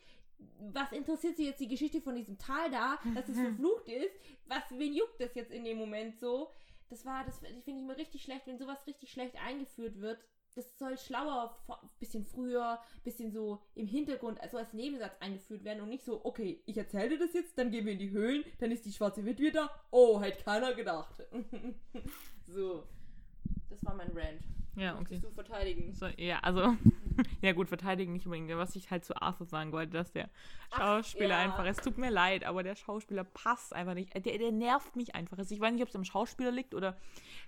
was 0.73 0.91
interessiert 0.93 1.37
sie 1.37 1.47
jetzt 1.47 1.61
die 1.61 1.69
Geschichte 1.69 2.01
von 2.01 2.15
diesem 2.17 2.37
Tal 2.39 2.71
da, 2.71 2.99
dass 3.15 3.29
es 3.29 3.37
verflucht 3.61 3.89
ist? 3.89 4.15
Was, 4.47 4.63
wen 4.71 4.95
juckt 4.95 5.21
das 5.21 5.35
jetzt 5.35 5.53
in 5.53 5.65
dem 5.65 5.79
Moment 5.79 6.19
so? 6.19 6.51
Das 6.91 7.05
war, 7.07 7.25
das 7.25 7.39
finde 7.39 7.59
ich 7.61 7.69
immer 7.69 7.97
richtig 7.97 8.23
schlecht, 8.23 8.47
wenn 8.47 8.59
sowas 8.59 8.87
richtig 8.87 9.11
schlecht 9.13 9.37
eingeführt 9.37 10.01
wird. 10.01 10.19
Das 10.55 10.79
soll 10.79 10.99
schlauer, 10.99 11.57
ein 11.69 11.89
bisschen 11.99 12.25
früher, 12.25 12.79
bisschen 13.05 13.33
so 13.33 13.63
im 13.75 13.87
Hintergrund, 13.87 14.41
also 14.41 14.59
als 14.59 14.75
Nebensatz 14.75 15.17
eingeführt 15.21 15.65
werden 15.65 15.83
und 15.83 15.89
nicht 15.89 16.05
so, 16.05 16.25
okay, 16.25 16.63
ich 16.67 16.77
erzähle 16.77 17.11
dir 17.11 17.21
das 17.21 17.33
jetzt, 17.33 17.57
dann 17.57 17.71
gehen 17.71 17.87
wir 17.87 17.95
in 17.95 17.99
die 17.99 18.11
Höhlen, 18.11 18.45
dann 18.59 18.71
ist 18.71 18.85
die 18.85 18.93
schwarze 18.93 19.25
Witwe 19.25 19.51
da. 19.51 19.71
Oh, 19.91 20.21
hätte 20.21 20.43
keiner 20.45 20.75
gedacht. 20.75 21.23
so. 22.47 22.85
Das 23.71 23.83
war 23.87 23.95
mein 23.95 24.11
Rant. 24.15 24.43
Ja, 24.77 24.93
okay. 24.93 25.01
Möchtest 25.01 25.25
du 25.25 25.31
verteidigen? 25.31 25.95
So, 25.95 26.07
ja, 26.19 26.39
also, 26.41 26.77
ja 27.41 27.53
gut, 27.53 27.69
verteidigen 27.69 28.13
nicht 28.13 28.27
unbedingt. 28.27 28.57
Was 28.57 28.77
ich 28.77 28.91
halt 28.91 29.05
zu 29.05 29.21
Arthur 29.21 29.47
sagen 29.47 29.73
wollte, 29.73 29.93
dass 29.93 30.13
der 30.13 30.29
Schauspieler 30.75 31.37
Ach, 31.37 31.39
ja. 31.39 31.45
einfach, 31.45 31.67
es 31.67 31.77
tut 31.79 31.99
mir 31.99 32.11
leid, 32.11 32.45
aber 32.45 32.63
der 32.63 32.77
Schauspieler 32.77 33.25
passt 33.25 33.75
einfach 33.75 33.95
nicht. 33.95 34.15
Der, 34.15 34.39
der 34.39 34.53
nervt 34.53 34.97
mich 34.97 35.15
einfach. 35.15 35.39
Also 35.39 35.55
ich 35.55 35.61
weiß 35.61 35.73
nicht, 35.73 35.83
ob 35.83 35.89
es 35.89 35.97
am 35.97 36.05
Schauspieler 36.05 36.51
liegt 36.51 36.75
oder 36.75 36.97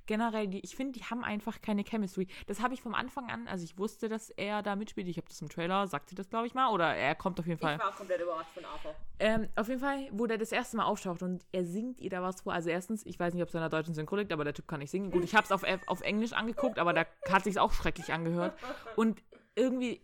generell, 0.07 0.48
die, 0.48 0.61
ich 0.61 0.77
finde, 0.77 0.98
die 0.98 1.05
haben 1.05 1.24
einfach 1.24 1.61
keine 1.61 1.83
Chemistry. 1.85 2.27
Das 2.46 2.61
habe 2.61 2.74
ich 2.74 2.83
vom 2.83 2.94
Anfang 2.94 3.31
an, 3.31 3.48
also 3.48 3.64
ich 3.64 3.79
wusste, 3.79 4.09
dass 4.09 4.31
er 4.31 4.62
da 4.62 4.77
mitspielt. 4.77 5.09
Ich 5.09 5.16
habe 5.16 5.29
das 5.29 5.40
im 5.40 5.48
Trailer, 5.48 5.87
sagt 5.87 6.11
sie 6.11 6.14
das, 6.14 6.29
glaube 6.29 6.46
ich 6.46 6.55
mal, 6.55 6.70
oder 6.70 6.94
er 6.94 7.14
kommt 7.14 7.38
auf 7.40 7.46
jeden 7.46 7.61
Fall. 7.61 7.77
Ich 7.77 7.81
war 7.81 7.92
komplett 7.92 8.20
überrascht 8.20 8.50
von 8.55 8.64
Arthur. 8.64 8.94
Ähm, 9.18 9.48
auf 9.57 9.68
jeden 9.68 9.81
Fall, 9.81 10.09
wo 10.12 10.27
der 10.27 10.38
das 10.38 10.53
erste 10.53 10.77
Mal 10.77 10.85
auftaucht 10.85 11.22
und 11.22 11.44
er 11.53 11.64
singt 11.64 12.00
ihr 12.00 12.11
da 12.11 12.22
was 12.22 12.42
vor. 12.42 12.53
Also 12.53 12.70
erstens, 12.70 13.07
ich 13.07 13.18
weiß 13.18 13.33
nicht, 13.35 13.42
ob 13.42 13.48
es 13.48 13.55
in 13.55 13.61
der 13.61 13.68
deutschen 13.68 13.94
Synchro 13.94 14.16
liegt, 14.16 14.33
aber 14.33 14.44
der 14.44 14.55
Typ 14.55 14.68
kann 14.68 14.81
nicht 14.81 14.90
singen. 14.90 15.11
Gut, 15.11 15.24
ich 15.24 15.35
habe 15.35 15.44
es 15.44 15.53
auf, 15.53 15.62
auf 15.87 16.00
Englisch 16.00 16.33
angeguckt, 16.33 16.79
aber 16.79 16.92
da 16.92 17.07
hat 17.31 17.44
sich 17.44 17.59
auch 17.59 17.72
schrecklich 17.72 18.12
angehört. 18.12 18.59
Und 18.96 19.22
irgendwie, 19.57 20.01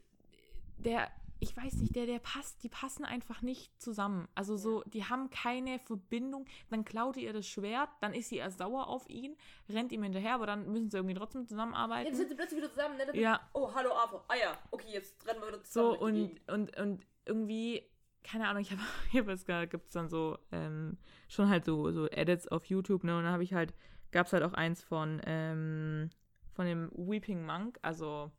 der, 0.78 1.08
ich 1.38 1.56
weiß 1.56 1.74
nicht, 1.76 1.96
der, 1.96 2.06
der 2.06 2.18
passt, 2.18 2.62
die 2.62 2.68
passen 2.68 3.04
einfach 3.04 3.42
nicht 3.42 3.80
zusammen. 3.80 4.28
Also 4.34 4.56
so, 4.56 4.82
die 4.86 5.04
haben 5.04 5.30
keine 5.30 5.78
Verbindung. 5.78 6.44
Dann 6.70 6.84
klaut 6.84 7.16
ihr 7.16 7.32
das 7.32 7.46
Schwert, 7.46 7.88
dann 8.00 8.12
ist 8.14 8.28
sie 8.28 8.36
erst 8.36 8.58
sauer 8.58 8.88
auf 8.88 9.08
ihn, 9.08 9.36
rennt 9.68 9.92
ihm 9.92 10.02
hinterher, 10.02 10.34
aber 10.34 10.46
dann 10.46 10.70
müssen 10.70 10.90
sie 10.90 10.98
irgendwie 10.98 11.14
trotzdem 11.16 11.46
zusammenarbeiten. 11.46 12.08
Jetzt 12.08 12.18
sind 12.18 12.28
sie 12.28 12.34
plötzlich 12.34 12.58
wieder 12.60 12.70
zusammen, 12.70 12.96
ne? 12.96 13.06
Dann- 13.06 13.14
Ja. 13.16 13.40
Oh, 13.54 13.72
hallo 13.74 13.92
Arthur. 13.92 14.24
Ah 14.28 14.36
ja, 14.36 14.58
okay, 14.70 14.88
jetzt 14.92 15.26
rennen 15.26 15.40
wir 15.40 15.48
wieder 15.48 15.58
So, 15.64 15.94
zusammen. 15.94 16.14
die 16.14 16.52
und, 16.52 16.76
und, 16.76 16.76
und 16.78 17.06
irgendwie, 17.26 17.82
keine 18.22 18.48
Ahnung, 18.48 18.62
ich 18.62 18.70
habe 18.70 18.82
hab 19.14 19.28
es 19.28 19.46
gibt 19.70 19.86
es 19.86 19.92
dann 19.92 20.08
so, 20.10 20.36
ähm, 20.52 20.98
schon 21.28 21.48
halt 21.48 21.64
so, 21.64 21.90
so 21.90 22.06
Edits 22.08 22.48
auf 22.48 22.64
YouTube, 22.66 23.04
ne? 23.04 23.16
Und 23.16 23.24
dann 23.24 23.32
habe 23.32 23.44
ich 23.44 23.54
halt, 23.54 23.72
gab 24.12 24.26
es 24.26 24.32
halt 24.32 24.42
auch 24.42 24.52
eins 24.52 24.82
von, 24.82 25.20
ähm, 25.24 26.10
von 26.52 26.66
dem 26.66 26.90
Weeping 26.94 27.46
Monk, 27.46 27.78
also 27.82 28.30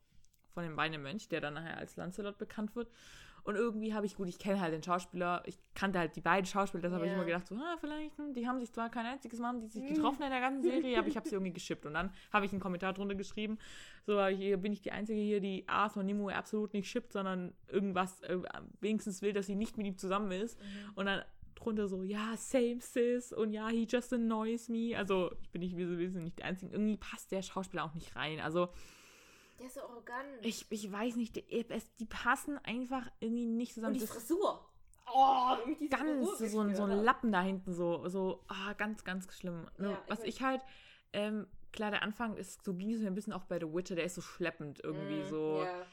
von 0.52 0.62
dem 0.62 0.76
Weinemönch, 0.76 1.28
der 1.28 1.40
dann 1.40 1.54
nachher 1.54 1.76
als 1.78 1.96
Lancelot 1.96 2.38
bekannt 2.38 2.76
wird. 2.76 2.88
Und 3.44 3.56
irgendwie 3.56 3.92
habe 3.92 4.06
ich, 4.06 4.14
gut, 4.14 4.28
ich 4.28 4.38
kenne 4.38 4.60
halt 4.60 4.72
den 4.72 4.84
Schauspieler, 4.84 5.42
ich 5.46 5.58
kannte 5.74 5.98
halt 5.98 6.14
die 6.14 6.20
beiden 6.20 6.46
Schauspieler, 6.46 6.80
das 6.84 6.92
habe 6.92 7.06
ich 7.06 7.10
Ja. 7.10 7.16
immer 7.16 7.24
gedacht, 7.24 7.48
so, 7.48 7.56
ah, 7.56 7.76
vielleicht, 7.80 8.16
hm, 8.16 8.34
die 8.34 8.46
haben 8.46 8.60
sich 8.60 8.70
zwar 8.70 8.88
kein 8.88 9.04
einziges 9.04 9.40
Mal, 9.40 9.48
haben 9.48 9.60
die 9.60 9.66
sich 9.66 9.84
getroffen 9.84 10.22
in 10.22 10.30
der 10.30 10.38
ganzen 10.38 10.62
Serie, 10.62 10.96
aber 10.96 11.08
ich 11.08 11.16
habe 11.16 11.28
sie 11.28 11.34
irgendwie 11.34 11.52
geschippt. 11.52 11.84
Und 11.84 11.94
dann 11.94 12.12
habe 12.32 12.46
ich 12.46 12.52
einen 12.52 12.60
Kommentar 12.60 12.92
drunter 12.92 13.16
geschrieben, 13.16 13.58
so 14.06 14.24
hier 14.26 14.58
bin 14.58 14.72
ich 14.72 14.80
die 14.80 14.92
Einzige 14.92 15.20
hier, 15.20 15.40
die 15.40 15.64
Arthur 15.68 16.00
und 16.00 16.06
Nimue 16.06 16.32
absolut 16.36 16.72
nicht 16.72 16.88
shippt, 16.88 17.12
sondern 17.12 17.52
irgendwas 17.66 18.20
äh, 18.20 18.38
wenigstens 18.80 19.22
will, 19.22 19.32
dass 19.32 19.46
sie 19.46 19.56
nicht 19.56 19.76
mit 19.76 19.86
ihm 19.88 19.98
zusammen 19.98 20.30
ist. 20.30 20.56
Und 20.94 21.06
dann 21.06 21.22
drunter 21.56 21.88
so, 21.88 22.04
ja, 22.04 22.36
same 22.36 22.80
sis 22.80 23.32
und 23.32 23.52
ja, 23.52 23.68
he 23.68 23.86
just 23.90 24.12
annoys 24.12 24.68
me. 24.68 24.96
Also 24.96 25.32
ich 25.42 25.50
bin 25.50 25.60
nicht, 25.62 25.76
wir 25.76 25.88
sind 26.10 26.22
nicht 26.22 26.38
die 26.38 26.44
Einzigen. 26.44 26.70
Irgendwie 26.70 26.96
passt 26.96 27.32
der 27.32 27.42
Schauspieler 27.42 27.82
auch 27.84 27.94
nicht 27.94 28.14
rein. 28.14 28.38
Also 28.38 28.68
Der 29.62 29.68
ist 29.68 29.74
so 29.74 29.80
arrogant. 29.82 30.26
ich, 30.42 30.66
ich 30.70 30.90
weiß 30.92 31.16
nicht, 31.16 31.36
die, 31.36 31.66
es, 31.70 31.86
die 31.96 32.04
passen 32.06 32.58
einfach 32.64 33.08
irgendwie 33.20 33.46
nicht 33.46 33.74
zusammen. 33.74 33.94
und 33.94 34.00
die 34.02 34.06
Frisur. 34.06 34.66
Oh, 35.14 35.56
ganz 35.90 36.38
so, 36.38 36.60
ein, 36.60 36.74
so 36.74 36.84
ein. 36.84 36.90
Lappen 37.04 37.32
da 37.32 37.42
hinten, 37.42 37.72
so, 37.72 38.08
so 38.08 38.44
ah, 38.48 38.72
ganz, 38.74 39.04
ganz 39.04 39.32
schlimm. 39.36 39.66
Ne, 39.78 39.90
Ja, 39.90 39.98
ich 40.04 40.10
Was 40.10 40.20
weiß- 40.20 40.24
ich 40.24 40.42
halt, 40.42 40.60
ähm, 41.12 41.46
klar, 41.72 41.90
der 41.90 42.02
Anfang 42.02 42.36
ist, 42.36 42.64
so 42.64 42.74
ging 42.74 42.92
es 42.92 43.00
mir 43.00 43.06
ein 43.08 43.14
bisschen 43.14 43.32
auch 43.32 43.44
bei 43.44 43.58
The 43.58 43.72
Witcher, 43.72 43.94
der 43.94 44.04
ist 44.04 44.14
so 44.14 44.20
schleppend 44.20 44.80
irgendwie, 44.82 45.22
Mm, 45.22 45.28
so. 45.28 45.62
Ja. 45.64 45.86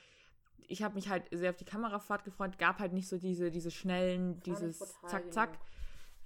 Ich 0.67 0.83
habe 0.83 0.95
mich 0.95 1.09
halt 1.09 1.23
sehr 1.31 1.49
auf 1.49 1.55
die 1.57 1.65
Kamerafahrt 1.65 2.23
gefreut, 2.23 2.57
gab 2.59 2.79
halt 2.79 2.93
nicht 2.93 3.07
so 3.07 3.17
diese, 3.17 3.49
diese 3.51 3.71
schnellen, 3.71 4.39
dieses 4.41 4.79
brutal 4.79 5.09
Zack, 5.09 5.33
Zack. 5.33 5.51
genug. 5.53 5.65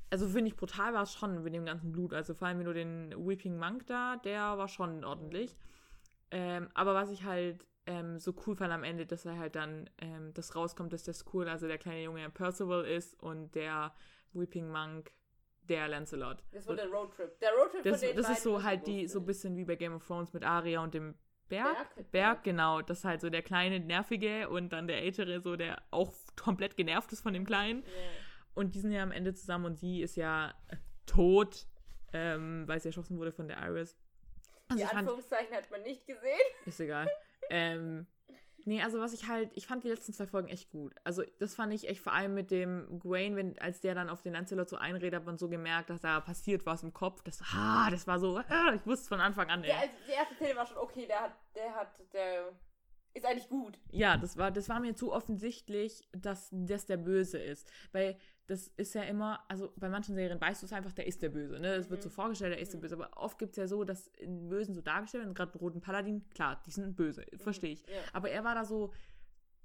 Also 0.10 0.28
finde 0.28 0.50
ich 0.50 0.56
brutal 0.56 0.94
war 0.94 1.04
es 1.04 1.14
schon 1.14 1.42
mit 1.42 1.54
dem 1.56 1.66
ganzen 1.66 1.92
Blut. 1.92 2.14
Also 2.14 2.36
vor 2.36 2.48
allem 2.48 2.62
nur 2.62 2.74
den 2.76 3.12
Weeping 3.18 3.58
Monk 3.58 3.88
da, 3.88 4.18
der 4.18 4.58
war 4.58 4.68
schon 4.68 5.04
ordentlich. 5.04 5.56
Ähm, 6.32 6.70
aber 6.74 6.94
was 6.94 7.12
ich 7.12 7.24
halt 7.24 7.66
ähm, 7.86 8.20
so 8.20 8.34
cool 8.46 8.56
fand 8.56 8.72
am 8.72 8.84
Ende, 8.84 9.06
dass 9.06 9.26
er 9.26 9.38
halt 9.38 9.56
dann 9.56 9.90
ähm, 10.00 10.34
das 10.34 10.56
rauskommt, 10.56 10.94
dass 10.94 11.04
der 11.04 11.14
Skull, 11.14 11.48
also 11.48 11.68
der 11.68 11.78
kleine 11.78 12.04
Junge 12.04 12.30
Percival 12.30 12.86
ist 12.86 13.22
und 13.22 13.54
der 13.56 13.94
Weeping 14.34 14.70
Monk 14.70 15.12
der 15.70 15.88
Lancelot. 15.88 16.44
Das 16.52 16.68
war 16.68 16.76
der 16.76 16.88
Roadtrip. 16.88 17.40
Der 17.40 17.52
Roadtrip 17.54 17.84
Das, 17.84 18.00
von 18.00 18.10
den 18.10 18.18
das 18.18 18.30
ist 18.30 18.44
so 18.44 18.64
halt 18.64 18.88
die, 18.88 19.08
so 19.08 19.20
ein 19.20 19.26
bisschen 19.26 19.56
wie 19.56 19.66
bei 19.66 19.76
Game 19.76 19.94
of 19.94 20.06
Thrones 20.06 20.34
mit 20.34 20.44
Arya 20.44 20.82
und 20.82 20.94
dem 20.94 21.16
Berg. 21.50 21.96
Berg? 21.96 22.12
Berg, 22.12 22.44
genau. 22.44 22.82
Das 22.82 23.00
ist 23.00 23.06
halt 23.06 23.22
so 23.22 23.30
der 23.30 23.42
kleine, 23.42 23.80
nervige 23.80 24.50
und 24.50 24.74
dann 24.74 24.88
der 24.88 25.02
ältere, 25.02 25.40
so 25.42 25.56
der 25.56 25.82
auch 25.92 26.14
komplett 26.36 26.76
genervt 26.76 27.12
ist 27.14 27.22
von 27.22 27.34
dem 27.34 27.46
Kleinen. 27.46 27.84
Ja. 27.84 27.88
Und 28.56 28.76
die 28.76 28.80
sind 28.80 28.92
ja 28.92 29.04
am 29.04 29.12
Ende 29.12 29.34
zusammen 29.34 29.66
und 29.66 29.78
sie 29.78 30.02
ist 30.02 30.16
ja 30.16 30.54
äh, 30.68 30.78
tot, 31.06 31.68
ähm, 32.12 32.68
weil 32.68 32.80
sie 32.80 32.90
erschossen 32.90 33.18
wurde 33.18 33.32
von 33.32 33.48
der 33.48 33.58
Iris. 33.58 33.98
Also 34.74 34.78
Die 34.78 34.84
ich 34.84 34.90
fand, 34.90 35.00
Anführungszeichen 35.00 35.56
hat 35.56 35.72
man 35.72 35.82
nicht 35.84 36.06
gesehen. 36.06 36.40
ist 36.66 36.80
egal. 36.80 37.10
ähm, 37.50 38.08
nee, 38.66 38.82
also 38.82 39.00
was 39.00 39.14
ich 39.14 39.28
halt, 39.28 39.52
ich 39.54 39.68
fand 39.68 39.84
die 39.84 39.90
letzten 39.90 40.14
zwei 40.14 40.26
Folgen 40.26 40.48
echt 40.48 40.72
gut. 40.72 40.96
Also 41.04 41.24
das 41.40 41.56
fand 41.56 41.74
ich 41.74 41.88
echt 41.88 42.02
vor 42.02 42.14
allem 42.14 42.34
mit 42.34 42.52
dem 42.52 43.00
Gwaine, 43.00 43.36
wenn, 43.36 43.60
als 43.60 43.82
der 43.82 43.96
dann 43.96 44.10
auf 44.10 44.22
den 44.22 44.34
Lancelot 44.34 44.70
so 44.70 44.78
einredet, 44.78 45.16
hat 45.16 45.26
man 45.26 45.38
so 45.38 45.50
gemerkt, 45.50 45.90
dass 45.90 46.02
da 46.02 46.20
passiert 46.20 46.66
was 46.66 46.84
im 46.84 46.94
Kopf. 46.94 47.22
Das, 47.24 47.42
ah, 47.54 47.90
das 47.92 48.08
war 48.08 48.20
so, 48.20 48.38
ah, 48.38 48.74
ich 48.74 48.86
wusste 48.86 49.10
von 49.10 49.22
Anfang 49.22 49.50
an, 49.50 49.64
ey. 49.64 49.68
Der, 49.68 49.80
also, 49.80 49.94
die 50.08 50.12
erste 50.12 50.36
Szene 50.36 50.56
war 50.56 50.66
schon 50.66 50.78
okay, 50.78 51.06
der 51.06 51.22
hat, 51.22 51.34
der 51.56 51.76
hat, 51.76 52.14
der 52.14 52.54
ist 53.14 53.26
eigentlich 53.26 53.50
gut. 53.50 53.78
Ja, 53.92 54.18
das 54.18 54.38
war, 54.38 54.52
das 54.52 54.70
war 54.70 54.80
mir 54.80 54.96
zu 54.96 55.14
offensichtlich, 55.14 56.08
dass 56.14 56.50
das 56.52 56.86
der 56.86 56.98
Böse 56.98 57.38
ist. 57.38 57.72
Weil 57.92 58.18
das 58.48 58.68
ist 58.76 58.94
ja 58.94 59.04
immer, 59.04 59.40
also 59.48 59.72
bei 59.78 59.88
manchen 59.90 60.16
Serien 60.16 60.40
weißt 60.42 60.62
du 60.62 60.66
es 60.66 60.74
einfach, 60.74 60.92
der 60.92 61.08
ist 61.08 61.22
der 61.22 61.30
Böse. 61.30 61.60
Ne? 61.60 61.76
Es 61.76 61.90
wird 61.90 62.02
Mhm. 62.02 62.04
so 62.04 62.10
vorgestellt, 62.10 62.54
der 62.54 62.60
ist 62.62 62.74
der 62.74 62.80
Böse. 62.80 62.96
Aber 62.96 63.10
oft 63.16 63.40
gibt 63.40 63.52
es 63.52 63.58
ja 63.58 63.68
so, 63.68 63.84
dass 63.86 64.08
in 64.18 64.50
Bösen 64.50 64.74
so 64.74 64.82
dargestellt 64.82 65.24
werden, 65.24 65.34
gerade 65.34 65.58
Roten 65.58 65.80
Paladin, 65.82 66.28
klar, 66.30 66.62
die 66.66 66.72
sind 66.72 66.96
böse, 66.96 67.26
verstehe 67.38 67.72
ich. 67.74 67.82
Ja. 67.88 67.96
Aber 68.12 68.30
er 68.30 68.44
war 68.44 68.54
da 68.56 68.66
so, 68.66 68.92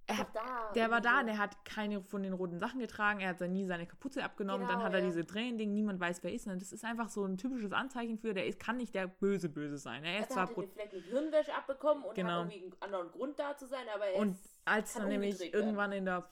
er 0.06 0.16
hat, 0.18 0.28
da. 0.34 0.72
der 0.74 0.90
war 0.90 1.00
da 1.02 1.20
und 1.20 1.28
er 1.28 1.36
hat 1.36 1.64
keine 1.66 2.02
von 2.02 2.22
den 2.22 2.32
roten 2.32 2.58
Sachen 2.58 2.78
getragen, 2.80 3.20
er 3.20 3.30
hat 3.30 3.40
dann 3.42 3.52
nie 3.52 3.66
seine 3.66 3.84
Kapuze 3.86 4.22
abgenommen, 4.24 4.66
Genau, 4.66 4.78
dann 4.78 4.82
hat 4.86 4.94
er 4.94 5.00
ja. 5.00 5.04
diese 5.06 5.26
Tränending, 5.26 5.74
niemand 5.74 6.00
weiß, 6.00 6.22
wer 6.22 6.32
ist. 6.32 6.46
Und 6.46 6.62
das 6.62 6.72
ist 6.72 6.82
einfach 6.84 7.10
so 7.10 7.24
ein 7.26 7.36
typisches 7.36 7.72
Anzeichen 7.72 8.16
für, 8.16 8.32
der 8.32 8.46
ist, 8.46 8.58
kann 8.58 8.78
nicht 8.78 8.94
der 8.94 9.06
Böse 9.08 9.48
Böse 9.50 9.76
sein. 9.76 10.04
Er 10.04 10.20
ist 10.20 10.30
Also 10.30 10.34
zwar 10.34 10.48
hat 10.48 10.56
den 10.56 10.70
Fleck 10.70 10.92
mit 10.94 11.04
Hirnwäsche 11.04 11.54
abbekommen 11.54 12.04
und 12.04 12.14
Genau. 12.14 12.44
hat 12.44 12.52
irgendwie 12.52 12.62
einen 12.64 12.82
anderen 12.82 13.10
Grund 13.10 13.38
da 13.38 13.54
zu 13.56 13.66
sein, 13.66 13.84
aber 13.94 14.06
er 14.06 14.20
Und 14.20 14.30
ist, 14.32 14.60
als 14.64 14.94
dann 14.94 15.08
nämlich 15.08 15.38
werden. 15.40 15.52
irgendwann 15.52 15.92
in 15.92 16.04
der 16.06 16.26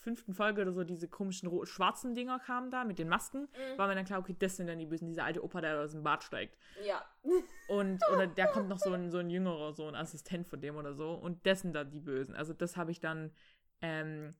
fünften 0.00 0.34
Folge 0.34 0.62
oder 0.62 0.72
so 0.72 0.82
diese 0.84 1.08
komischen 1.08 1.50
schwarzen 1.66 2.14
Dinger 2.14 2.38
kamen 2.38 2.70
da 2.70 2.84
mit 2.84 2.98
den 2.98 3.08
Masken, 3.08 3.42
Mhm. 3.52 3.78
war 3.78 3.86
mir 3.86 3.94
dann 3.94 4.04
klar, 4.04 4.18
okay, 4.18 4.34
das 4.38 4.56
sind 4.56 4.66
dann 4.66 4.78
die 4.78 4.86
Bösen, 4.86 5.06
dieser 5.08 5.24
alte 5.24 5.44
Opa, 5.44 5.60
der 5.60 5.78
aus 5.80 5.92
dem 5.92 6.02
Bad 6.02 6.24
steigt. 6.24 6.56
Ja. 6.84 7.04
Und, 7.68 8.00
oder 8.12 8.26
da 8.26 8.46
kommt 8.46 8.68
noch 8.68 8.78
so 8.78 8.90
ein, 8.94 9.10
so 9.10 9.18
ein 9.18 9.30
jüngerer, 9.30 9.72
so 9.72 9.86
ein 9.86 9.94
Assistent 9.94 10.46
von 10.48 10.60
dem 10.60 10.76
oder 10.76 10.94
so. 10.94 11.12
Und 11.12 11.46
das 11.46 11.60
sind 11.60 11.74
dann 11.74 11.90
die 11.90 12.00
Bösen. 12.00 12.34
Also 12.34 12.52
das 12.54 12.76
habe 12.76 12.90
ich 12.90 13.00
dann, 13.00 13.30
ähm, 13.82 14.34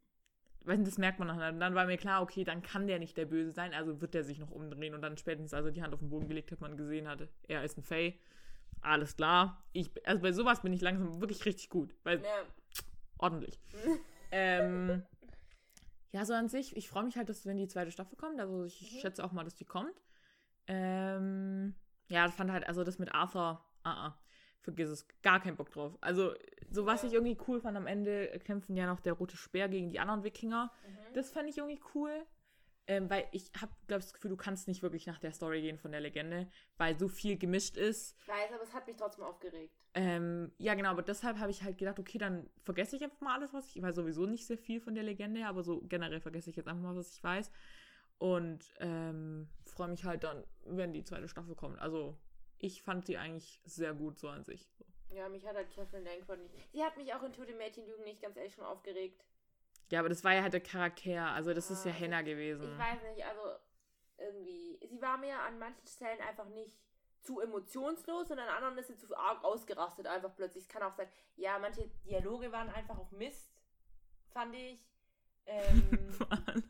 weiß 0.65 0.79
nicht, 0.79 0.91
das 0.91 0.99
merkt 0.99 1.19
man 1.19 1.29
nachher. 1.29 1.53
Dann 1.53 1.75
war 1.75 1.87
mir 1.87 1.97
klar, 1.99 2.23
okay, 2.23 2.45
dann 2.45 2.63
kann 2.63 2.87
der 2.87 2.99
nicht 2.99 3.17
der 3.17 3.27
Böse 3.27 3.53
sein, 3.53 3.73
also 3.75 4.01
wird 4.01 4.15
der 4.15 4.25
sich 4.25 4.39
noch 4.39 4.51
umdrehen. 4.51 4.95
Und 4.95 5.03
dann 5.03 5.17
spätestens, 5.17 5.55
also 5.55 5.71
die 5.71 5.83
Hand 5.83 5.95
auf 5.95 6.01
den 6.01 6.11
Boden 6.11 6.29
gelegt 6.29 6.53
hat, 6.53 6.61
man 6.61 6.77
gesehen 6.77 7.07
hatte, 7.09 7.29
er 7.49 7.65
ist 7.65 7.77
ein 7.79 7.83
Fey. 7.83 8.19
Alles 8.83 9.17
klar. 9.17 9.63
Ich, 9.73 9.91
also 10.07 10.23
bei 10.23 10.33
sowas 10.33 10.63
bin 10.63 10.73
ich 10.73 10.81
langsam 10.81 11.21
wirklich 11.21 11.45
richtig 11.45 11.69
gut. 11.69 11.95
Weil 12.03 12.23
ja. 12.23 12.29
ordentlich. 13.19 13.61
ähm, 14.31 15.03
ja, 16.13 16.25
so 16.25 16.35
an 16.35 16.49
sich, 16.49 16.77
ich 16.77 16.89
freue 16.89 17.05
mich 17.05 17.17
halt, 17.17 17.29
dass 17.29 17.47
wenn 17.47 17.57
die 17.57 17.69
zweite 17.69 17.91
Staffel 17.91 18.17
kommt, 18.17 18.41
also 18.41 18.65
ich 18.65 18.81
Mhm. 18.81 18.99
schätze 19.01 19.25
auch 19.25 19.33
mal, 19.33 19.45
dass 19.45 19.55
die 19.55 19.65
kommt. 19.65 20.03
Ähm, 20.67 21.75
ja, 22.09 22.27
das 22.27 22.35
fand 22.35 22.51
halt, 22.51 22.67
also 22.67 22.85
das 22.85 22.99
mit 22.99 23.15
Arthur, 23.15 23.65
ah, 23.83 24.07
ah, 24.09 24.19
vergiss 24.61 24.89
es, 24.89 25.07
gar 25.23 25.41
keinen 25.41 25.57
Bock 25.57 25.71
drauf. 25.71 25.97
Also, 26.01 26.35
so 26.71 26.87
was 26.87 27.05
ich 27.05 27.13
irgendwie 27.13 27.39
cool 27.49 27.61
fand, 27.61 27.77
am 27.77 27.87
Ende 27.87 28.29
kämpfen 28.45 28.77
ja 28.77 28.87
noch 28.87 29.01
der 29.01 29.15
Rote 29.15 29.37
Speer 29.37 29.69
gegen 29.69 29.91
die 29.91 30.01
anderen 30.01 30.23
Wikinger. 30.25 30.71
Mhm. 30.87 31.15
Das 31.15 31.31
fand 31.31 31.49
ich 31.49 31.59
irgendwie 31.59 31.81
cool. 31.95 32.27
Ähm, 32.87 33.09
weil 33.09 33.29
ich 33.31 33.51
habe, 33.61 33.73
glaube 33.87 34.01
ich, 34.01 34.07
das 34.07 34.15
Gefühl, 34.15 34.31
du 34.31 34.37
kannst 34.37 34.67
nicht 34.67 34.83
wirklich 34.83 35.07
nach 35.07 35.19
der 35.19 35.33
Story 35.33 35.61
gehen 35.63 35.79
von 35.79 35.93
der 35.93 36.01
Legende, 36.01 36.51
weil 36.77 36.99
so 36.99 37.09
viel 37.09 37.39
gemischt 37.39 37.77
ist. 37.77 38.17
Ich 38.21 38.29
weiß, 38.29 38.53
aber 38.53 38.63
es 38.63 38.73
hat 38.73 38.87
mich 38.87 38.97
trotzdem 38.97 39.25
aufgeregt. 39.25 39.73
Ähm, 39.95 40.53
ja, 40.59 40.75
genau, 40.75 40.91
aber 40.91 41.03
deshalb 41.03 41.39
habe 41.39 41.51
ich 41.51 41.63
halt 41.63 41.79
gedacht, 41.79 41.99
okay, 41.99 42.19
dann 42.19 42.49
vergesse 42.65 42.97
ich 42.97 43.03
einfach 43.03 43.21
mal 43.21 43.35
alles, 43.35 43.53
was 43.53 43.69
ich, 43.69 43.77
ich 43.77 43.83
weiß 43.83 43.95
sowieso 43.95 44.27
nicht 44.27 44.47
sehr 44.47 44.59
viel 44.59 44.81
von 44.81 44.95
der 44.95 45.05
Legende, 45.05 45.47
aber 45.47 45.63
so 45.63 45.81
generell 45.83 46.21
vergesse 46.21 46.51
ich 46.51 46.57
jetzt 46.57 46.69
einfach 46.69 46.83
mal, 46.83 46.97
was 46.97 47.13
ich 47.13 47.23
weiß. 47.23 47.51
Und 48.19 48.75
ähm, 48.81 49.49
freue 49.65 49.89
mich 49.89 50.05
halt 50.05 50.25
dann, 50.25 50.45
wenn 50.65 50.93
die 50.93 51.05
zweite 51.05 51.29
Staffel 51.29 51.55
kommt. 51.55 51.79
Also, 51.79 52.19
ich 52.59 52.83
fand 52.83 53.07
sie 53.07 53.17
eigentlich 53.17 53.61
sehr 53.65 53.95
gut 53.95 54.19
so 54.19 54.29
an 54.29 54.45
sich. 54.45 54.71
Ja, 55.11 55.29
mich 55.29 55.45
hat 55.47 55.57
halt 55.57 55.71
Catherine 55.75 56.09
Langford 56.09 56.39
nicht. 56.41 56.55
Sie 56.73 56.85
hat 56.85 56.97
mich 56.97 57.13
auch 57.15 57.23
in 57.23 57.33
Tote 57.33 57.55
Mädchenlügen 57.55 58.05
nicht 58.05 58.23
ganz 58.23 58.37
ehrlich 58.37 58.55
schon 58.55 58.65
aufgeregt. 58.65 59.25
Ja, 59.91 60.01
aber 60.01 60.09
das 60.09 60.23
war 60.25 60.33
ja 60.35 60.43
halt 60.43 60.53
der 60.53 60.61
Charakter. 60.61 61.27
Also 61.33 61.53
das 61.53 61.71
ist 61.71 61.85
ja 61.85 61.91
Ah, 61.91 61.95
Henna 61.95 62.23
gewesen. 62.23 62.73
Ich 62.73 62.79
weiß 62.79 63.03
nicht, 63.15 63.25
also 63.27 63.41
irgendwie. 64.19 64.79
Sie 64.89 65.03
war 65.03 65.19
mir 65.19 65.39
an 65.39 65.59
manchen 65.59 65.87
Stellen 65.87 66.21
einfach 66.21 66.47
nicht 66.49 66.79
zu 67.23 67.41
emotionslos 67.41 68.31
und 68.31 68.39
an 68.39 68.49
anderen 68.49 68.79
ist 68.79 68.87
sie 68.89 68.97
zu 68.97 69.15
arg 69.17 69.45
ausgerastet 69.45 70.07
einfach 70.07 70.35
plötzlich. 70.35 70.65
Es 70.65 70.69
kann 70.69 70.83
auch 70.83 70.95
sein, 70.95 71.09
ja, 71.37 71.59
manche 71.59 71.89
Dialoge 72.07 72.51
waren 72.53 72.71
einfach 72.71 72.99
auch 72.99 73.11
Mist, 73.11 73.53
fand 74.33 74.55
ich. 74.55 74.81
Ähm, 75.51 75.83
Vor 76.11 76.31
allem, 76.31 76.63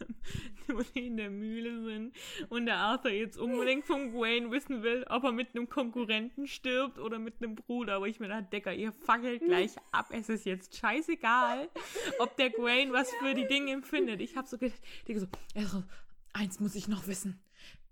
wo 0.68 0.82
die 0.94 1.06
in 1.08 1.16
der 1.16 1.30
Mühle 1.30 1.82
sind 1.84 2.14
und 2.48 2.66
der 2.66 2.76
Arthur 2.76 3.10
jetzt 3.10 3.36
unbedingt 3.36 3.84
von 3.84 4.12
Gwen 4.12 4.50
wissen 4.50 4.82
will, 4.82 5.04
ob 5.08 5.24
er 5.24 5.32
mit 5.32 5.54
einem 5.54 5.68
Konkurrenten 5.68 6.46
stirbt 6.46 6.98
oder 6.98 7.18
mit 7.18 7.42
einem 7.42 7.56
Bruder. 7.56 7.96
Aber 7.96 8.08
ich 8.08 8.20
mir 8.20 8.28
dachte, 8.28 8.48
Decker, 8.52 8.72
ihr 8.72 8.92
fackelt 8.92 9.42
gleich 9.42 9.72
ab. 9.92 10.06
Es 10.10 10.28
ist 10.28 10.46
jetzt 10.46 10.76
scheißegal, 10.76 11.68
ob 12.18 12.36
der 12.36 12.50
Gwen 12.50 12.92
was 12.92 13.10
für 13.16 13.34
die 13.34 13.46
Dinge 13.46 13.72
empfindet. 13.72 14.20
Ich 14.20 14.36
hab 14.36 14.46
so 14.46 14.56
gedacht, 14.56 14.80
Digga, 15.06 15.20
so, 15.20 15.26
er 15.54 15.66
so, 15.66 15.82
eins 16.32 16.60
muss 16.60 16.74
ich 16.74 16.88
noch 16.88 17.06
wissen. 17.06 17.40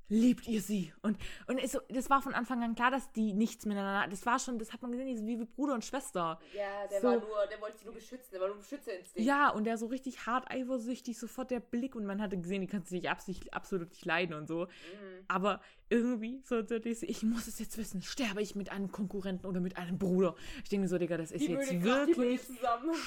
Liebt 0.09 0.47
ihr 0.49 0.63
sie? 0.63 0.93
Und, 1.03 1.19
und 1.47 1.59
ist 1.59 1.73
so, 1.73 1.81
das 1.91 2.09
war 2.09 2.23
von 2.23 2.33
Anfang 2.33 2.63
an 2.63 2.75
klar, 2.75 2.91
dass 2.91 3.13
die 3.13 3.35
nichts 3.35 3.67
miteinander. 3.67 4.09
Das 4.09 4.25
war 4.25 4.39
schon, 4.39 4.59
das 4.59 4.73
hat 4.73 4.81
man 4.81 4.91
gesehen, 4.91 5.07
die 5.07 5.17
sind 5.17 5.27
wie 5.27 5.37
Bruder 5.45 5.75
und 5.75 5.85
Schwester. 5.85 6.41
ja, 6.55 6.87
der 6.91 7.01
So. 7.01 7.09
war 7.09 7.17
nur, 7.17 7.47
der 7.51 7.61
wollte 7.61 7.79
sie 7.79 7.85
nur 7.85 7.95
beschützen, 7.95 8.31
der 8.33 8.41
war 8.41 8.49
nur 8.49 8.57
Beschützerinstinkt. 8.57 9.27
Ja, 9.27 9.51
und 9.51 9.65
der 9.65 9.77
so 9.77 9.87
richtig 9.87 10.27
hart 10.27 10.51
eifersüchtig, 10.51 11.19
sofort 11.19 11.51
der 11.51 11.61
Blick 11.61 11.95
und 11.95 12.07
man 12.07 12.23
hatte 12.23 12.39
gesehen, 12.39 12.63
die 12.63 12.67
kannst 12.67 12.91
du 12.91 12.95
nicht 12.95 13.09
absolut 13.53 13.91
nicht 13.91 14.05
leiden 14.07 14.35
und 14.35 14.47
so. 14.49 14.65
Mhm. 14.65 15.25
Aber 15.29 15.61
irgendwie 15.91 16.41
so, 16.45 16.65
so 16.67 16.79
diese, 16.79 17.05
ich 17.07 17.23
muss 17.23 17.47
es 17.47 17.59
jetzt 17.59 17.77
wissen, 17.77 18.01
sterbe 18.03 18.41
ich 18.41 18.55
mit 18.55 18.73
einem 18.73 18.91
Konkurrenten 18.91 19.47
oder 19.47 19.61
mit 19.61 19.77
einem 19.77 19.99
Bruder? 19.99 20.35
Ich 20.63 20.71
denke 20.71 20.83
mir 20.85 20.89
so, 20.89 20.99
Digga, 20.99 21.17
das 21.19 21.31
ist 21.33 21.47
Die 21.47 21.53
jetzt 21.53 21.83
wirklich 21.83 22.41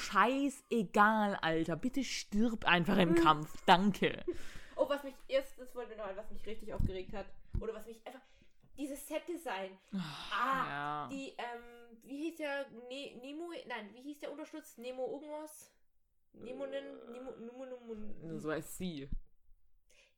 scheißegal, 0.04 1.38
Alter. 1.42 1.76
Bitte 1.76 2.04
stirb 2.04 2.64
einfach 2.64 2.98
im 2.98 3.14
Kampf. 3.14 3.52
Danke. 3.66 4.24
Oh, 4.76 4.88
was 4.88 5.02
mich 5.02 5.14
erst, 5.28 5.58
das 5.58 5.74
wollte 5.74 5.92
ich 5.92 5.98
noch 5.98 6.16
was 6.16 6.30
mich 6.30 6.44
richtig 6.46 6.72
aufgeregt 6.72 7.12
hat. 7.12 7.26
Oder 7.60 7.74
was 7.74 7.86
mich 7.86 8.00
einfach. 8.06 8.20
Dieses 8.76 9.06
Set-Design. 9.06 9.76
Ah, 9.92 10.66
ja. 10.66 11.08
die, 11.10 11.34
ähm, 11.36 11.98
wie 12.04 12.16
hieß 12.16 12.36
der? 12.36 12.66
Ne 12.88 13.16
Nemo, 13.20 13.50
nein, 13.66 13.90
wie 13.92 14.00
hieß 14.00 14.20
der 14.20 14.32
Unterstütz? 14.32 14.78
Nemo 14.78 15.06
irgendwas? 15.12 15.70
Nemonen? 16.32 17.12
Nemo, 17.12 17.32
Nemo, 17.32 17.66
Nemo, 17.66 18.38
So 18.38 18.50
ist 18.52 18.78
sie. 18.78 19.08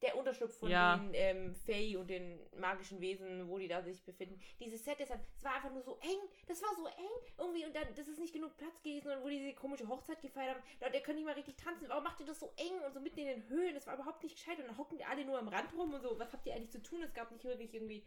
Der 0.04 0.16
Unterschlupf 0.16 0.56
von 0.58 0.70
Ja. 0.70 0.96
den 0.98 1.10
ähm, 1.14 1.54
Fey 1.54 1.96
und 1.96 2.08
den 2.08 2.38
magischen 2.58 3.00
Wesen, 3.00 3.48
wo 3.48 3.58
die 3.58 3.66
da 3.68 3.82
sich 3.82 4.02
befinden. 4.04 4.40
Dieses 4.60 4.84
Set 4.84 5.00
Design, 5.00 5.20
es 5.36 5.42
war 5.44 5.54
einfach 5.56 5.72
nur 5.72 5.82
so 5.82 5.98
eng. 6.02 6.18
Das 6.46 6.62
war 6.62 6.68
so 6.76 6.86
eng 6.86 7.10
irgendwie 7.38 7.64
und 7.64 7.74
dann, 7.74 7.86
das 7.96 8.06
ist 8.06 8.18
nicht 8.20 8.32
genug 8.32 8.56
Platz 8.56 8.82
gewesen 8.82 9.10
und 9.10 9.22
wo 9.24 9.28
die 9.28 9.38
diese 9.38 9.54
komische 9.54 9.88
Hochzeit 9.88 10.20
gefeiert 10.20 10.54
haben. 10.56 10.62
Leute, 10.80 10.96
ihr 10.96 11.02
könnt 11.02 11.16
nicht 11.16 11.24
mal 11.26 11.34
richtig 11.34 11.56
tanzen. 11.56 11.88
Warum 11.88 12.04
macht 12.04 12.20
ihr 12.20 12.26
das 12.26 12.38
so 12.38 12.52
eng 12.56 12.80
und 12.86 12.92
so 12.92 13.00
mitten 13.00 13.18
in 13.20 13.26
den 13.26 13.48
Höhlen? 13.48 13.74
Das 13.74 13.86
war 13.86 13.94
überhaupt 13.94 14.22
nicht 14.22 14.36
gescheit 14.36 14.58
und 14.58 14.66
dann 14.68 14.78
hocken 14.78 14.98
die 14.98 15.04
alle 15.04 15.24
nur 15.24 15.38
am 15.38 15.48
Rand 15.48 15.72
rum 15.76 15.92
und 15.94 16.02
so. 16.02 16.18
Was 16.18 16.32
habt 16.32 16.46
ihr 16.46 16.54
eigentlich 16.54 16.70
zu 16.70 16.82
tun? 16.82 17.02
Es 17.02 17.14
gab 17.14 17.30
nicht 17.32 17.44
wirklich 17.44 17.72
irgendwie 17.74 18.02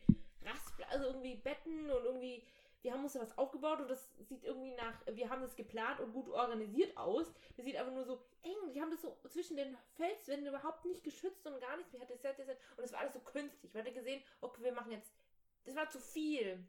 Rast, 0.45 0.73
also 0.89 1.05
irgendwie 1.07 1.35
Betten 1.35 1.89
und 1.91 2.05
irgendwie. 2.05 2.43
Wir 2.81 2.93
haben 2.93 3.03
uns 3.03 3.13
da 3.13 3.21
was 3.21 3.37
aufgebaut 3.37 3.79
und 3.79 3.89
das 3.89 4.09
sieht 4.19 4.43
irgendwie 4.43 4.71
nach, 4.71 5.01
wir 5.11 5.29
haben 5.29 5.41
das 5.41 5.55
geplant 5.55 5.99
und 5.99 6.13
gut 6.13 6.29
organisiert 6.29 6.95
aus. 6.95 7.33
Das 7.55 7.65
sieht 7.65 7.75
einfach 7.75 7.93
nur 7.93 8.05
so 8.05 8.23
eng. 8.43 8.71
Die 8.73 8.81
haben 8.81 8.91
das 8.91 9.01
so 9.01 9.17
zwischen 9.29 9.57
den 9.57 9.75
Felswänden 9.95 10.47
überhaupt 10.47 10.85
nicht 10.85 11.03
geschützt 11.03 11.45
und 11.47 11.59
gar 11.59 11.75
nichts. 11.77 11.91
Mir 11.91 12.01
hat 12.01 12.09
das 12.09 12.21
Design 12.21 12.57
und 12.77 12.83
es 12.83 12.93
war 12.93 12.99
alles 12.99 13.13
so 13.13 13.19
künstlich. 13.19 13.73
Man 13.73 13.85
hat 13.85 13.93
gesehen, 13.93 14.21
okay, 14.41 14.63
wir 14.63 14.73
machen 14.73 14.91
jetzt, 14.91 15.11
das 15.65 15.75
war 15.75 15.89
zu 15.89 15.99
viel. 15.99 16.63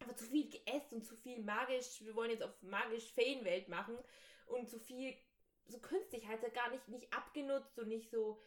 Aber 0.00 0.14
zu 0.14 0.24
viel 0.26 0.48
geäst 0.48 0.92
und 0.92 1.04
zu 1.04 1.16
viel 1.16 1.42
magisch. 1.42 2.02
Wir 2.04 2.14
wollen 2.14 2.30
jetzt 2.30 2.42
auf 2.42 2.62
magisch 2.62 3.12
Feenwelt 3.12 3.68
machen 3.68 3.98
und 4.46 4.68
zu 4.68 4.78
viel 4.78 5.16
so 5.66 5.78
künstlich 5.78 6.26
halt 6.26 6.42
gar 6.54 6.70
nicht, 6.70 6.88
nicht 6.88 7.12
abgenutzt 7.12 7.78
und 7.78 7.88
nicht 7.88 8.10
so. 8.10 8.40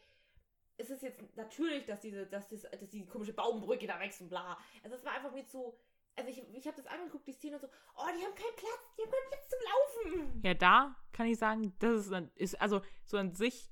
Es 0.76 0.90
ist 0.90 1.02
jetzt 1.02 1.20
natürlich, 1.36 1.84
dass 1.84 2.00
diese, 2.00 2.26
dass 2.26 2.48
das, 2.48 2.62
dass 2.62 2.88
die 2.90 3.06
komische 3.06 3.32
Baumbrücke 3.32 3.86
da 3.86 4.00
wächst 4.00 4.20
und 4.20 4.28
bla. 4.28 4.58
Also 4.82 4.96
es 4.96 5.04
war 5.04 5.12
einfach 5.12 5.32
mir 5.32 5.46
zu. 5.46 5.76
Also 6.16 6.30
ich, 6.30 6.42
ich 6.54 6.66
habe 6.66 6.76
das 6.76 6.86
angeguckt, 6.86 7.26
die 7.26 7.32
Szene 7.32 7.56
und 7.56 7.62
so, 7.62 7.68
oh, 7.96 8.06
die 8.16 8.24
haben 8.24 8.34
keinen 8.34 8.56
Platz, 8.56 8.80
die 8.98 9.02
haben 9.02 9.10
keinen 9.10 9.28
Platz 9.30 9.48
zum 9.48 9.58
Laufen. 10.20 10.40
Ja, 10.44 10.54
da 10.54 10.94
kann 11.12 11.26
ich 11.26 11.38
sagen, 11.38 11.74
das 11.78 12.06
ist, 12.06 12.12
ist 12.36 12.60
also 12.60 12.82
so 13.04 13.16
an 13.16 13.34
sich 13.34 13.70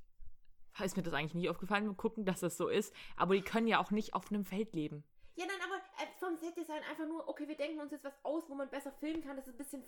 ist 0.82 0.96
mir 0.96 1.02
das 1.02 1.12
eigentlich 1.12 1.34
nicht 1.34 1.50
aufgefallen 1.50 1.84
beim 1.84 1.96
Gucken, 1.96 2.24
dass 2.24 2.40
das 2.40 2.56
so 2.56 2.68
ist. 2.68 2.94
Aber 3.16 3.34
die 3.34 3.42
können 3.42 3.66
ja 3.66 3.78
auch 3.78 3.90
nicht 3.90 4.14
auf 4.14 4.30
einem 4.30 4.44
Feld 4.46 4.74
leben. 4.74 5.04
Ja, 5.36 5.44
nein, 5.46 5.56
aber 5.62 5.76
äh, 5.76 6.06
vom 6.18 6.36
Set-Design 6.36 6.82
einfach 6.88 7.06
nur, 7.06 7.28
okay, 7.28 7.46
wir 7.46 7.56
denken 7.56 7.80
uns 7.80 7.92
jetzt 7.92 8.04
was 8.04 8.14
aus, 8.22 8.48
wo 8.48 8.54
man 8.54 8.70
besser 8.70 8.90
filmen 8.92 9.22
kann, 9.22 9.36
dass 9.36 9.46
es 9.46 9.52
ein 9.54 9.58
bisschen, 9.58 9.84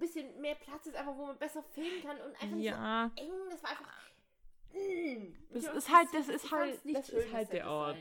bisschen 0.00 0.40
mehr 0.40 0.56
Platz 0.56 0.86
ist, 0.86 0.96
einfach 0.96 1.16
wo 1.16 1.26
man 1.26 1.38
besser 1.38 1.62
filmen 1.62 2.02
kann 2.02 2.20
und 2.20 2.32
einfach 2.42 2.56
Ja. 2.56 3.04
nicht 3.06 3.18
so 3.18 3.24
eng. 3.24 3.50
Das 3.50 3.62
war 3.62 3.70
einfach. 3.70 3.88
Mm. 4.72 5.34
Das 5.52 5.64
ist 5.74 5.90
halt- 5.94 6.08
das 6.12 6.28
ist 6.28 6.50
halt- 6.50 6.84
nicht 6.84 6.98
das 6.98 7.08
ist 7.10 7.32
halt 7.32 7.52
der 7.52 7.70
Ort. 7.70 7.98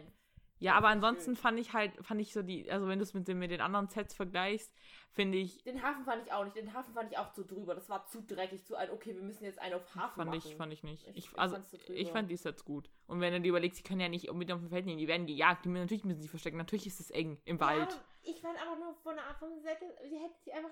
Ja, 0.62 0.76
aber 0.76 0.89
ansonsten 0.89 1.36
fand 1.36 1.60
ich 1.60 1.74
halt, 1.74 1.91
fand 2.06 2.21
ich 2.21 2.34
so 2.34 2.43
die, 2.43 2.69
also 2.71 2.88
wenn 2.88 3.00
du 3.00 3.04
es 3.04 3.15
mit, 3.15 3.28
den- 3.28 3.39
mit 3.39 3.50
den 3.50 3.62
anderen 3.62 3.88
Sets 3.89 4.13
vergleichst, 4.13 4.71
finde 5.12 5.39
ich, 5.39 5.63
Den 5.63 5.82
Hafen 5.82 6.06
fand 6.06 6.24
ich 6.26 6.32
auch 6.32 6.43
nicht. 6.45 6.56
Den 6.56 6.71
Hafen 6.74 6.93
fand 6.93 7.12
ich 7.12 7.17
auch 7.17 7.34
zu 7.34 7.43
drüber. 7.43 7.74
Das 7.74 7.89
war 7.89 8.06
zu 8.06 8.21
dreckig, 8.21 8.63
zu 8.63 8.76
ein, 8.76 8.91
okay, 8.91 9.15
wir 9.15 9.24
müssen 9.24 9.43
jetzt 9.43 9.58
einen 9.60 9.74
auf 9.74 9.95
Hafen 9.95 10.15
fand 10.17 10.30
machen. 10.30 10.41
ich, 10.47 10.56
fand 10.56 10.71
ich 10.71 10.84
nicht. 10.84 11.08
Ich- 11.08 11.17
Ich, 11.17 11.39
also, 11.39 11.58
ich 11.89 12.12
fand 12.12 12.30
die 12.30 12.38
Sets 12.38 12.63
gut. 12.63 12.89
Und 13.08 13.19
wenn 13.21 13.34
du 13.34 13.41
dir 13.41 13.50
überlegst, 13.50 13.78
sie 13.78 13.84
können 13.84 14.02
ja 14.02 14.08
nicht 14.08 14.32
mit 14.32 14.52
auf 14.52 14.60
dem 14.60 14.69
Feld 14.69 14.86
nehmen, 14.86 15.00
die 15.00 15.08
werden 15.08 15.26
gejagt, 15.26 15.65
die, 15.65 15.69
müssen- 15.69 15.82
natürlich 15.86 16.06
müssen 16.06 16.21
sie 16.21 16.28
verstecken, 16.30 16.58
natürlich 16.58 16.86
ist 16.86 17.00
es 17.00 17.10
eng 17.10 17.41
im 17.45 17.60
Wald. 17.60 17.91
Ja, 17.91 18.02
ich 18.32 18.39
fand 18.39 18.56
aber 18.62 18.76
nur 18.80 18.93
von 18.93 19.15
der 19.15 19.26
Art 19.26 19.39
von 19.39 19.50
Set, 19.62 19.80
sie 19.80 20.17
hätten 20.19 20.39
sich 20.43 20.54
einfach 20.54 20.69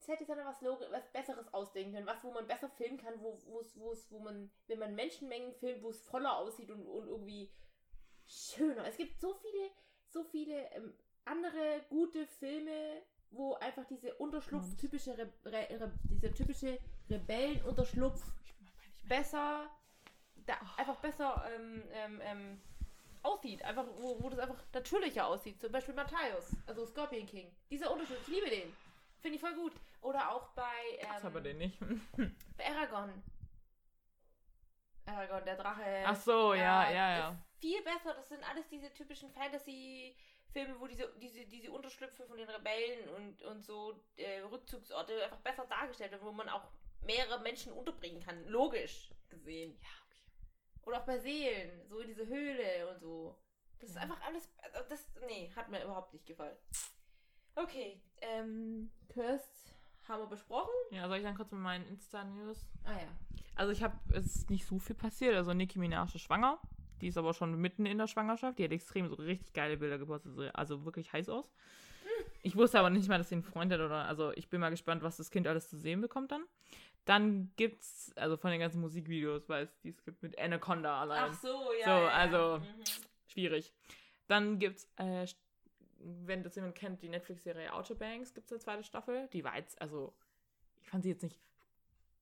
Set-Designer 0.00 0.44
was, 0.46 0.60
Logi- 0.60 0.90
was 0.90 1.08
Besseres 1.12 1.54
ausdenken 1.54 1.92
können. 1.94 2.06
Was, 2.06 2.24
wo 2.24 2.32
man 2.32 2.46
besser 2.48 2.68
filmen 2.70 2.96
kann, 2.98 3.14
wo, 3.20 3.38
wo 3.46 3.60
es, 3.60 3.78
wo 3.78 3.92
es, 3.92 4.10
wo 4.10 4.18
man, 4.18 4.50
wenn 4.66 4.78
man 4.80 4.94
Menschenmengen 4.96 5.52
filmt, 5.54 5.82
wo 5.84 5.90
es 5.90 6.00
voller 6.08 6.36
aussieht 6.36 6.70
und, 6.70 6.84
und 6.84 7.06
irgendwie 7.06 7.48
schöner. 8.30 8.86
Es 8.86 8.96
gibt 8.96 9.20
so 9.20 9.34
viele, 9.34 9.70
so 10.08 10.24
viele 10.24 10.70
ähm, 10.72 10.94
andere 11.24 11.84
gute 11.88 12.26
Filme, 12.26 13.02
wo 13.30 13.54
einfach 13.54 13.84
diese 13.86 14.14
Unterschlupf-typische, 14.14 15.16
Re 15.16 15.28
Re 15.44 15.68
Re 15.70 15.92
dieser 16.04 16.34
typische 16.34 16.78
Rebellenunterschlupf 17.08 18.22
besser, 19.04 19.68
da, 20.46 20.54
einfach 20.76 20.96
besser 20.96 21.44
ähm, 21.54 21.82
ähm, 21.92 22.20
ähm, 22.24 22.60
aussieht. 23.22 23.62
Einfach, 23.62 23.86
wo, 23.98 24.22
wo 24.22 24.30
das 24.30 24.40
einfach 24.40 24.62
natürlicher 24.72 25.26
aussieht. 25.26 25.60
Zum 25.60 25.72
Beispiel 25.72 25.94
Matthäus, 25.94 26.56
also 26.66 26.86
Scorpion 26.86 27.26
King. 27.26 27.50
Dieser 27.70 27.90
Unterschied, 27.92 28.16
ich 28.22 28.28
liebe 28.28 28.50
den. 28.50 28.72
Finde 29.20 29.36
ich 29.36 29.40
voll 29.40 29.54
gut. 29.54 29.72
Oder 30.00 30.30
auch 30.30 30.48
bei, 30.54 30.62
Das 31.02 31.24
aber 31.24 31.38
ähm, 31.38 31.44
den 31.44 31.58
nicht. 31.58 31.78
bei 32.56 32.66
Aragorn. 32.66 33.22
Aragorn, 35.06 35.44
der 35.44 35.56
Drache. 35.56 36.04
Ach 36.06 36.16
so, 36.16 36.54
ja, 36.54 36.90
ja, 36.90 37.18
ja. 37.18 37.36
Ist 37.60 37.72
Viel 37.72 37.82
besser. 37.82 38.14
Das 38.14 38.28
sind 38.28 38.42
alles 38.48 38.66
diese 38.68 38.92
typischen 38.92 39.30
Fantasy-Filme, 39.32 40.80
wo 40.80 40.86
diese, 40.86 41.12
diese, 41.20 41.44
diese 41.46 41.70
Unterschlüpfe 41.70 42.26
von 42.26 42.36
den 42.36 42.48
Rebellen 42.48 43.08
und, 43.10 43.42
und 43.42 43.64
so 43.64 44.02
äh, 44.16 44.40
Rückzugsorte 44.40 45.24
einfach 45.24 45.40
besser 45.40 45.66
dargestellt 45.66 46.12
werden, 46.12 46.24
wo 46.26 46.32
man 46.32 46.48
auch 46.48 46.70
mehrere 47.02 47.40
Menschen 47.40 47.72
unterbringen 47.72 48.20
kann. 48.22 48.44
Logisch 48.46 49.12
gesehen. 49.28 49.78
Ja, 49.80 49.88
okay. 50.06 50.82
Oder 50.86 51.00
auch 51.00 51.06
bei 51.06 51.18
Seelen, 51.18 51.86
so 51.88 52.00
in 52.00 52.08
diese 52.08 52.26
Höhle 52.26 52.88
und 52.90 53.00
so. 53.00 53.38
Das 53.78 53.90
ist 53.90 53.96
Ja. 53.96 54.02
einfach 54.02 54.20
alles. 54.22 54.48
also 54.62 54.88
Das, 54.88 55.06
nee, 55.26 55.50
hat 55.54 55.68
mir 55.70 55.82
überhaupt 55.82 56.12
nicht 56.12 56.26
gefallen. 56.26 56.56
Okay, 57.56 58.00
ähm, 58.20 58.90
Cursed 59.12 59.74
haben 60.08 60.22
wir 60.22 60.26
besprochen. 60.28 60.70
Ja, 60.90 61.08
soll 61.08 61.18
ich 61.18 61.22
dann 61.24 61.36
kurz 61.36 61.50
mit 61.52 61.60
meinen 61.60 61.86
Insta-News? 61.88 62.66
Ah 62.84 62.92
ja. 62.92 63.08
Also 63.54 63.72
ich 63.72 63.82
habe, 63.82 63.98
es 64.14 64.36
ist 64.36 64.50
nicht 64.50 64.66
so 64.66 64.78
viel 64.78 64.96
passiert. 64.96 65.34
Also 65.34 65.52
Nicki 65.52 65.78
Minaj 65.78 66.14
ist 66.14 66.22
schwanger. 66.22 66.60
Die 67.00 67.08
ist 67.08 67.16
aber 67.16 67.32
schon 67.34 67.54
mitten 67.60 67.86
in 67.86 67.98
der 67.98 68.06
Schwangerschaft. 68.06 68.58
Die 68.58 68.64
hat 68.64 68.72
extrem 68.72 69.08
so 69.08 69.14
richtig 69.14 69.52
geile 69.52 69.76
Bilder 69.76 69.98
gepostet. 69.98 70.34
so- 70.34 70.42
Also 70.52 70.84
wirklich 70.84 71.12
heiß 71.12 71.28
aus. 71.28 71.50
Ich 72.42 72.56
wusste 72.56 72.78
aber 72.78 72.90
nicht 72.90 73.08
mal, 73.08 73.18
dass 73.18 73.28
sie 73.30 73.36
einen 73.36 73.42
Freund 73.44 73.72
hat 73.72 73.80
oder. 73.80 74.04
Also 74.06 74.32
ich 74.34 74.48
bin 74.48 74.60
mal 74.60 74.70
gespannt, 74.70 75.02
was 75.02 75.16
das 75.16 75.30
Kind 75.30 75.46
alles 75.46 75.68
zu 75.68 75.78
sehen 75.78 76.00
bekommt 76.00 76.32
dann. 76.32 76.44
Dann 77.06 77.50
gibt's, 77.56 78.12
also 78.16 78.36
von 78.36 78.50
den 78.50 78.60
ganzen 78.60 78.80
Musikvideos, 78.80 79.48
weil 79.48 79.64
es 79.64 79.80
die 79.80 79.88
es 79.90 80.04
gibt 80.04 80.22
mit 80.22 80.38
Anaconda 80.38 81.00
allein. 81.00 81.30
Ach 81.30 81.34
so, 81.34 81.72
ja. 81.78 81.84
So, 81.84 81.90
ja. 81.90 82.08
also- 82.08 82.58
Mhm. 82.58 82.82
Schwierig. 83.26 83.72
Dann 84.26 84.58
gibt's, 84.58 84.88
äh, 84.96 85.26
wenn 85.98 86.42
das 86.42 86.56
jemand 86.56 86.74
kennt, 86.74 87.02
die 87.02 87.08
Netflix-Serie 87.08 87.72
Outer 87.72 87.94
Banks, 87.94 88.34
gibt's 88.34 88.52
eine 88.52 88.60
zweite 88.60 88.84
Staffel. 88.84 89.28
Die 89.32 89.44
war 89.44 89.56
jetzt, 89.56 89.80
also, 89.80 90.12
ich 90.82 90.88
fand 90.88 91.04
sie 91.04 91.10
jetzt 91.10 91.22
nicht 91.22 91.38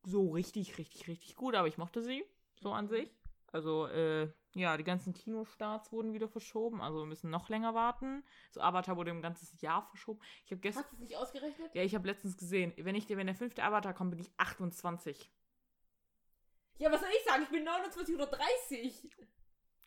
so 0.05 0.31
richtig, 0.31 0.79
richtig, 0.79 1.09
richtig 1.09 1.35
gut, 1.35 1.55
aber 1.55 1.67
ich 1.69 1.77
mochte 1.79 2.03
sie, 2.03 2.25
so 2.61 2.73
an 2.73 2.89
sich. 2.89 3.11
Also, 3.51 3.87
äh, 3.87 4.31
ja, 4.55 4.77
die 4.77 4.85
ganzen 4.85 5.15
Kinostarts 5.15 5.91
wurden 5.93 6.13
wieder 6.13 6.29
verschoben, 6.29 6.81
also 6.83 6.99
wir 7.01 7.07
müssen 7.07 7.31
noch 7.31 7.49
länger 7.49 7.75
warten. 7.75 8.23
So, 8.51 8.61
Avatar 8.61 8.97
wurde 8.97 9.11
ein 9.11 9.23
ganzes 9.23 9.59
Jahr 9.61 9.87
verschoben. 9.89 10.21
Ich 10.45 10.51
habe 10.51 10.61
gestern, 10.61 10.85
Hast 10.85 10.93
du 10.93 10.97
es 10.97 11.01
nicht 11.01 11.17
ausgerechnet? 11.17 11.75
ja, 11.75 11.83
ich 11.83 11.95
habe 11.95 12.07
letztens 12.07 12.37
gesehen, 12.37 12.73
wenn 12.77 12.95
ich, 12.95 13.09
wenn 13.09 13.27
der 13.27 13.35
fünfte 13.35 13.63
Avatar 13.65 13.95
kommt, 13.95 14.11
bin 14.11 14.21
ich 14.21 14.31
28. 14.37 15.31
Ja, 16.79 16.93
was 16.93 17.01
soll 17.01 17.09
ich 17.17 17.25
sagen? 17.25 17.43
Ich 17.43 17.49
bin 17.49 17.65
29 17.65 18.15
oder 18.15 18.27
30. 18.27 19.11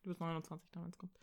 Du 0.04 0.10
bist 0.10 0.20
29, 0.20 0.72
da 0.72 0.82
wenn 0.82 0.90
es 0.90 0.98
kommt. 0.98 1.20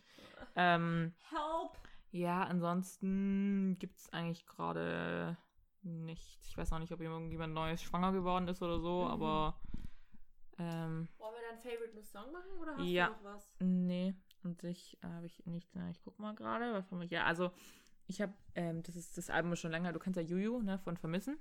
Ähm, 0.55 1.13
Help. 1.29 1.77
Ja, 2.11 2.43
ansonsten 2.43 3.77
gibt 3.79 3.97
es 3.97 4.09
eigentlich 4.13 4.45
gerade 4.47 5.37
nichts. 5.83 6.47
Ich 6.47 6.57
weiß 6.57 6.73
auch 6.73 6.79
nicht, 6.79 6.91
ob 6.91 7.01
irgendjemand 7.01 7.53
Neues 7.53 7.81
schwanger 7.83 8.11
geworden 8.13 8.47
ist 8.47 8.61
oder 8.61 8.79
so, 8.79 9.03
Mhm. 9.03 9.11
aber 9.11 9.59
Ähm, 10.59 11.07
Wollen 11.17 11.33
wir 11.35 11.41
dann 11.49 11.59
Favorite 11.59 11.95
New 11.95 12.03
Song 12.03 12.31
machen 12.31 12.51
oder 12.61 12.75
hast 12.77 12.85
Ja. 12.87 13.07
du 13.07 13.13
noch 13.13 13.23
was? 13.23 13.49
nee, 13.59 14.13
und 14.43 14.63
ich 14.63 14.97
habe 15.01 15.25
ich 15.25 15.45
nicht. 15.45 15.69
na, 15.73 15.89
Ich 15.89 16.01
guck 16.01 16.19
mal 16.19 16.33
gerade, 16.35 16.73
was 16.73 16.91
haben 16.91 16.99
wir 16.99 17.07
hier. 17.07 17.25
Also, 17.25 17.51
ich 18.07 18.21
habe, 18.21 18.33
ähm, 18.55 18.83
das 18.83 18.95
ist 18.95 19.17
das 19.17 19.29
Album 19.29 19.53
ist 19.53 19.59
schon 19.59 19.71
länger. 19.71 19.93
Du 19.93 19.99
kennst 19.99 20.17
ja 20.17 20.23
Juju, 20.23 20.61
ne, 20.61 20.77
von 20.79 20.97
Vermissen. 20.97 21.37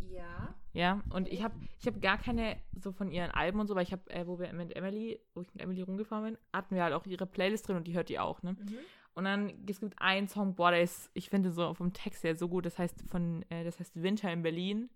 Ja. 0.00 0.54
Ja, 0.72 1.02
und 1.10 1.28
ich 1.28 1.42
habe 1.42 1.54
ich 1.78 1.86
hab 1.86 2.00
gar 2.00 2.18
keine 2.18 2.56
so 2.80 2.92
von 2.92 3.10
ihren 3.10 3.30
Alben 3.30 3.60
und 3.60 3.66
so, 3.66 3.74
weil 3.74 3.82
ich 3.84 3.92
habe, 3.92 4.08
äh, 4.10 4.26
wo 4.26 4.38
wir 4.38 4.52
mit 4.52 4.74
Emily, 4.74 5.20
wo 5.34 5.42
ich 5.42 5.52
mit 5.54 5.62
Emily 5.62 5.82
rumgefahren 5.82 6.24
bin, 6.24 6.38
hatten 6.52 6.74
wir 6.74 6.82
halt 6.82 6.94
auch 6.94 7.06
ihre 7.06 7.26
Playlist 7.26 7.68
drin 7.68 7.76
und 7.76 7.86
die 7.86 7.94
hört 7.94 8.08
die 8.08 8.18
auch, 8.18 8.42
ne? 8.42 8.52
Mhm. 8.54 8.78
Und 9.14 9.24
dann, 9.24 9.52
es 9.68 9.78
gibt 9.80 10.00
einen 10.00 10.26
Song, 10.28 10.54
boah, 10.54 10.70
der 10.70 10.82
ist, 10.82 11.10
ich 11.12 11.28
finde 11.28 11.50
so 11.52 11.74
vom 11.74 11.92
Text 11.92 12.24
her 12.24 12.34
so 12.34 12.48
gut, 12.48 12.64
das 12.64 12.78
heißt 12.78 13.02
von, 13.10 13.44
äh, 13.50 13.62
das 13.64 13.78
heißt 13.78 14.02
Winter 14.02 14.32
in 14.32 14.42
Berlin. 14.42 14.88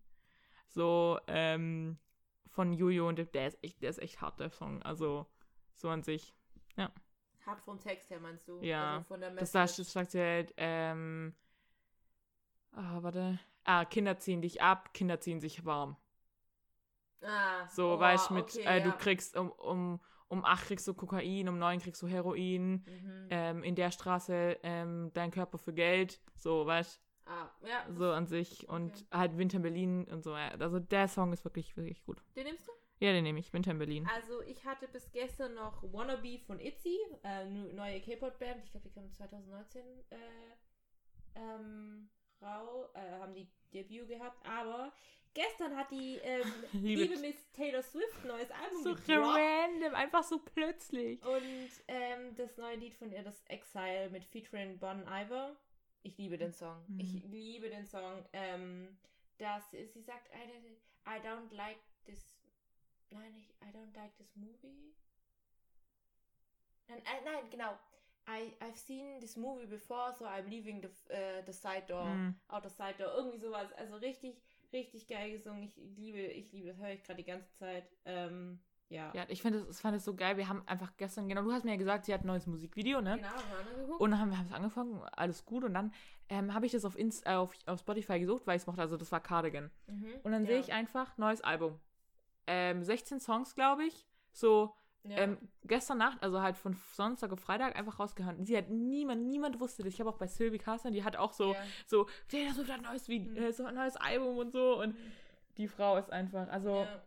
So, 0.68 1.18
ähm, 1.26 1.98
von 2.56 2.72
Juju 2.72 3.06
und 3.06 3.18
der 3.34 3.46
ist 3.46 3.62
echt, 3.62 3.82
der 3.82 3.90
ist 3.90 3.98
echt 3.98 4.20
hart, 4.20 4.40
der 4.40 4.50
Song. 4.50 4.82
Also, 4.82 5.26
so 5.74 5.88
an 5.90 6.02
sich. 6.02 6.34
Hart 7.46 7.60
vom 7.60 7.78
Text 7.78 8.10
her 8.10 8.18
meinst 8.18 8.48
du? 8.48 8.60
Ja, 8.60 9.04
Also 9.08 9.16
Das 9.16 9.52
sagt, 9.52 9.78
das 9.78 9.92
sagt 9.92 10.10
sie 10.10 10.20
halt, 10.20 10.52
ähm, 10.56 11.32
ah, 12.72 13.02
warte. 13.02 13.38
Ah, 13.64 13.84
Kinder 13.84 14.16
ziehen 14.18 14.42
dich 14.42 14.62
ab, 14.62 14.92
Kinder 14.94 15.20
ziehen 15.20 15.38
sich 15.40 15.64
warm. 15.64 15.96
Ah, 17.22 17.68
So, 17.68 17.94
oh, 17.94 18.00
weißt 18.00 18.30
du, 18.30 18.34
mit, 18.34 18.44
okay, 18.44 18.64
äh, 18.64 18.80
du 18.82 18.88
ja. 18.88 18.96
kriegst 18.96 19.36
um, 19.36 19.50
um, 19.52 20.00
um 20.28 20.44
8 20.44 20.66
kriegst 20.66 20.88
du 20.88 20.94
Kokain, 20.94 21.48
um 21.48 21.58
9 21.58 21.78
kriegst 21.80 22.02
du 22.02 22.08
Heroin, 22.08 22.84
Mhm. 22.86 23.26
ähm, 23.30 23.62
in 23.62 23.74
der 23.76 23.90
Straße 23.92 24.58
ähm, 24.62 25.10
dein 25.14 25.30
Körper 25.30 25.58
für 25.58 25.72
Geld, 25.72 26.20
so, 26.36 26.66
weißt 26.66 27.00
ah, 27.26 27.50
ja. 27.66 27.86
so 27.92 28.10
an 28.12 28.26
sich. 28.26 28.68
Und 28.68 28.92
Okay. 28.92 29.04
halt 29.12 29.36
Winter 29.38 29.56
in 29.58 29.62
Berlin 29.62 30.04
und 30.10 30.22
so. 30.22 30.32
Also 30.34 30.78
der 30.80 31.08
Song 31.08 31.32
ist 31.32 31.44
wirklich, 31.44 31.76
wirklich 31.76 32.02
gut. 32.04 32.22
Den 32.36 32.44
nimmst 32.46 32.66
du? 32.66 32.72
Ja, 32.98 33.12
den 33.12 33.24
nehme 33.24 33.38
ich, 33.40 33.52
Winter 33.52 33.72
in 33.72 33.78
Berlin. 33.78 34.08
Also 34.14 34.40
ich 34.42 34.64
hatte 34.64 34.88
bis 34.88 35.12
gestern 35.12 35.52
noch 35.54 35.82
Wannabe 35.92 36.38
von 36.46 36.58
Itzy, 36.58 36.98
äh, 37.24 37.44
neue 37.44 38.00
K-Pop-Band. 38.00 38.64
Ich 38.64 38.70
glaube, 38.70 38.88
die 38.88 38.94
kam 38.94 39.12
2019 39.12 39.82
äh, 40.10 40.16
ähm, 41.34 42.08
rau, 42.40 42.88
äh, 42.94 43.18
haben 43.20 43.34
die 43.34 43.48
Debüt 43.74 44.08
gehabt. 44.08 44.38
Aber 44.46 44.92
gestern 45.34 45.76
hat 45.76 45.90
die 45.90 46.16
ähm, 46.22 46.50
Liebe- 46.72 47.02
liebe 47.02 47.20
Miss 47.20 47.50
Taylor 47.52 47.82
Swift 47.82 48.22
ein 48.24 48.28
neues 48.28 48.50
Album 48.50 48.82
So 48.82 48.94
gedroppt. 48.94 49.36
random, 49.38 49.94
einfach 49.94 50.22
so 50.24 50.38
plötzlich. 50.38 51.22
Und 51.24 51.42
ähm, 51.88 52.34
das 52.36 52.56
neue 52.56 52.76
Lied 52.76 52.94
von 52.94 53.12
ihr, 53.12 53.22
das 53.22 53.42
Exile 53.48 54.08
mit 54.10 54.24
featuring 54.24 54.78
Bon 54.78 55.02
Iver. 55.06 55.54
Ich 56.06 56.16
liebe 56.18 56.38
den 56.38 56.52
Song. 56.52 56.84
Mhm. 56.86 57.00
Ich 57.00 57.12
liebe 57.24 57.68
den 57.68 57.84
Song. 57.84 58.24
Ähm, 58.32 58.96
dass 59.38 59.70
sie 59.72 60.02
sagt, 60.02 60.28
I, 60.32 60.76
I 61.08 61.18
don't 61.20 61.52
like 61.52 61.78
this. 62.04 62.38
Nein, 63.10 63.34
ich, 63.36 63.48
I 63.60 63.72
don't 63.76 63.92
like 63.96 64.16
this 64.16 64.36
movie. 64.36 64.94
Nein, 66.88 66.98
äh, 67.00 67.24
nein, 67.24 67.50
genau. 67.50 67.76
I, 68.28 68.52
I've 68.60 68.76
seen 68.78 69.20
this 69.20 69.36
movie 69.36 69.66
before, 69.66 70.12
so 70.16 70.24
I'm 70.26 70.48
leaving 70.48 70.80
the, 70.80 70.88
äh, 71.12 71.42
the 71.44 71.52
side 71.52 71.86
door, 71.88 72.04
Mhm. 72.04 72.34
out 72.48 72.62
the 72.62 72.70
side 72.70 72.94
door, 72.98 73.12
irgendwie 73.16 73.38
sowas. 73.38 73.72
Also 73.72 73.96
richtig, 73.96 74.40
richtig 74.72 75.08
geil 75.08 75.32
gesungen. 75.32 75.64
Ich 75.64 75.76
liebe, 75.76 76.18
ich 76.20 76.52
liebe, 76.52 76.68
das 76.68 76.78
höre 76.78 76.90
ich 76.90 77.02
gerade 77.02 77.22
die 77.22 77.28
ganze 77.28 77.52
Zeit. 77.54 77.84
Ähm, 78.04 78.60
ja. 78.88 79.12
Ja, 79.14 79.24
ich 79.28 79.42
finde 79.42 79.60
es 79.68 79.80
fand 79.80 79.96
es 79.96 80.04
so 80.04 80.14
geil. 80.14 80.36
Wir 80.36 80.48
haben 80.48 80.62
einfach 80.66 80.92
gestern, 80.96 81.28
genau, 81.28 81.42
du 81.42 81.52
hast 81.52 81.64
mir 81.64 81.72
ja 81.72 81.76
gesagt, 81.76 82.04
sie 82.04 82.14
hat 82.14 82.22
ein 82.22 82.26
neues 82.28 82.46
Musikvideo, 82.46 83.00
ne? 83.00 83.16
Genau, 83.16 83.28
haben 83.28 83.42
wir 83.50 83.72
angeguckt. 83.74 84.00
Und 84.00 84.10
dann 84.12 84.20
haben 84.20 84.30
wir 84.30 84.40
es 84.42 84.52
angefangen, 84.52 85.00
alles 85.12 85.44
gut. 85.44 85.64
Und 85.64 85.74
dann 85.74 85.92
ähm, 86.28 86.54
habe 86.54 86.66
ich 86.66 86.72
das 86.72 86.84
auf, 86.84 86.96
Inst 86.98 87.26
äh, 87.26 87.30
auf, 87.30 87.52
auf 87.66 87.80
Spotify 87.80 88.18
gesucht, 88.20 88.46
weil 88.46 88.56
ich 88.56 88.62
es 88.62 88.66
mochte. 88.66 88.80
Also 88.82 88.96
das 88.96 89.10
war 89.12 89.20
Cardigan. 89.20 89.70
Mhm. 89.86 90.06
Und 90.22 90.32
dann 90.32 90.42
ja. 90.44 90.48
sehe 90.52 90.60
ich 90.60 90.72
einfach, 90.72 91.16
neues 91.18 91.40
Album. 91.40 91.78
Ähm, 92.46 92.82
16 92.84 93.18
Songs, 93.20 93.54
glaube 93.56 93.84
ich. 93.84 94.06
So, 94.32 94.74
Ja. 95.02 95.18
ähm, 95.18 95.38
gestern 95.64 95.98
Nacht, 95.98 96.22
also 96.22 96.40
halt 96.40 96.56
von 96.56 96.76
Sonntag 96.92 97.32
auf 97.32 97.40
Freitag, 97.40 97.76
einfach 97.76 97.98
rausgehauen. 97.98 98.44
Sie 98.44 98.56
hat 98.56 98.70
niemand, 98.70 99.26
niemand 99.26 99.58
wusste 99.60 99.82
das. 99.82 99.94
Ich 99.94 100.00
habe 100.00 100.10
auch 100.10 100.18
bei 100.18 100.26
Sylvie 100.28 100.58
Carson, 100.58 100.92
die 100.92 101.02
hat 101.04 101.16
auch 101.16 101.32
so, 101.32 101.54
Ja. 101.54 101.60
so, 101.86 102.06
Taylor 102.28 102.52
Swift 102.54 102.70
hat 102.70 102.78
ein 102.78 102.84
neues, 102.84 103.08
Video, 103.08 103.32
Mhm. 103.32 103.36
äh, 103.38 103.52
so 103.52 103.64
ein 103.64 103.74
neues 103.74 103.96
Album 103.96 104.36
und 104.38 104.52
so. 104.52 104.80
Und 104.80 104.94
die 105.56 105.66
Frau 105.68 105.96
ist 105.96 106.10
einfach, 106.12 106.48
also, 106.48 106.82
Ja, 106.82 107.02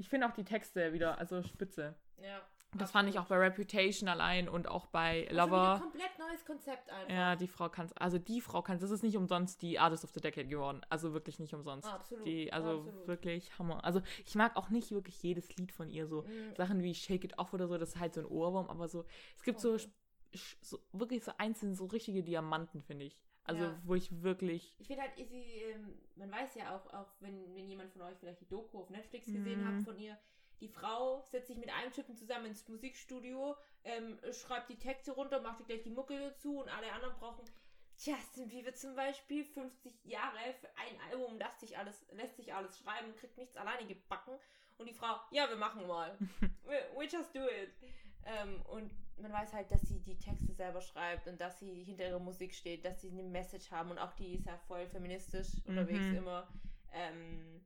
ich 0.00 0.08
finde 0.08 0.26
auch 0.26 0.32
die 0.32 0.44
Texte 0.44 0.92
wieder, 0.92 1.18
also 1.18 1.42
spitze. 1.42 1.94
ja. 2.20 2.40
Das 2.76 2.92
fand 2.92 3.08
ich 3.08 3.18
auch 3.18 3.24
bei 3.26 3.36
Reputation 3.36 4.08
allein 4.08 4.48
und 4.48 4.68
auch 4.68 4.86
bei 4.86 5.22
Also 5.28 5.32
wieder 5.32 5.46
Lover. 5.46 5.78
komplett 5.80 6.16
neues 6.20 6.44
Konzept 6.46 6.88
einfach. 6.88 7.12
Ja, 7.12 7.34
die 7.34 7.48
Frau 7.48 7.68
kann 7.68 7.90
also 7.96 8.16
die 8.18 8.40
Frau 8.40 8.62
kann 8.62 8.78
das 8.78 8.92
ist 8.92 9.02
nicht 9.02 9.16
umsonst 9.16 9.60
die 9.62 9.80
Artist 9.80 10.04
of 10.04 10.10
the 10.10 10.20
Decade 10.20 10.46
geworden. 10.46 10.80
Also 10.88 11.12
wirklich 11.12 11.40
nicht 11.40 11.52
umsonst. 11.52 11.88
Absolut. 11.88 12.24
Die, 12.28 12.52
also 12.52 12.78
absolut. 12.82 13.08
wirklich 13.08 13.58
Hammer. 13.58 13.84
Also 13.84 14.02
ich 14.24 14.36
mag 14.36 14.54
auch 14.54 14.70
nicht 14.70 14.92
wirklich 14.92 15.20
jedes 15.20 15.56
Lied 15.56 15.72
von 15.72 15.88
ihr. 15.90 16.06
So 16.06 16.22
Mhm. 16.22 16.54
Sachen 16.54 16.80
wie 16.84 16.94
Shake 16.94 17.24
It 17.24 17.38
Off 17.40 17.52
oder 17.52 17.66
so, 17.66 17.76
das 17.76 17.88
ist 17.88 17.98
halt 17.98 18.14
so 18.14 18.20
ein 18.20 18.26
Ohrwurm, 18.26 18.70
aber 18.70 18.86
so, 18.86 19.04
es 19.36 19.42
gibt 19.42 19.58
so, 19.58 19.74
sch- 19.74 19.88
sch- 20.32 20.56
so 20.60 20.78
wirklich 20.92 21.24
so 21.24 21.32
einzelne, 21.38 21.74
so 21.74 21.86
richtige 21.86 22.22
Diamanten, 22.22 22.82
finde 22.82 23.06
ich. 23.06 23.20
Also 23.50 23.64
Ja. 23.64 23.80
wo 23.84 23.94
ich 23.94 24.22
wirklich. 24.22 24.74
Ich 24.78 24.86
finde 24.86 25.02
halt, 25.02 25.12
sie, 25.16 25.62
ähm, 25.62 25.98
man 26.16 26.30
weiß 26.30 26.54
ja 26.54 26.76
auch, 26.76 26.86
auch 26.94 27.10
wenn, 27.20 27.54
wenn 27.54 27.68
jemand 27.68 27.90
von 27.92 28.02
euch 28.02 28.16
vielleicht 28.18 28.40
die 28.40 28.48
Doku 28.48 28.78
auf 28.78 28.90
Netflix 28.90 29.26
gesehen 29.26 29.60
Mhm. 29.62 29.66
hat 29.66 29.82
von 29.82 29.98
ihr, 29.98 30.16
die 30.60 30.68
Frau 30.68 31.22
setzt 31.30 31.48
sich 31.48 31.56
mit 31.56 31.70
einem 31.70 31.92
Typen 31.92 32.16
zusammen 32.16 32.46
ins 32.46 32.68
Musikstudio, 32.68 33.56
ähm, 33.84 34.18
schreibt 34.32 34.68
die 34.68 34.76
Texte 34.78 35.12
runter, 35.12 35.40
macht 35.40 35.66
gleich 35.66 35.82
die 35.82 35.90
Mucke 35.90 36.18
dazu 36.18 36.58
und 36.60 36.68
alle 36.68 36.92
anderen 36.92 37.14
brauchen, 37.18 37.44
tja, 37.96 38.14
sind 38.32 38.52
wie 38.52 38.64
wir 38.64 38.74
zum 38.74 38.94
Beispiel 38.94 39.44
50 39.44 40.04
Jahre 40.04 40.38
für 40.60 40.68
ein 40.76 41.00
Album, 41.10 41.38
lässt 41.38 41.60
sich 41.60 41.76
alles, 41.78 42.06
lässt 42.12 42.36
sich 42.36 42.52
alles 42.54 42.78
schreiben, 42.78 43.14
kriegt 43.16 43.36
nichts 43.38 43.56
alleine 43.56 43.86
gebacken 43.86 44.38
und 44.78 44.86
die 44.88 44.94
Frau, 44.94 45.16
ja, 45.30 45.48
wir 45.48 45.56
machen 45.56 45.86
mal. 45.86 46.16
we, 46.64 46.74
we 46.96 47.04
just 47.06 47.34
do 47.34 47.40
it. 47.46 47.70
Ähm, 48.24 48.60
und 48.62 48.92
man 49.18 49.32
weiß 49.32 49.52
halt, 49.54 49.70
dass 49.72 49.82
sie 49.82 50.00
die 50.00 50.18
Texte 50.18 50.52
selber 50.54 50.80
schreibt 50.80 51.26
und 51.26 51.40
dass 51.40 51.58
sie 51.58 51.82
hinter 51.84 52.06
ihrer 52.08 52.18
Musik 52.18 52.54
steht, 52.54 52.84
dass 52.84 53.00
sie 53.00 53.10
eine 53.10 53.22
Message 53.22 53.70
haben 53.70 53.90
und 53.90 53.98
auch 53.98 54.12
die 54.12 54.34
ist 54.36 54.46
ja 54.46 54.56
voll 54.56 54.86
feministisch 54.86 55.48
unterwegs 55.64 56.06
Mhm. 56.10 56.16
immer. 56.16 56.48
Ähm, 56.92 57.64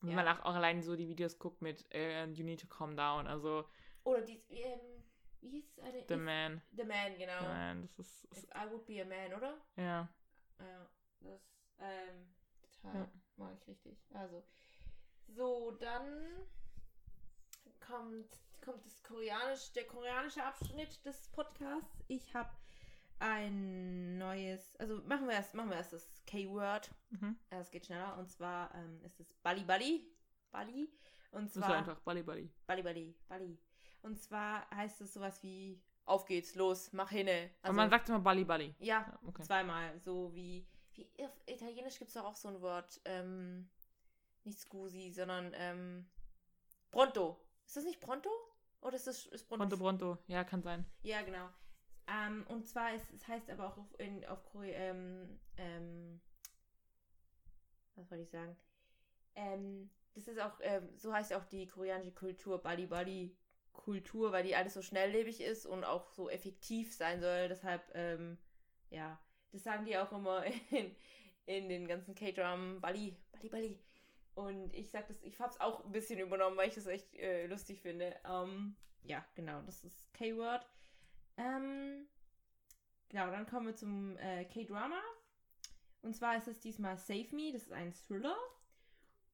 Wenn 0.00 0.10
Ja. 0.10 0.16
man 0.16 0.28
auch, 0.28 0.44
auch 0.44 0.54
allein 0.54 0.82
so 0.82 0.96
die 0.96 1.08
Videos 1.08 1.38
guckt 1.38 1.62
mit 1.62 1.86
äh, 1.92 2.26
You 2.26 2.44
Need 2.44 2.60
to 2.60 2.66
Calm 2.66 2.96
Down, 2.96 3.26
also 3.26 3.64
oder 4.04 4.20
die, 4.22 4.42
ähm, 4.50 5.02
wie 5.40 5.48
hieß 5.50 5.64
es 5.70 5.78
eine? 5.78 6.04
The 6.06 6.14
If- 6.14 6.20
Man. 6.20 6.62
The 6.72 6.84
Man, 6.84 7.16
genau. 7.16 7.38
The 7.40 7.46
Man, 7.46 7.82
das 7.82 7.98
ist, 7.98 8.24
ist 8.26 8.44
If 8.44 8.50
I 8.54 8.70
would 8.70 8.86
be 8.86 9.00
a 9.00 9.04
man, 9.04 9.32
oder? 9.34 9.58
ja. 9.76 10.08
Ja, 10.60 10.90
das, 11.20 11.40
ähm, 11.80 12.34
total, 12.62 12.94
Ja. 13.00 13.08
mag 13.36 13.56
ich 13.60 13.66
richtig. 13.68 13.96
Also, 14.12 14.42
so, 15.28 15.70
dann 15.72 16.28
kommt, 17.80 18.28
kommt 18.64 18.84
das 18.86 19.02
koreanisch, 19.02 19.72
der 19.72 19.86
koreanische 19.86 20.42
Abschnitt 20.42 21.04
des 21.04 21.28
Podcasts. 21.28 22.02
Ich 22.08 22.34
habe 22.34 22.50
ein 23.18 24.16
neues, 24.18 24.74
also 24.76 25.02
machen 25.06 25.26
wir 25.26 25.34
erst, 25.34 25.54
machen 25.54 25.68
wir 25.70 25.76
erst 25.76 25.92
das 25.92 26.22
K-Word. 26.26 26.90
Mhm. 27.10 27.36
Es 27.50 27.70
geht 27.70 27.86
schneller 27.86 28.16
und 28.18 28.30
zwar 28.30 28.74
ähm, 28.74 29.02
ist 29.04 29.20
es 29.20 29.32
Bali 29.42 29.64
Bali. 29.64 30.06
Bali. 30.50 30.88
Und 31.32 31.46
Das 31.46 31.56
ist 31.56 31.62
zwar 31.64 31.76
einfach 31.76 32.00
Bali 32.00 32.22
Bali. 32.22 32.50
Bali 32.66 32.82
Bali. 32.82 33.14
Bali. 33.28 33.58
Und 34.02 34.18
zwar 34.18 34.68
heißt 34.70 35.00
es 35.02 35.12
sowas 35.14 35.42
wie 35.42 35.80
auf 36.06 36.24
geht's, 36.26 36.54
los, 36.54 36.92
mach 36.92 37.10
hinne. 37.10 37.50
Aber 37.62 37.72
man 37.72 37.90
sagt 37.90 38.08
immer 38.08 38.20
Bali 38.20 38.44
Bali. 38.44 38.74
ja, 38.78 39.00
Ja, 39.00 39.18
okay. 39.26 39.42
zweimal. 39.42 39.98
So 40.00 40.34
wie, 40.34 40.66
wie 40.94 41.08
auf 41.24 41.32
Italienisch 41.46 41.98
gibt 41.98 42.08
es 42.08 42.14
doch 42.14 42.24
auch 42.24 42.36
so 42.36 42.48
ein 42.48 42.60
Wort. 42.60 43.00
Ähm, 43.04 43.68
nicht 44.44 44.58
scusi, 44.58 45.10
sondern 45.10 45.52
ähm, 45.54 46.06
pronto. 46.90 47.40
Ist 47.66 47.76
das 47.76 47.84
nicht 47.84 48.00
pronto? 48.00 48.28
Oder 48.84 48.96
ist 48.96 49.06
das 49.06 49.26
ist 49.26 49.48
pronto? 49.48 49.66
Pronto 49.66 49.76
Pronto. 49.82 50.18
Ja, 50.28 50.44
kann 50.44 50.62
sein. 50.62 50.84
Ja, 51.02 51.22
genau. 51.22 51.48
Ähm, 52.06 52.44
und 52.48 52.66
zwar 52.66 52.94
ist 52.94 53.10
es 53.12 53.26
heißt 53.26 53.50
aber 53.50 53.68
auch 53.68 53.78
auf, 53.78 53.98
in, 53.98 54.24
auf 54.26 54.44
Kore 54.44 54.70
ähm, 54.70 55.40
ähm, 55.56 56.20
was 57.96 58.10
wollte 58.10 58.24
ich 58.24 58.30
sagen? 58.30 58.56
Ähm, 59.34 59.90
das 60.14 60.28
ist 60.28 60.38
auch, 60.38 60.58
ähm, 60.60 60.88
so 60.96 61.12
heißt 61.12 61.32
auch 61.32 61.44
die 61.46 61.66
koreanische 61.66 62.12
Kultur, 62.12 62.62
Bali 62.62 62.86
Bali 62.86 63.34
Kultur, 63.72 64.32
weil 64.32 64.44
die 64.44 64.54
alles 64.54 64.74
so 64.74 64.82
schnelllebig 64.82 65.40
ist 65.40 65.64
und 65.64 65.82
auch 65.84 66.12
so 66.12 66.28
effektiv 66.28 66.94
sein 66.94 67.20
soll. 67.20 67.48
Deshalb, 67.48 67.82
ähm, 67.94 68.36
ja, 68.90 69.18
das 69.50 69.64
sagen 69.64 69.86
die 69.86 69.96
auch 69.96 70.12
immer 70.12 70.44
in, 70.70 70.94
in 71.46 71.68
den 71.70 71.88
ganzen 71.88 72.14
K-Drum, 72.14 72.80
Bali, 72.82 73.16
Bali, 73.32 73.48
Bali. 73.48 73.78
Und 74.34 74.74
ich 74.74 74.90
sag 74.90 75.06
das, 75.06 75.22
ich 75.22 75.40
hab's 75.40 75.60
auch 75.60 75.84
ein 75.84 75.92
bisschen 75.92 76.18
übernommen, 76.18 76.56
weil 76.56 76.68
ich 76.68 76.74
das 76.74 76.86
echt 76.86 77.14
äh, 77.14 77.46
lustig 77.46 77.80
finde. 77.80 78.16
Ähm, 78.28 78.76
ja, 79.04 79.24
genau, 79.34 79.62
das 79.62 79.84
ist 79.84 80.12
K-Word. 80.14 80.66
Ähm, 81.36 82.06
genau, 83.08 83.30
dann 83.30 83.46
kommen 83.46 83.66
wir 83.66 83.76
zum 83.76 84.16
äh, 84.18 84.44
K-Drama. 84.46 85.00
Und 86.02 86.16
zwar 86.16 86.36
ist 86.36 86.48
es 86.48 86.60
diesmal 86.60 86.98
Save 86.98 87.28
Me, 87.34 87.52
das 87.52 87.62
ist 87.62 87.72
ein 87.72 87.92
Thriller. 87.92 88.36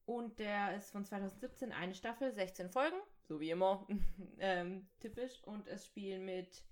Und 0.05 0.39
der 0.39 0.75
ist 0.75 0.91
von 0.91 1.03
2017, 1.03 1.71
eine 1.71 1.95
Staffel, 1.95 2.31
16 2.31 2.69
Folgen, 2.69 2.97
so 3.23 3.39
wie 3.39 3.51
immer, 3.51 3.87
ähm, 4.39 4.87
typisch. 4.99 5.43
Und 5.45 5.67
es 5.67 5.85
spielen 5.85 6.25
mit. 6.25 6.63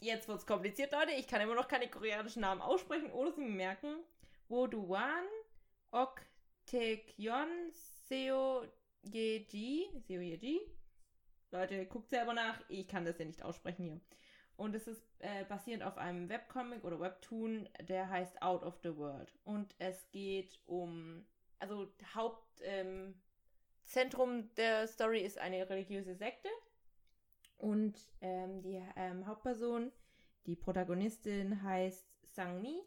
Jetzt 0.00 0.26
wird's 0.26 0.46
kompliziert, 0.46 0.92
Leute. 0.92 1.12
Ich 1.12 1.28
kann 1.28 1.42
immer 1.42 1.54
noch 1.54 1.68
keine 1.68 1.88
koreanischen 1.88 2.40
Namen 2.40 2.62
aussprechen 2.62 3.12
oder 3.12 3.32
sie 3.32 3.44
merken. 3.44 3.96
Wo 4.48 4.66
Duan, 4.66 5.26
Ok 5.92 6.24
Taekyeon, 6.70 7.48
Seo 8.08 8.64
Yeji, 9.02 9.90
Seo 10.06 10.20
Yeji. 10.20 10.60
Leute, 11.50 11.84
guckt 11.86 12.10
selber 12.10 12.32
nach, 12.32 12.60
ich 12.68 12.86
kann 12.86 13.04
das 13.04 13.18
ja 13.18 13.24
nicht 13.24 13.42
aussprechen 13.42 13.84
hier. 13.84 14.00
Und 14.56 14.76
es 14.76 14.86
ist 14.86 15.02
äh, 15.18 15.44
basierend 15.48 15.82
auf 15.82 15.98
einem 15.98 16.28
Webcomic 16.28 16.84
oder 16.84 17.00
Webtoon, 17.00 17.68
der 17.88 18.08
heißt 18.08 18.40
Out 18.40 18.62
of 18.62 18.78
the 18.84 18.96
World. 18.96 19.32
Und 19.42 19.74
es 19.78 20.08
geht 20.12 20.60
um, 20.66 21.26
also 21.58 21.92
Hauptzentrum 22.14 23.14
ähm, 24.30 24.50
der 24.56 24.86
Story 24.86 25.22
ist 25.22 25.38
eine 25.38 25.68
religiöse 25.68 26.14
Sekte. 26.14 26.50
Und 27.56 27.98
ähm, 28.20 28.62
die 28.62 28.80
ähm, 28.94 29.26
Hauptperson, 29.26 29.90
die 30.46 30.54
Protagonistin 30.54 31.64
heißt 31.64 32.06
Sang-mi. 32.22 32.80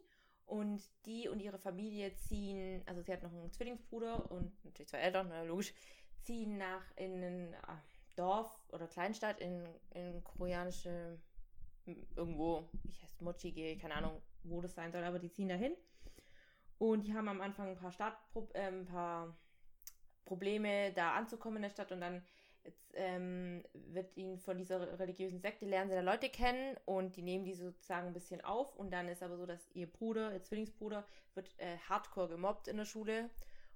Und 0.45 0.83
die 1.05 1.27
und 1.29 1.39
ihre 1.39 1.57
Familie 1.57 2.15
ziehen, 2.15 2.83
also 2.85 3.01
sie 3.01 3.13
hat 3.13 3.23
noch 3.23 3.31
einen 3.31 3.51
Zwillingsbruder 3.51 4.29
und 4.29 4.51
natürlich 4.65 4.89
zwei 4.89 4.99
Eltern, 4.99 5.27
na, 5.29 5.43
logisch, 5.43 5.73
ziehen 6.21 6.57
nach 6.57 6.83
in 6.95 7.23
ein 7.23 7.55
ah, 7.63 7.81
Dorf 8.15 8.49
oder 8.69 8.87
Kleinstadt 8.87 9.39
in, 9.39 9.65
in 9.91 10.23
koreanische, 10.23 11.17
irgendwo, 12.15 12.69
ich 12.83 13.01
heißt 13.01 13.21
Mochige, 13.21 13.77
keine 13.77 13.95
Ahnung, 13.95 14.21
wo 14.43 14.61
das 14.61 14.75
sein 14.75 14.91
soll, 14.91 15.03
aber 15.03 15.19
die 15.19 15.31
ziehen 15.31 15.49
dahin. 15.49 15.75
Und 16.77 17.07
die 17.07 17.13
haben 17.13 17.29
am 17.29 17.41
Anfang 17.41 17.69
ein 17.69 17.77
paar 17.77 17.91
Startpro 17.91 18.49
äh, 18.53 18.67
ein 18.67 18.85
paar 18.85 19.35
Probleme, 20.25 20.91
da 20.93 21.13
anzukommen 21.13 21.57
in 21.57 21.63
der 21.63 21.69
Stadt 21.69 21.91
und 21.91 22.01
dann 22.01 22.23
Jetzt 22.63 22.93
ähm, 22.95 23.63
wird 23.73 24.15
ihnen 24.15 24.39
von 24.39 24.57
dieser 24.57 24.97
religiösen 24.99 25.41
Sekte 25.41 25.65
lernen 25.65 25.91
da 25.91 25.99
Leute 25.99 26.29
kennen 26.29 26.77
und 26.85 27.15
die 27.17 27.21
nehmen 27.21 27.43
die 27.43 27.55
sozusagen 27.55 28.07
ein 28.07 28.13
bisschen 28.13 28.41
auf. 28.41 28.75
Und 28.75 28.91
dann 28.91 29.09
ist 29.09 29.21
aber 29.21 29.37
so, 29.37 29.45
dass 29.45 29.69
ihr 29.73 29.87
Bruder, 29.87 30.33
ihr 30.33 30.41
Zwillingsbruder, 30.41 31.05
wird 31.35 31.49
äh, 31.57 31.77
hardcore 31.89 32.29
gemobbt 32.29 32.69
in 32.69 32.77
der 32.77 32.85
Schule 32.85 33.29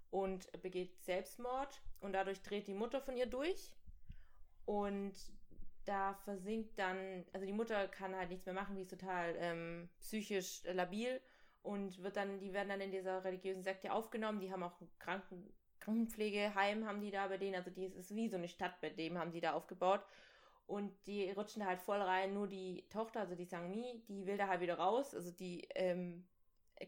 und 0.10 0.50
begeht 0.62 1.04
Selbstmord. 1.04 1.82
Und 2.00 2.14
dadurch 2.14 2.42
dreht 2.42 2.68
die 2.68 2.74
Mutter 2.74 3.02
von 3.02 3.18
ihr 3.18 3.26
durch. 3.26 3.74
Und 4.66 5.14
da 5.86 6.14
versinkt 6.26 6.78
dann, 6.80 7.26
also 7.34 7.46
die 7.46 7.54
Mutter 7.54 7.88
kann 7.88 8.16
halt 8.16 8.30
nichts 8.30 8.46
mehr 8.46 8.56
machen, 8.56 8.76
die 8.76 8.82
ist 8.82 8.92
total 8.92 9.36
ähm, 9.38 9.90
psychisch 10.00 10.64
labil. 10.64 11.22
Und 11.62 12.02
wird 12.02 12.16
dann, 12.16 12.40
die 12.40 12.54
werden 12.54 12.70
dann 12.70 12.80
in 12.80 12.92
dieser 12.92 13.26
religiösen 13.26 13.64
Sekte 13.64 13.92
aufgenommen, 13.92 14.40
die 14.40 14.52
haben 14.52 14.64
auch 14.64 14.80
einen 14.80 14.90
Kranken, 15.00 15.54
Krankenpflegeheim 15.80 16.86
haben 16.86 17.02
die 17.02 17.12
da 17.12 17.28
bei 17.28 17.38
denen, 17.38 17.56
also 17.56 17.70
die 17.70 17.86
ist 17.86 18.16
wie 18.16 18.30
so 18.30 18.38
eine 18.38 18.48
Stadt 18.48 18.80
bei 18.82 18.90
dem 18.90 19.18
haben 19.18 19.32
die 19.32 19.42
da 19.42 19.54
aufgebaut. 19.54 20.02
Und 20.68 20.92
die 21.08 21.32
rutschen 21.32 21.62
da 21.62 21.68
halt 21.68 21.80
voll 21.80 22.02
rein. 22.02 22.34
Nur 22.34 22.48
die 22.48 22.84
Tochter, 22.90 23.22
also 23.22 23.36
die 23.36 23.46
Sangmi, 23.46 24.04
die 24.10 24.26
will 24.26 24.38
da 24.38 24.48
halt 24.48 24.60
wieder 24.60 24.78
raus. 24.78 25.16
Also 25.16 25.32
die 25.32 25.66
ähm, 25.76 26.26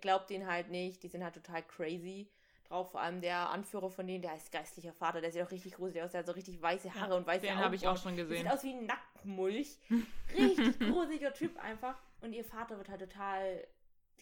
glaubt 0.01 0.29
denen 0.29 0.47
halt 0.47 0.69
nicht. 0.69 1.01
Die 1.01 1.07
sind 1.07 1.23
halt 1.23 1.35
total 1.35 1.63
crazy 1.63 2.29
drauf. 2.67 2.91
Vor 2.91 2.99
allem 2.99 3.21
der 3.21 3.49
Anführer 3.49 3.89
von 3.89 4.05
denen, 4.05 4.21
der 4.21 4.35
ist 4.35 4.51
geistlicher 4.51 4.91
Vater. 4.91 5.21
Der 5.21 5.31
sieht 5.31 5.41
auch 5.43 5.51
richtig 5.51 5.75
gruselig 5.75 6.03
aus. 6.03 6.11
Der 6.11 6.19
hat 6.19 6.27
so 6.27 6.33
richtig 6.33 6.61
weiße 6.61 6.93
Haare 6.93 7.11
ja, 7.11 7.17
und 7.17 7.25
weiße 7.25 7.45
Den 7.45 7.57
habe 7.57 7.75
ich 7.75 7.87
auch 7.87 7.97
schon 7.97 8.17
gesehen. 8.17 8.43
Sieht 8.43 8.51
aus 8.51 8.63
wie 8.63 8.73
ein 8.73 8.85
Nacktmulch. 8.85 9.77
Richtig 10.37 10.79
gruseliger 10.79 11.33
Typ 11.33 11.57
einfach. 11.57 11.97
Und 12.21 12.33
ihr 12.33 12.43
Vater 12.43 12.77
wird 12.77 12.89
halt 12.89 12.99
total 12.99 13.65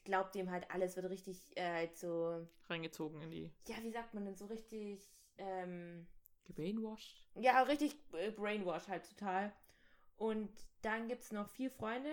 glaubt 0.05 0.35
dem 0.35 0.51
halt 0.51 0.69
alles, 0.71 0.95
wird 0.95 1.09
richtig 1.09 1.55
äh, 1.55 1.73
halt 1.73 1.97
so. 1.97 2.47
Reingezogen 2.69 3.21
in 3.21 3.31
die. 3.31 3.51
Ja, 3.67 3.75
wie 3.81 3.91
sagt 3.91 4.13
man 4.13 4.25
denn 4.25 4.35
so 4.35 4.45
richtig. 4.45 5.07
Ähm, 5.37 6.07
Gebrainwashed? 6.45 7.23
Ja, 7.35 7.61
richtig 7.63 7.95
äh, 8.13 8.31
brainwashed 8.31 8.87
halt 8.87 9.07
total. 9.09 9.53
Und 10.17 10.49
dann 10.81 11.07
gibt 11.07 11.23
es 11.23 11.31
noch 11.31 11.47
vier 11.49 11.69
Freunde, 11.69 12.11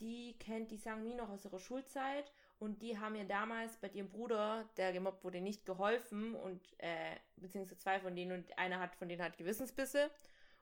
die 0.00 0.36
kennt 0.38 0.70
die 0.70 0.76
Sangmi 0.76 1.14
noch 1.14 1.28
aus 1.28 1.44
ihrer 1.44 1.60
Schulzeit 1.60 2.32
und 2.58 2.82
die 2.82 2.98
haben 2.98 3.14
ihr 3.14 3.24
damals 3.24 3.76
bei 3.76 3.88
ihrem 3.88 4.10
Bruder, 4.10 4.68
der 4.76 4.92
gemobbt 4.92 5.24
wurde, 5.24 5.40
nicht 5.40 5.64
geholfen 5.64 6.34
und 6.34 6.60
äh, 6.78 7.16
beziehungsweise 7.36 7.78
zwei 7.78 8.00
von 8.00 8.16
denen 8.16 8.32
und 8.32 8.58
einer 8.58 8.80
hat 8.80 8.96
von 8.96 9.08
denen 9.08 9.22
halt 9.22 9.36
Gewissensbisse. 9.38 10.10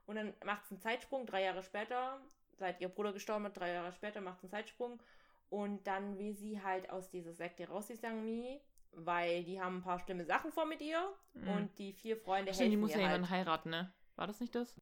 Und 0.07 0.16
dann 0.16 0.34
macht 0.44 0.64
es 0.64 0.70
einen 0.70 0.80
Zeitsprung, 0.80 1.26
drei 1.26 1.44
Jahre 1.44 1.62
später, 1.62 2.20
seit 2.57 2.80
ihr 2.80 2.88
Bruder 2.88 3.12
gestorben 3.12 3.46
ist, 3.46 3.57
drei 3.57 3.72
Jahre 3.72 3.92
später 3.92 4.20
macht 4.20 4.38
es 4.38 4.44
einen 4.44 4.51
Zeitsprung 4.51 5.03
und 5.51 5.86
dann 5.86 6.18
will 6.18 6.34
sie 6.34 6.62
halt 6.62 6.90
aus 6.90 7.11
dieser 7.11 7.32
Sekte 7.32 7.68
raus, 7.68 7.86
die 7.86 7.96
Sangmi, 7.96 8.61
weil 8.92 9.44
die 9.44 9.61
haben 9.61 9.78
ein 9.78 9.82
paar 9.82 9.99
schlimme 9.99 10.24
Sachen 10.24 10.53
vor 10.53 10.66
mit 10.66 10.80
ihr. 10.80 11.01
Mhm. 11.34 11.49
Und 11.49 11.78
die 11.78 11.92
vier 11.92 12.16
Freunde 12.16 12.53
Stimmt, 12.53 12.61
helfen 12.61 12.70
die 12.70 12.76
muss 12.76 12.92
ja 12.92 13.01
jemanden 13.01 13.30
halt. 13.30 13.46
heiraten, 13.46 13.70
ne? 13.70 13.92
War 14.16 14.26
das 14.26 14.40
nicht 14.40 14.55
das? 14.55 14.74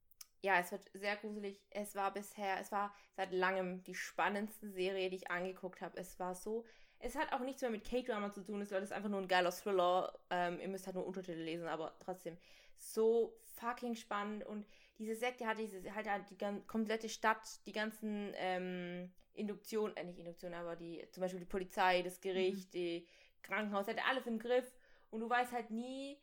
Ja, 0.43 0.59
es 0.59 0.71
wird 0.73 0.83
sehr 0.95 1.17
gruselig. 1.17 1.61
Es 1.71 1.95
war 1.95 2.13
bisher, 2.13 2.61
es 2.61 2.71
war 2.73 2.95
seit 3.17 3.33
langem 3.33 3.83
die 3.85 3.95
spannendste 3.95 4.71
Serie, 4.71 5.11
die 5.11 5.17
ich 5.17 5.31
angeguckt 5.31 5.81
habe. 5.81 5.99
Es 5.99 6.19
war 6.19 6.35
so. 6.35 6.65
Es 6.99 7.15
hat 7.15 7.33
auch 7.33 7.41
nichts 7.41 7.61
mehr 7.61 7.71
mit 7.71 7.85
K-Drama 7.85 8.31
zu 8.31 8.43
tun, 8.43 8.63
es 8.63 8.73
ist 8.73 8.93
einfach 8.93 9.11
nur 9.11 9.21
ein 9.21 9.29
geiler 9.29 9.51
Thriller. 9.51 10.19
Ähm, 10.31 10.59
ihr 10.61 10.69
müsst 10.69 10.87
halt 10.87 10.97
nur 10.97 11.07
Untertitel 11.07 11.41
lesen, 11.41 11.69
aber 11.69 11.95
trotzdem 12.01 12.39
so 12.79 13.37
fucking 13.57 13.97
spannend. 13.97 14.45
Und 14.45 14.67
diese 14.99 15.15
Sekte 15.15 15.47
hat 15.47 15.59
diese, 15.59 15.83
halt 15.95 16.09
die 16.31 16.63
komplette 16.67 17.09
Stadt, 17.09 17.67
die 17.67 17.73
ganzen 17.73 18.33
ähm, 18.37 19.13
Induktion, 19.37 19.97
äh, 19.97 20.05
nicht 20.05 20.19
Induktion, 20.19 20.55
aber 20.55 20.77
die, 20.77 21.05
zum 21.11 21.21
Beispiel 21.21 21.41
die 21.41 21.47
Polizei, 21.47 22.03
das 22.03 22.21
Gericht, 22.21 22.69
mhm. 22.69 22.79
die 22.79 23.07
Krankenhaus, 23.43 23.87
hat 23.87 23.97
alles 24.09 24.27
im 24.27 24.39
Griff 24.39 24.73
und 25.11 25.21
du 25.21 25.29
weißt 25.29 25.53
halt 25.53 25.71
nie, 25.71 26.19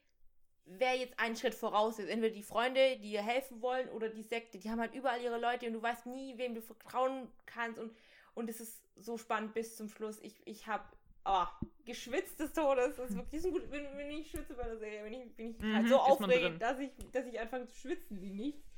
wer 0.65 0.95
jetzt 0.95 1.19
einen 1.19 1.35
Schritt 1.35 1.55
voraus 1.55 1.99
ist. 1.99 2.09
Entweder 2.09 2.33
die 2.33 2.43
Freunde, 2.43 2.97
die 2.97 3.11
dir 3.11 3.23
helfen 3.23 3.61
wollen, 3.61 3.89
oder 3.89 4.09
die 4.09 4.23
Sekte. 4.23 4.57
Die 4.57 4.69
haben 4.69 4.79
halt 4.79 4.93
überall 4.93 5.21
ihre 5.21 5.39
Leute 5.39 5.67
und 5.67 5.73
du 5.73 5.81
weißt 5.81 6.05
nie, 6.05 6.37
wem 6.37 6.55
du 6.55 6.61
vertrauen 6.61 7.27
kannst 7.45 7.79
und, 7.79 7.93
und 8.33 8.49
es 8.49 8.59
ist 8.59 8.83
so 8.95 9.17
spannend 9.17 9.53
bis 9.53 9.75
zum 9.75 9.89
Schluss. 9.89 10.19
Ich, 10.21 10.45
ich 10.45 10.67
habe 10.67 10.85
oh, 11.25 11.45
geschwitzt 11.85 12.39
des 12.39 12.53
Todes. 12.53 12.95
Das 12.95 13.09
ist 13.09 13.17
wirklich 13.17 13.41
so 13.41 13.51
gut, 13.51 13.69
wenn, 13.69 13.85
wenn 13.97 14.09
ich 14.11 14.29
schwitze 14.29 14.53
bei 14.53 14.63
der 14.63 14.77
Serie, 14.77 15.03
wenn 15.03 15.13
ich, 15.13 15.35
bin 15.35 15.51
ich 15.51 15.59
mhm, 15.59 15.75
halt 15.75 15.87
so 15.89 15.97
aufregend, 15.99 16.61
dass 16.61 16.79
ich, 16.79 16.91
dass 17.11 17.25
ich 17.25 17.39
anfange 17.39 17.67
zu 17.67 17.75
schwitzen 17.75 18.21
wie 18.21 18.31
nichts, 18.31 18.69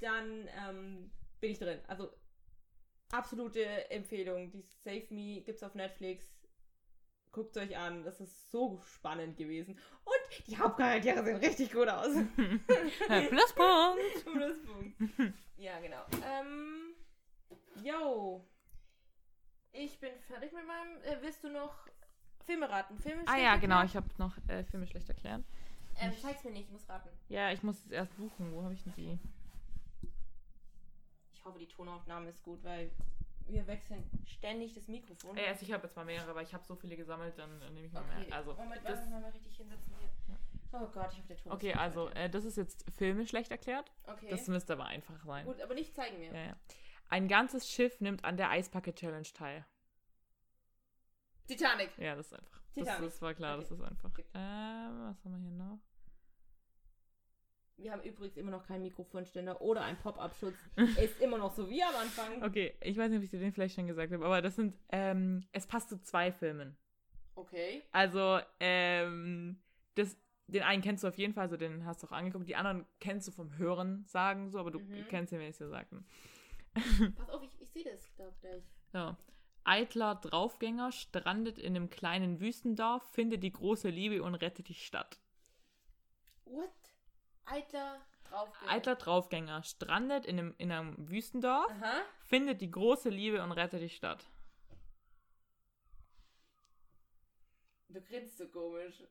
dann 0.00 0.48
ähm, 0.68 1.10
bin 1.40 1.50
ich 1.50 1.58
drin. 1.58 1.80
Also 1.86 2.10
absolute 3.12 3.90
Empfehlung. 3.90 4.50
Die 4.50 4.62
Save 4.62 5.06
Me 5.10 5.40
gibt 5.42 5.56
es 5.58 5.62
auf 5.62 5.74
Netflix. 5.74 6.26
Guckt 7.32 7.56
euch 7.56 7.76
an. 7.76 8.04
Das 8.04 8.20
ist 8.20 8.50
so 8.50 8.80
spannend 8.94 9.36
gewesen. 9.36 9.78
Und 10.04 10.46
die 10.46 10.56
Hauptcharaktere 10.56 11.24
sehen 11.24 11.36
richtig 11.36 11.72
gut 11.72 11.88
aus. 11.88 12.14
Pluspunkt. 13.08 14.24
Pluspunkt. 14.32 15.34
Ja, 15.56 15.80
genau. 15.80 16.04
Ähm, 16.24 16.94
yo. 17.82 18.46
Ich 19.72 19.98
bin 19.98 20.12
fertig 20.28 20.52
mit 20.52 20.64
meinem. 20.66 21.02
Äh, 21.02 21.20
willst 21.22 21.42
du 21.42 21.48
noch 21.48 21.74
Filme 22.44 22.68
raten? 22.68 22.98
Filme 23.00 23.24
ah 23.26 23.36
ja, 23.36 23.56
genau. 23.56 23.82
Ich 23.82 23.96
habe 23.96 24.06
noch 24.18 24.36
äh, 24.48 24.62
Filme 24.64 24.86
schlecht 24.86 25.08
erklären. 25.08 25.44
Ähm, 25.98 26.12
zeig's 26.20 26.44
mir 26.44 26.52
nicht. 26.52 26.66
Ich 26.66 26.70
muss 26.70 26.88
raten. 26.88 27.08
Ja, 27.28 27.50
ich 27.50 27.62
muss 27.62 27.84
es 27.84 27.90
erst 27.90 28.14
suchen. 28.16 28.52
Wo 28.52 28.62
habe 28.62 28.74
ich 28.74 28.84
denn 28.84 28.94
die? 28.96 29.18
Ich 31.44 31.46
hoffe, 31.46 31.58
die 31.58 31.68
Tonaufnahme 31.68 32.30
ist 32.30 32.42
gut, 32.42 32.64
weil 32.64 32.90
wir 33.48 33.66
wechseln 33.66 34.02
ständig 34.24 34.72
das 34.72 34.88
Mikrofon. 34.88 35.36
Ey, 35.36 35.48
also 35.48 35.60
ich 35.60 35.72
habe 35.74 35.82
jetzt 35.82 35.94
mal 35.94 36.06
mehrere, 36.06 36.30
aber 36.30 36.40
ich 36.40 36.54
habe 36.54 36.64
so 36.64 36.74
viele 36.74 36.96
gesammelt, 36.96 37.38
dann 37.38 37.58
nehme 37.74 37.84
ich 37.84 37.92
mal 37.92 38.00
okay. 38.00 38.24
mehr. 38.24 38.34
Also, 38.34 38.54
Moment, 38.54 38.80
das, 38.82 39.06
mal 39.10 39.22
richtig 39.24 39.54
hinsetzen 39.54 39.92
hier. 39.98 40.38
Oh 40.72 40.86
Gott, 40.86 41.12
ich 41.12 41.18
habe 41.18 41.28
der 41.28 41.36
Ton. 41.36 41.52
Okay, 41.52 41.74
also 41.74 42.08
äh, 42.08 42.30
das 42.30 42.46
ist 42.46 42.56
jetzt 42.56 42.90
Filme 42.96 43.26
schlecht 43.26 43.50
erklärt. 43.50 43.92
Okay. 44.06 44.28
Das 44.30 44.48
müsste 44.48 44.72
aber 44.72 44.86
einfach 44.86 45.22
sein. 45.22 45.44
Gut, 45.44 45.60
aber 45.60 45.74
nicht 45.74 45.94
zeigen 45.94 46.18
mir. 46.18 46.32
Ja, 46.32 46.46
ja. 46.46 46.56
Ein 47.10 47.28
ganzes 47.28 47.68
Schiff 47.70 48.00
nimmt 48.00 48.24
an 48.24 48.38
der 48.38 48.48
Eispacke 48.48 48.94
Challenge 48.94 49.28
teil. 49.34 49.66
Titanic. 51.46 51.90
Ja, 51.98 52.16
das 52.16 52.28
ist 52.28 52.38
einfach. 52.38 52.62
Titanic. 52.72 53.02
Das, 53.02 53.12
das 53.12 53.20
war 53.22 53.34
klar, 53.34 53.58
okay. 53.58 53.64
das 53.68 53.78
ist 53.78 53.84
einfach. 53.84 54.08
Okay. 54.08 54.24
Äh, 54.32 54.38
was 54.38 55.22
haben 55.26 55.32
wir 55.32 55.40
hier 55.40 55.50
noch? 55.50 55.78
Wir 57.76 57.92
haben 57.92 58.02
übrigens 58.02 58.36
immer 58.36 58.52
noch 58.52 58.66
keinen 58.66 58.82
Mikrofonständer 58.82 59.60
oder 59.60 59.82
einen 59.82 59.98
Pop-Up-Schutz. 59.98 60.54
ist 61.02 61.20
immer 61.20 61.38
noch 61.38 61.54
so 61.54 61.68
wie 61.68 61.82
am 61.82 61.94
Anfang. 61.96 62.42
Okay, 62.42 62.74
ich 62.80 62.96
weiß 62.96 63.10
nicht, 63.10 63.18
ob 63.18 63.24
ich 63.24 63.30
dir 63.30 63.40
den 63.40 63.52
vielleicht 63.52 63.74
schon 63.74 63.86
gesagt 63.86 64.12
habe, 64.12 64.24
aber 64.24 64.40
das 64.42 64.56
sind, 64.56 64.76
ähm, 64.90 65.44
es 65.52 65.66
passt 65.66 65.88
zu 65.88 66.00
zwei 66.00 66.30
Filmen. 66.30 66.76
Okay. 67.34 67.82
Also, 67.90 68.38
ähm, 68.60 69.60
das, 69.96 70.16
den 70.46 70.62
einen 70.62 70.82
kennst 70.82 71.02
du 71.02 71.08
auf 71.08 71.18
jeden 71.18 71.34
Fall, 71.34 71.42
also 71.42 71.56
den 71.56 71.84
hast 71.84 72.02
du 72.02 72.06
auch 72.06 72.12
angeguckt. 72.12 72.48
Die 72.48 72.56
anderen 72.56 72.86
kennst 73.00 73.26
du 73.26 73.32
vom 73.32 73.56
Hören 73.58 74.04
sagen, 74.06 74.50
so, 74.50 74.58
aber 74.58 74.70
du 74.70 74.78
mhm. 74.78 75.06
kennst 75.08 75.32
ihn, 75.32 75.38
wenn 75.40 75.46
ich 75.46 75.54
es 75.54 75.58
dir 75.58 75.68
sage. 75.68 76.04
Pass 77.16 77.28
auf, 77.30 77.42
ich, 77.42 77.60
ich 77.60 77.70
sehe 77.70 77.84
das, 77.84 78.14
glaub 78.14 78.40
gleich. 78.40 78.62
Ja. 78.92 79.16
Eitler 79.64 80.16
Draufgänger 80.16 80.92
strandet 80.92 81.58
in 81.58 81.74
einem 81.74 81.88
kleinen 81.88 82.38
Wüstendorf, 82.40 83.02
findet 83.10 83.42
die 83.42 83.52
große 83.52 83.88
Liebe 83.88 84.22
und 84.22 84.34
rettet 84.34 84.68
die 84.68 84.74
Stadt. 84.74 85.18
What? 86.44 86.70
Eitler 87.46 88.00
Draufgänger. 88.24 88.72
Eitler 88.72 88.96
Draufgänger 88.96 89.62
strandet 89.62 90.26
in 90.26 90.38
einem, 90.38 90.54
in 90.58 90.72
einem 90.72 91.08
Wüstendorf, 91.08 91.70
Aha. 91.70 92.02
findet 92.24 92.60
die 92.60 92.70
große 92.70 93.10
Liebe 93.10 93.42
und 93.42 93.52
rettet 93.52 93.82
die 93.82 93.88
Stadt. 93.88 94.24
Du 97.88 98.00
grinst 98.02 98.38
so 98.38 98.48
komisch. 98.48 99.04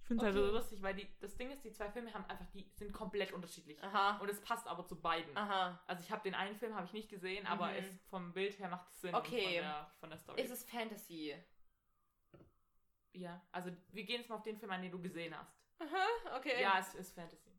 Ich 0.00 0.08
finde 0.08 0.24
es 0.24 0.30
okay. 0.30 0.38
halt 0.38 0.46
so 0.46 0.52
lustig, 0.52 0.82
weil 0.82 0.94
die, 0.94 1.08
das 1.20 1.36
Ding 1.36 1.50
ist, 1.50 1.64
die 1.64 1.72
zwei 1.72 1.90
Filme 1.90 2.14
haben 2.14 2.24
einfach, 2.26 2.46
die 2.54 2.70
sind 2.74 2.92
komplett 2.92 3.32
unterschiedlich. 3.32 3.82
Aha. 3.82 4.18
Und 4.18 4.28
es 4.28 4.40
passt 4.40 4.66
aber 4.68 4.86
zu 4.86 5.00
beiden. 5.00 5.36
Aha. 5.36 5.80
Also 5.86 6.02
ich 6.02 6.10
habe 6.12 6.22
den 6.22 6.34
einen 6.34 6.56
Film 6.56 6.74
habe 6.74 6.86
ich 6.86 6.92
nicht 6.92 7.08
gesehen, 7.08 7.42
mhm. 7.42 7.50
aber 7.50 7.74
es 7.74 7.84
vom 8.08 8.32
Bild 8.32 8.58
her 8.58 8.68
macht 8.68 8.88
es 8.88 9.00
Sinn 9.00 9.14
okay. 9.14 9.42
von 9.42 9.52
der, 9.52 9.90
von 9.98 10.10
der 10.10 10.18
Story. 10.18 10.42
Ist 10.42 10.50
es 10.50 10.64
Fantasy? 10.64 11.34
Ja, 13.12 13.44
also 13.50 13.70
wir 13.92 14.04
gehen 14.04 14.20
jetzt 14.20 14.28
mal 14.28 14.36
auf 14.36 14.42
den 14.42 14.58
Film 14.58 14.70
ein, 14.70 14.82
den 14.82 14.92
du 14.92 15.00
gesehen 15.00 15.36
hast. 15.36 15.65
Aha, 15.78 16.36
okay. 16.36 16.60
Ja, 16.62 16.78
es 16.78 16.94
ist 16.94 17.14
Fantasy. 17.14 17.52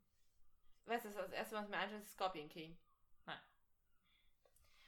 Weißt 0.86 1.04
du, 1.04 1.10
das 1.10 1.32
erste, 1.32 1.56
was 1.56 1.68
mir 1.68 1.76
einfällt, 1.76 2.02
ist 2.02 2.12
Scorpion 2.12 2.48
King. 2.48 2.78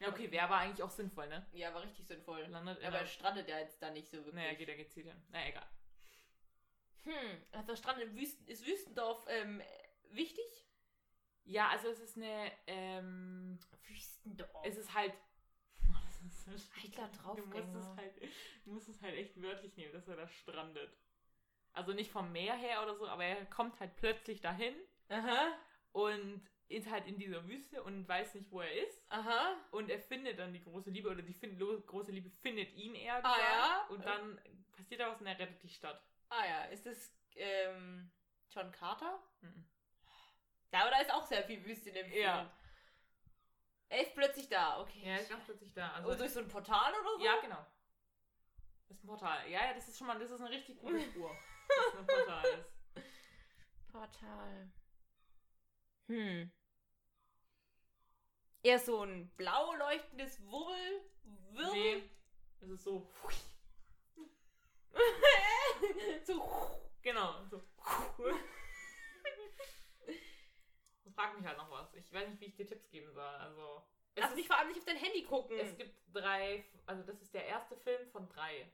Ja, 0.00 0.08
okay, 0.08 0.30
wäre 0.30 0.44
aber 0.44 0.56
eigentlich 0.56 0.82
auch 0.82 0.90
sinnvoll, 0.90 1.28
ne? 1.28 1.46
Ja, 1.52 1.74
war 1.74 1.82
richtig 1.82 2.06
sinnvoll. 2.06 2.40
Landet 2.46 2.82
Aber 2.82 3.00
er 3.00 3.06
strandet 3.06 3.46
ja 3.48 3.58
jetzt 3.58 3.82
da 3.82 3.90
nicht 3.90 4.08
so 4.08 4.16
wirklich. 4.16 4.34
Naja, 4.34 4.54
geht 4.54 4.68
ja 4.68 4.74
gezielt 4.74 5.06
hin. 5.06 5.22
Na, 5.28 5.46
egal. 5.46 5.66
Hm, 7.04 7.42
also 7.52 7.76
Strand 7.76 8.00
in 8.00 8.16
Wüsten, 8.16 8.46
ist 8.46 8.66
Wüstendorf 8.66 9.26
ähm, 9.28 9.60
wichtig? 10.10 10.66
Ja, 11.44 11.68
also 11.68 11.88
es 11.88 12.00
ist 12.00 12.16
eine, 12.16 12.50
ähm, 12.66 13.58
Wüstendorf. 13.88 14.64
es 14.64 14.76
ist 14.78 14.94
halt. 14.94 15.12
Du 16.46 16.56
Draufgänger. 17.22 17.66
musst, 17.66 17.76
es 17.76 17.96
halt, 17.96 18.20
du 18.64 18.72
musst 18.72 18.88
es 18.88 19.00
halt 19.02 19.14
echt 19.14 19.40
wörtlich 19.40 19.76
nehmen, 19.76 19.92
dass 19.92 20.08
er 20.08 20.16
da 20.16 20.26
strandet. 20.26 20.92
Also 21.72 21.92
nicht 21.92 22.10
vom 22.10 22.32
Meer 22.32 22.54
her 22.54 22.82
oder 22.82 22.96
so, 22.96 23.06
aber 23.08 23.24
er 23.24 23.44
kommt 23.46 23.78
halt 23.80 23.96
plötzlich 23.96 24.40
dahin 24.40 24.74
Aha, 25.08 25.52
und 25.92 26.42
ist 26.68 26.88
halt 26.90 27.06
in 27.06 27.18
dieser 27.18 27.46
Wüste 27.48 27.82
und 27.82 28.06
weiß 28.08 28.34
nicht, 28.34 28.50
wo 28.50 28.60
er 28.60 28.72
ist. 28.86 29.02
aha. 29.10 29.56
Und 29.72 29.88
er 29.90 29.98
findet 30.00 30.38
dann 30.38 30.52
die 30.52 30.62
große 30.62 30.90
Liebe 30.90 31.08
oder 31.10 31.22
die 31.22 31.34
fin 31.34 31.58
lo- 31.58 31.80
große 31.80 32.12
Liebe 32.12 32.30
findet 32.30 32.72
ihn 32.74 32.94
eher 32.94 33.24
Ah, 33.24 33.38
ja? 33.38 33.86
Und 33.88 34.04
dann 34.04 34.40
passiert 34.72 35.00
da 35.00 35.10
was 35.10 35.20
und 35.20 35.26
er 35.26 35.38
rettet 35.38 35.62
die 35.62 35.68
Stadt. 35.68 36.00
Ah 36.28 36.44
ja, 36.46 36.64
ist 36.66 36.86
das 36.86 37.12
ähm, 37.34 38.10
John 38.50 38.70
Carter? 38.72 39.20
Mhm. 39.40 39.68
Ja, 40.72 40.82
aber 40.82 40.90
da 40.90 41.00
ist 41.00 41.12
auch 41.12 41.26
sehr 41.26 41.42
viel 41.44 41.64
Wüste 41.64 41.88
in 41.88 41.94
dem 41.96 42.06
Film. 42.08 42.22
Ja. 42.22 42.52
Er 43.88 44.02
ist 44.02 44.14
plötzlich 44.14 44.48
da, 44.48 44.80
okay. 44.80 45.00
Ja, 45.02 45.12
er 45.14 45.20
ist 45.22 45.30
ganz 45.30 45.44
plötzlich 45.44 45.72
da. 45.72 45.90
Also 45.92 46.10
Also, 46.10 46.22
durch 46.22 46.32
so 46.32 46.38
ein 46.40 46.48
Portal 46.48 46.92
oder 46.92 47.18
so? 47.18 47.24
ja, 47.24 47.40
genau. 47.40 47.66
Das 48.88 48.96
ist 48.96 49.02
ein 49.02 49.08
Portal. 49.08 49.50
Ja, 49.50 49.66
ja, 49.66 49.74
das 49.74 49.88
ist 49.88 49.98
schon 49.98 50.06
mal, 50.06 50.18
das 50.20 50.30
ist 50.30 50.40
eine 50.40 50.50
richtig 50.50 50.78
gute 50.78 51.00
Spur. 51.10 51.36
Dass 51.76 51.86
es 51.86 51.98
ein 51.98 52.06
Portal 52.06 52.58
ist. 52.58 52.72
Portal. 53.92 54.70
Hm. 56.06 56.52
Eher 58.62 58.78
so 58.78 59.02
ein 59.02 59.30
blau 59.36 59.74
leuchtendes 59.74 60.40
Wurbel. 60.44 61.02
Wirbel. 61.52 61.72
Nee, 61.72 62.02
es 62.60 62.68
ist 62.68 62.84
so. 62.84 63.10
so. 66.24 66.80
Genau, 67.02 67.44
so. 67.44 67.62
Frag 71.14 71.36
mich 71.36 71.46
halt 71.46 71.58
noch 71.58 71.70
was. 71.70 71.94
Ich 71.94 72.12
weiß 72.12 72.28
nicht, 72.28 72.40
wie 72.40 72.46
ich 72.46 72.56
dir 72.56 72.66
Tipps 72.66 72.90
geben 72.90 73.12
soll. 73.12 73.24
Also. 73.24 73.82
Lass 74.16 74.34
mich 74.34 74.46
vor 74.46 74.58
allem 74.58 74.68
nicht 74.68 74.78
auf 74.78 74.84
dein 74.84 74.96
Handy 74.96 75.22
gucken. 75.22 75.58
es 75.58 75.76
gibt 75.76 75.94
drei, 76.12 76.64
also 76.86 77.02
das 77.02 77.22
ist 77.22 77.32
der 77.32 77.46
erste 77.46 77.76
Film 77.76 78.10
von 78.10 78.28
drei. 78.28 78.70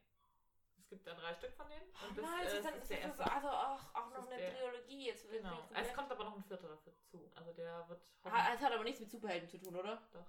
Es 0.89 0.91
gibt 0.91 1.05
da 1.09 1.15
drei 1.15 1.35
Stück 1.35 1.53
von 1.57 1.67
denen. 1.69 1.83
Und 2.09 2.17
das, 2.17 2.25
Nein, 2.25 2.41
äh, 2.43 2.45
das 2.45 2.53
ist, 2.55 2.65
dann, 2.65 2.89
der 2.89 3.01
erste. 3.01 3.33
also 3.33 3.49
auch, 3.49 3.81
auch 3.93 4.11
noch 4.11 4.27
eine 4.31 4.37
der- 4.37 4.55
Trilogie. 4.57 5.07
Jetzt 5.07 5.29
Genau. 5.29 5.59
Es 5.75 5.93
kommt 5.93 6.13
aber 6.13 6.23
noch 6.25 6.37
ein 6.37 6.45
vierter 6.45 6.69
dafür 6.69 6.93
zu. 7.11 7.29
Also 7.35 7.53
der 7.55 7.89
wird. 7.89 8.01
Ha- 8.25 8.55
Es 8.55 8.61
hat 8.61 8.73
aber 8.73 8.85
nichts 8.85 9.01
mit 9.01 9.11
Superhelden 9.11 9.49
zu 9.49 9.59
tun, 9.59 9.75
oder? 9.75 10.01
Doch. 10.13 10.27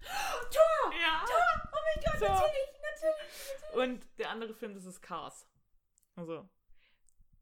Tor! 0.02 0.92
Ja! 1.00 1.24
Tor! 1.24 1.70
Oh 1.72 1.76
mein 1.84 2.04
Gott, 2.04 2.18
Tor. 2.18 2.28
natürlich, 2.28 2.82
natürlich. 2.82 3.74
Und 3.84 4.18
der 4.18 4.30
andere 4.30 4.52
Film, 4.54 4.74
das 4.74 4.84
ist 4.84 5.00
Cars. 5.00 5.46
Also. 6.16 6.48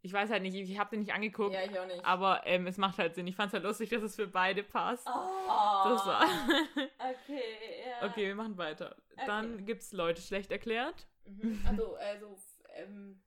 Ich 0.02 0.12
weiß 0.12 0.30
halt 0.30 0.42
nicht, 0.42 0.54
ich 0.54 0.78
habe 0.78 0.90
den 0.90 1.00
nicht 1.00 1.12
angeguckt. 1.14 1.52
Ja, 1.54 1.62
ich 1.64 1.76
auch 1.78 1.86
nicht. 1.86 2.04
Aber 2.04 2.42
ähm, 2.46 2.66
es 2.66 2.76
macht 2.76 2.98
halt 2.98 3.14
Sinn. 3.14 3.26
Ich 3.26 3.34
fand 3.34 3.48
es 3.48 3.54
halt 3.54 3.64
lustig, 3.64 3.88
dass 3.90 4.02
es 4.02 4.14
für 4.14 4.26
beide 4.28 4.62
passt. 4.62 5.06
Oh. 5.08 5.88
Das 5.88 6.06
war. 6.06 6.22
Okay, 6.98 7.82
ja. 7.88 8.06
okay, 8.08 8.26
wir 8.26 8.34
machen 8.34 8.56
weiter. 8.58 8.94
Dann 9.26 9.64
gibt's 9.64 9.92
Leute 9.92 10.20
schlecht 10.20 10.50
erklärt. 10.50 11.06
Mhm. 11.26 11.62
Also, 11.66 11.96
also, 11.96 12.38
ähm, 12.74 13.22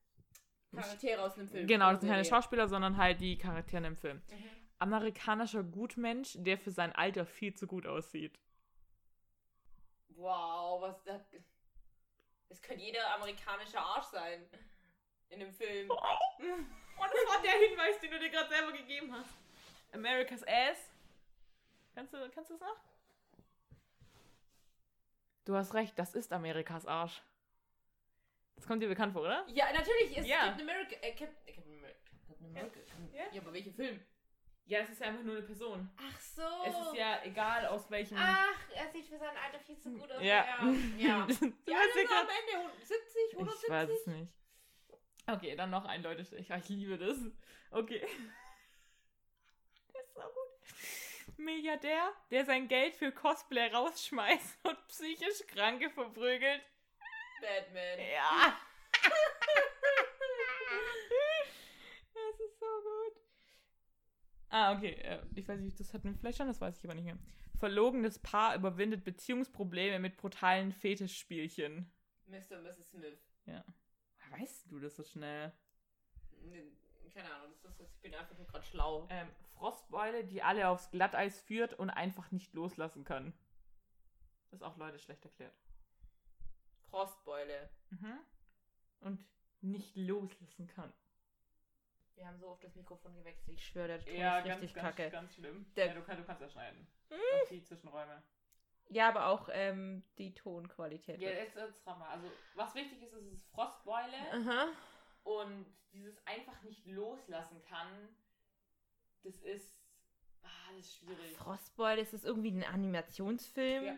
Charaktere 0.73 1.21
aus 1.21 1.37
einem 1.37 1.47
Film. 1.47 1.67
Genau, 1.67 1.91
das 1.91 2.01
sind 2.01 2.09
keine. 2.09 2.25
Schauspieler, 2.25 2.67
sondern 2.67 2.97
halt 2.97 3.21
die 3.21 3.37
Charaktere 3.37 3.85
im 3.87 3.97
Film. 3.97 4.17
Mhm. 4.29 4.49
Amerikanischer 4.79 5.63
Gutmensch, 5.63 6.35
der 6.37 6.57
für 6.57 6.71
sein 6.71 6.93
Alter 6.93 7.25
viel 7.25 7.53
zu 7.53 7.67
gut 7.67 7.85
aussieht. 7.85 8.39
Wow, 10.09 10.81
was 10.81 11.03
da. 11.03 11.19
Es 12.49 12.61
könnte 12.61 12.83
jeder 12.83 13.13
amerikanische 13.15 13.79
Arsch 13.79 14.05
sein. 14.05 14.45
In 15.29 15.39
dem 15.39 15.53
Film. 15.53 15.89
Oh, 15.91 17.05
das 17.05 17.35
war 17.35 17.41
der 17.43 17.51
Hinweis, 17.51 17.99
den 17.99 18.11
du 18.11 18.19
dir 18.19 18.29
gerade 18.29 18.49
selber 18.49 18.71
gegeben 18.71 19.13
hast. 19.13 19.29
America's 19.93 20.43
Ass. 20.43 20.89
Kannst 21.93 22.13
du, 22.13 22.29
kannst 22.33 22.49
du 22.49 22.55
das 22.55 22.61
noch? 22.61 22.77
Du 25.45 25.55
hast 25.55 25.73
recht, 25.73 25.97
das 25.97 26.13
ist 26.15 26.31
Amerikas 26.33 26.85
Arsch. 26.85 27.21
Das 28.60 28.68
kommt 28.68 28.84
dir 28.84 28.89
bekannt 28.89 29.14
vor, 29.14 29.22
oder? 29.22 29.45
Ja, 29.47 29.72
natürlich, 29.72 30.18
es 30.18 30.28
Ja. 30.28 30.39
Captain 30.47 30.70
America. 30.70 30.95
Äh, 31.01 31.10
äh, 31.10 31.14
Captain 31.16 31.74
America. 31.78 32.10
Captain 32.28 32.45
America. 32.47 32.80
Ja. 33.14 33.24
Ja, 33.32 33.41
aber 33.41 33.53
welcher 33.53 33.72
Film? 33.72 33.99
Ja, 34.66 34.80
es 34.82 34.89
ist 34.89 34.99
ja 35.01 35.07
einfach 35.07 35.24
nur 35.24 35.38
eine 35.38 35.45
Person. 35.45 35.89
Ach 35.97 36.20
so. 36.20 36.43
Es 36.68 36.76
ist 36.88 36.93
ja 36.95 37.24
egal, 37.24 37.66
aus 37.68 37.89
welchem. 37.89 38.18
Ach, 38.20 38.60
er 38.76 38.91
sieht 38.91 39.05
für 39.07 39.18
sein 39.18 39.36
Alter 39.36 39.60
viel 39.60 39.80
zu 39.80 39.91
gut 39.97 40.12
aus. 40.12 40.22
ja. 40.22 40.45
Ja. 40.45 40.74
Ja, 40.97 41.28
hast 41.28 41.41
ja 41.41 41.78
also 41.78 41.99
am 42.01 42.05
grad- 42.05 42.28
Ende 42.30 42.68
170, 42.68 43.22
Ich 43.32 43.34
170. 43.38 43.70
weiß 43.70 43.89
es 43.89 44.07
nicht. 44.07 44.34
Okay, 45.26 45.55
dann 45.55 45.70
noch 45.72 45.86
eindeutig. 45.86 46.32
Ich, 46.34 46.49
ich 46.49 46.70
liebe 46.70 46.97
das. 46.97 47.18
Okay. 47.72 48.05
Das 49.93 50.03
ist 50.05 50.14
so 50.14 50.22
gut. 50.22 51.38
Milliardär, 51.38 52.12
der 52.32 52.45
sein 52.45 52.68
Geld 52.68 52.95
für 52.95 53.12
Cosplay 53.12 53.68
rausschmeißt 53.74 54.66
und 54.66 54.88
psychisch 54.88 55.45
Kranke 55.47 55.89
verprügelt. 55.89 56.62
Batman. 57.41 57.99
Ja. 57.99 58.59
Das 62.13 62.39
ist 62.39 62.59
so 62.59 62.65
gut. 62.65 63.23
Ah, 64.49 64.75
okay. 64.75 64.93
äh, 65.01 65.19
Ich 65.35 65.47
weiß 65.47 65.59
nicht, 65.61 65.79
das 65.79 65.93
wir 65.93 66.13
vielleicht 66.15 66.37
schon, 66.37 66.47
das 66.47 66.61
weiß 66.61 66.77
ich 66.77 66.83
aber 66.83 66.95
nicht 66.95 67.05
mehr. 67.05 67.17
Verlogenes 67.57 68.19
Paar 68.19 68.55
überwindet 68.55 69.03
Beziehungsprobleme 69.03 69.99
mit 69.99 70.17
brutalen 70.17 70.71
Fetischspielchen. 70.71 71.91
Mr. 72.27 72.57
und 72.57 72.63
Mrs. 72.63 72.89
Smith. 72.89 73.19
Ja. 73.45 73.63
Woher 74.17 74.39
Weißt 74.41 74.71
du 74.71 74.79
das 74.79 74.95
so 74.95 75.03
schnell? 75.03 75.51
Keine 77.13 77.33
Ahnung, 77.33 77.53
das 77.63 77.79
ist, 77.79 77.91
ich 77.95 78.01
bin 78.01 78.13
einfach 78.13 78.37
nur 78.37 78.47
gerade 78.47 78.65
schlau. 78.65 79.07
Ähm, 79.09 79.27
Frostbeule, 79.55 80.23
die 80.23 80.41
alle 80.41 80.69
aufs 80.69 80.91
Glatteis 80.91 81.41
führt 81.41 81.73
und 81.73 81.89
einfach 81.89 82.31
nicht 82.31 82.53
loslassen 82.53 83.03
kann. 83.03 83.33
Das 84.51 84.59
ist 84.61 84.63
auch 84.63 84.77
Leute 84.77 84.99
schlecht 84.99 85.25
erklärt. 85.25 85.53
Frostbeule. 86.89 87.69
Mhm. 87.89 88.19
Und 89.01 89.25
nicht 89.61 89.95
loslassen 89.95 90.67
kann. 90.67 90.91
Wir 92.15 92.27
haben 92.27 92.37
so 92.39 92.47
oft 92.49 92.63
das 92.63 92.75
Mikrofon 92.75 93.15
gewechselt. 93.15 93.57
Ich 93.57 93.65
schwöre, 93.65 93.87
der 93.87 93.99
Ton 94.05 94.13
Ja, 94.15 94.39
ist 94.39 94.45
ganz, 94.45 94.61
richtig 94.61 94.75
ganz, 94.75 94.95
kacke. 94.95 95.09
ganz 95.11 95.33
schlimm. 95.35 95.71
Der- 95.75 95.87
ja, 95.87 95.93
du, 95.93 96.03
kann, 96.03 96.17
du 96.17 96.23
kannst 96.25 96.41
ja 96.41 96.49
schneiden. 96.49 96.87
Auch 97.09 97.47
die 97.49 97.63
Zwischenräume. 97.63 98.21
Ja, 98.89 99.07
aber 99.09 99.27
auch 99.27 99.49
ähm, 99.51 100.03
die 100.17 100.33
Tonqualität. 100.33 101.21
Ja, 101.21 101.29
jetzt, 101.29 101.55
jetzt 101.55 101.85
ran 101.85 101.99
mal. 101.99 102.09
Also, 102.09 102.29
was 102.55 102.73
wichtig 102.75 103.01
ist, 103.03 103.13
ist, 103.13 103.25
es 103.27 103.33
ist 103.33 103.47
Frostbeule 103.51 104.17
Aha. 104.33 104.67
und 105.23 105.65
dieses 105.93 106.17
einfach 106.25 106.61
nicht 106.63 106.85
loslassen 106.87 107.61
kann, 107.63 108.09
das 109.23 109.35
ist. 109.41 109.75
Ah, 110.41 110.47
das 110.75 110.85
ist 110.85 110.95
schwierig. 110.97 111.35
Frostbeule, 111.37 112.01
ist 112.01 112.13
das 112.13 112.23
irgendwie 112.23 112.51
ein 112.51 112.63
Animationsfilm? 112.63 113.83
Ja. 113.85 113.97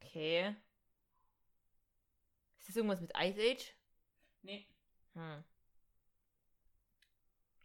Okay. 0.00 0.54
Ist 2.64 2.68
das 2.70 2.76
irgendwas 2.76 3.02
mit 3.02 3.12
Ice 3.14 3.38
Age? 3.38 3.74
Nee. 4.40 4.66
Hm. 5.12 5.44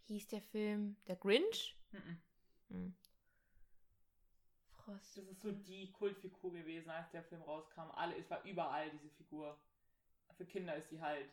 Hieß 0.07 0.27
der 0.27 0.41
Film? 0.41 0.97
Der 1.07 1.15
Grinch? 1.15 1.77
Mhm. 1.93 2.21
Hm. 2.67 2.95
Frost. 4.75 5.17
Das 5.17 5.25
ist 5.25 5.39
so 5.41 5.53
die 5.53 5.89
Kultfigur 5.93 6.51
gewesen, 6.51 6.89
als 6.89 7.09
der 7.11 7.23
Film 7.23 7.41
rauskam. 7.43 7.89
Alle, 7.95 8.17
es 8.17 8.29
war 8.29 8.43
überall 8.43 8.89
diese 8.91 9.09
Figur. 9.11 9.57
Für 10.35 10.45
Kinder 10.45 10.75
ist 10.75 10.91
die 10.91 10.99
halt. 11.01 11.29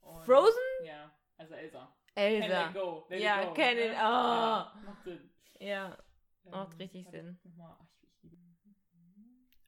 Und- 0.00 0.24
Frozen? 0.24 0.58
Ja, 0.82 1.14
also 1.36 1.52
Elsa. 1.52 1.94
Can 2.14 2.24
Elsa. 2.24 2.64
let 2.68 2.74
go. 2.74 3.06
Let 3.10 3.20
Ja, 3.20 3.42
it 3.42 3.48
go. 3.48 3.54
can 3.54 3.76
it- 3.76 3.90
oh. 3.92 3.96
Ja, 3.98 4.82
macht 4.86 5.04
Sinn. 5.04 5.30
Ja. 5.60 5.98
Macht 6.44 6.72
Ähm, 6.72 6.78
richtig 6.78 7.06
Sinn. 7.10 7.38
ich, 7.44 8.32
ich. 8.32 8.38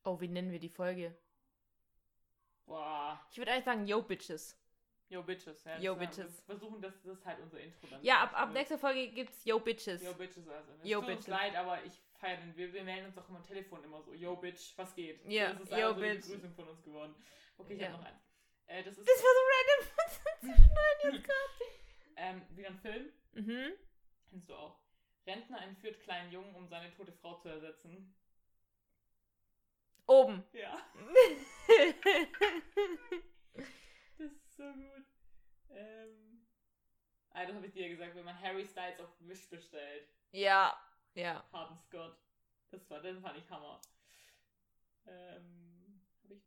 Oh, 0.04 0.18
wie 0.20 0.28
nennen 0.28 0.50
wir 0.50 0.58
die 0.58 0.70
Folge? 0.70 1.14
Boah. 2.70 3.20
Ich 3.32 3.36
würde 3.38 3.50
eigentlich 3.50 3.64
sagen, 3.64 3.84
Yo 3.86 4.00
Bitches. 4.02 4.56
Yo, 5.08 5.24
Bitches. 5.24 5.64
Ja, 5.64 5.76
Yo, 5.80 5.94
das, 5.96 5.98
Bitches. 6.16 6.38
Wir 6.38 6.44
versuchen, 6.56 6.80
das, 6.80 6.94
das 7.02 7.18
ist 7.18 7.26
halt 7.26 7.40
unser 7.40 7.58
Intro 7.58 7.88
dann. 7.88 8.00
Ja, 8.04 8.22
ab, 8.22 8.32
ab 8.40 8.52
nächster 8.52 8.78
Folge 8.78 9.08
gibt's 9.08 9.44
Yo 9.44 9.58
Bitches. 9.58 10.00
Yo, 10.04 10.14
Bitches 10.14 10.46
also. 10.48 10.72
Es 10.80 10.88
Yo, 10.88 11.00
tut 11.00 11.16
uns 11.16 11.26
leid, 11.26 11.56
aber 11.56 11.82
ich 11.84 11.92
feiere 12.20 12.36
den. 12.36 12.56
Wir, 12.56 12.72
wir 12.72 12.84
melden 12.84 13.06
uns 13.06 13.18
auch 13.18 13.28
immer 13.28 13.38
am 13.38 13.44
Telefon 13.44 13.82
immer 13.82 14.00
so. 14.02 14.14
Yo, 14.14 14.36
Bitch, 14.36 14.72
was 14.78 14.94
geht? 14.94 15.24
Ja, 15.26 15.52
Das 15.52 15.62
ist 15.62 15.70
yo, 15.72 15.76
einfach 15.78 15.88
so 15.96 16.00
die 16.02 16.08
Bitch. 16.10 16.26
Begrüßung 16.28 16.54
von 16.54 16.68
uns 16.68 16.82
geworden. 16.84 17.14
Okay, 17.58 17.74
ich 17.74 17.80
Ja. 17.80 17.88
habe 17.88 17.98
noch 17.98 18.04
eins. 18.08 18.22
Äh, 18.68 18.84
das 18.84 18.98
ist 18.98 19.08
Das 19.08 19.16
war 19.16 19.30
so 19.34 20.46
random 20.46 20.56
zu 20.56 20.62
schneiden 20.62 21.16
jetzt 21.16 21.24
gerade. 21.24 21.70
ähm, 22.16 22.42
wieder 22.56 22.68
ein 22.68 22.78
Film. 22.78 23.12
Mhm. 23.32 23.72
Kennst 24.30 24.48
du 24.48 24.54
auch. 24.54 24.78
Rentner 25.26 25.60
entführt 25.62 26.00
kleinen 26.02 26.30
Jungen, 26.30 26.54
um 26.54 26.68
seine 26.68 26.94
tote 26.94 27.10
Frau 27.12 27.34
zu 27.40 27.48
ersetzen. 27.48 28.14
Oben. 30.10 30.44
Ja. 30.52 30.76
Das 34.18 34.56
so 34.56 34.64
gut. 34.64 35.06
Ähm. 35.70 36.46
Ah, 37.30 37.46
das 37.46 37.54
habe 37.54 37.66
ich 37.66 37.72
dir 37.72 37.88
gesagt, 37.88 38.14
wenn 38.14 38.24
man 38.24 38.38
Harry 38.38 38.66
Styles 38.66 39.00
auf 39.00 39.08
Wish 39.20 39.48
bestellt. 39.48 40.06
Ja, 40.32 40.76
ja. 41.14 41.42
Harden 41.52 41.76
Scott. 41.78 42.18
Das 42.70 42.90
war, 42.90 43.00
den 43.00 43.20
fand 43.22 43.38
ich 43.38 43.48
Hammer. 43.48 43.80
Ähm. 45.06 46.02
Hab 46.22 46.30
ich. 46.32 46.42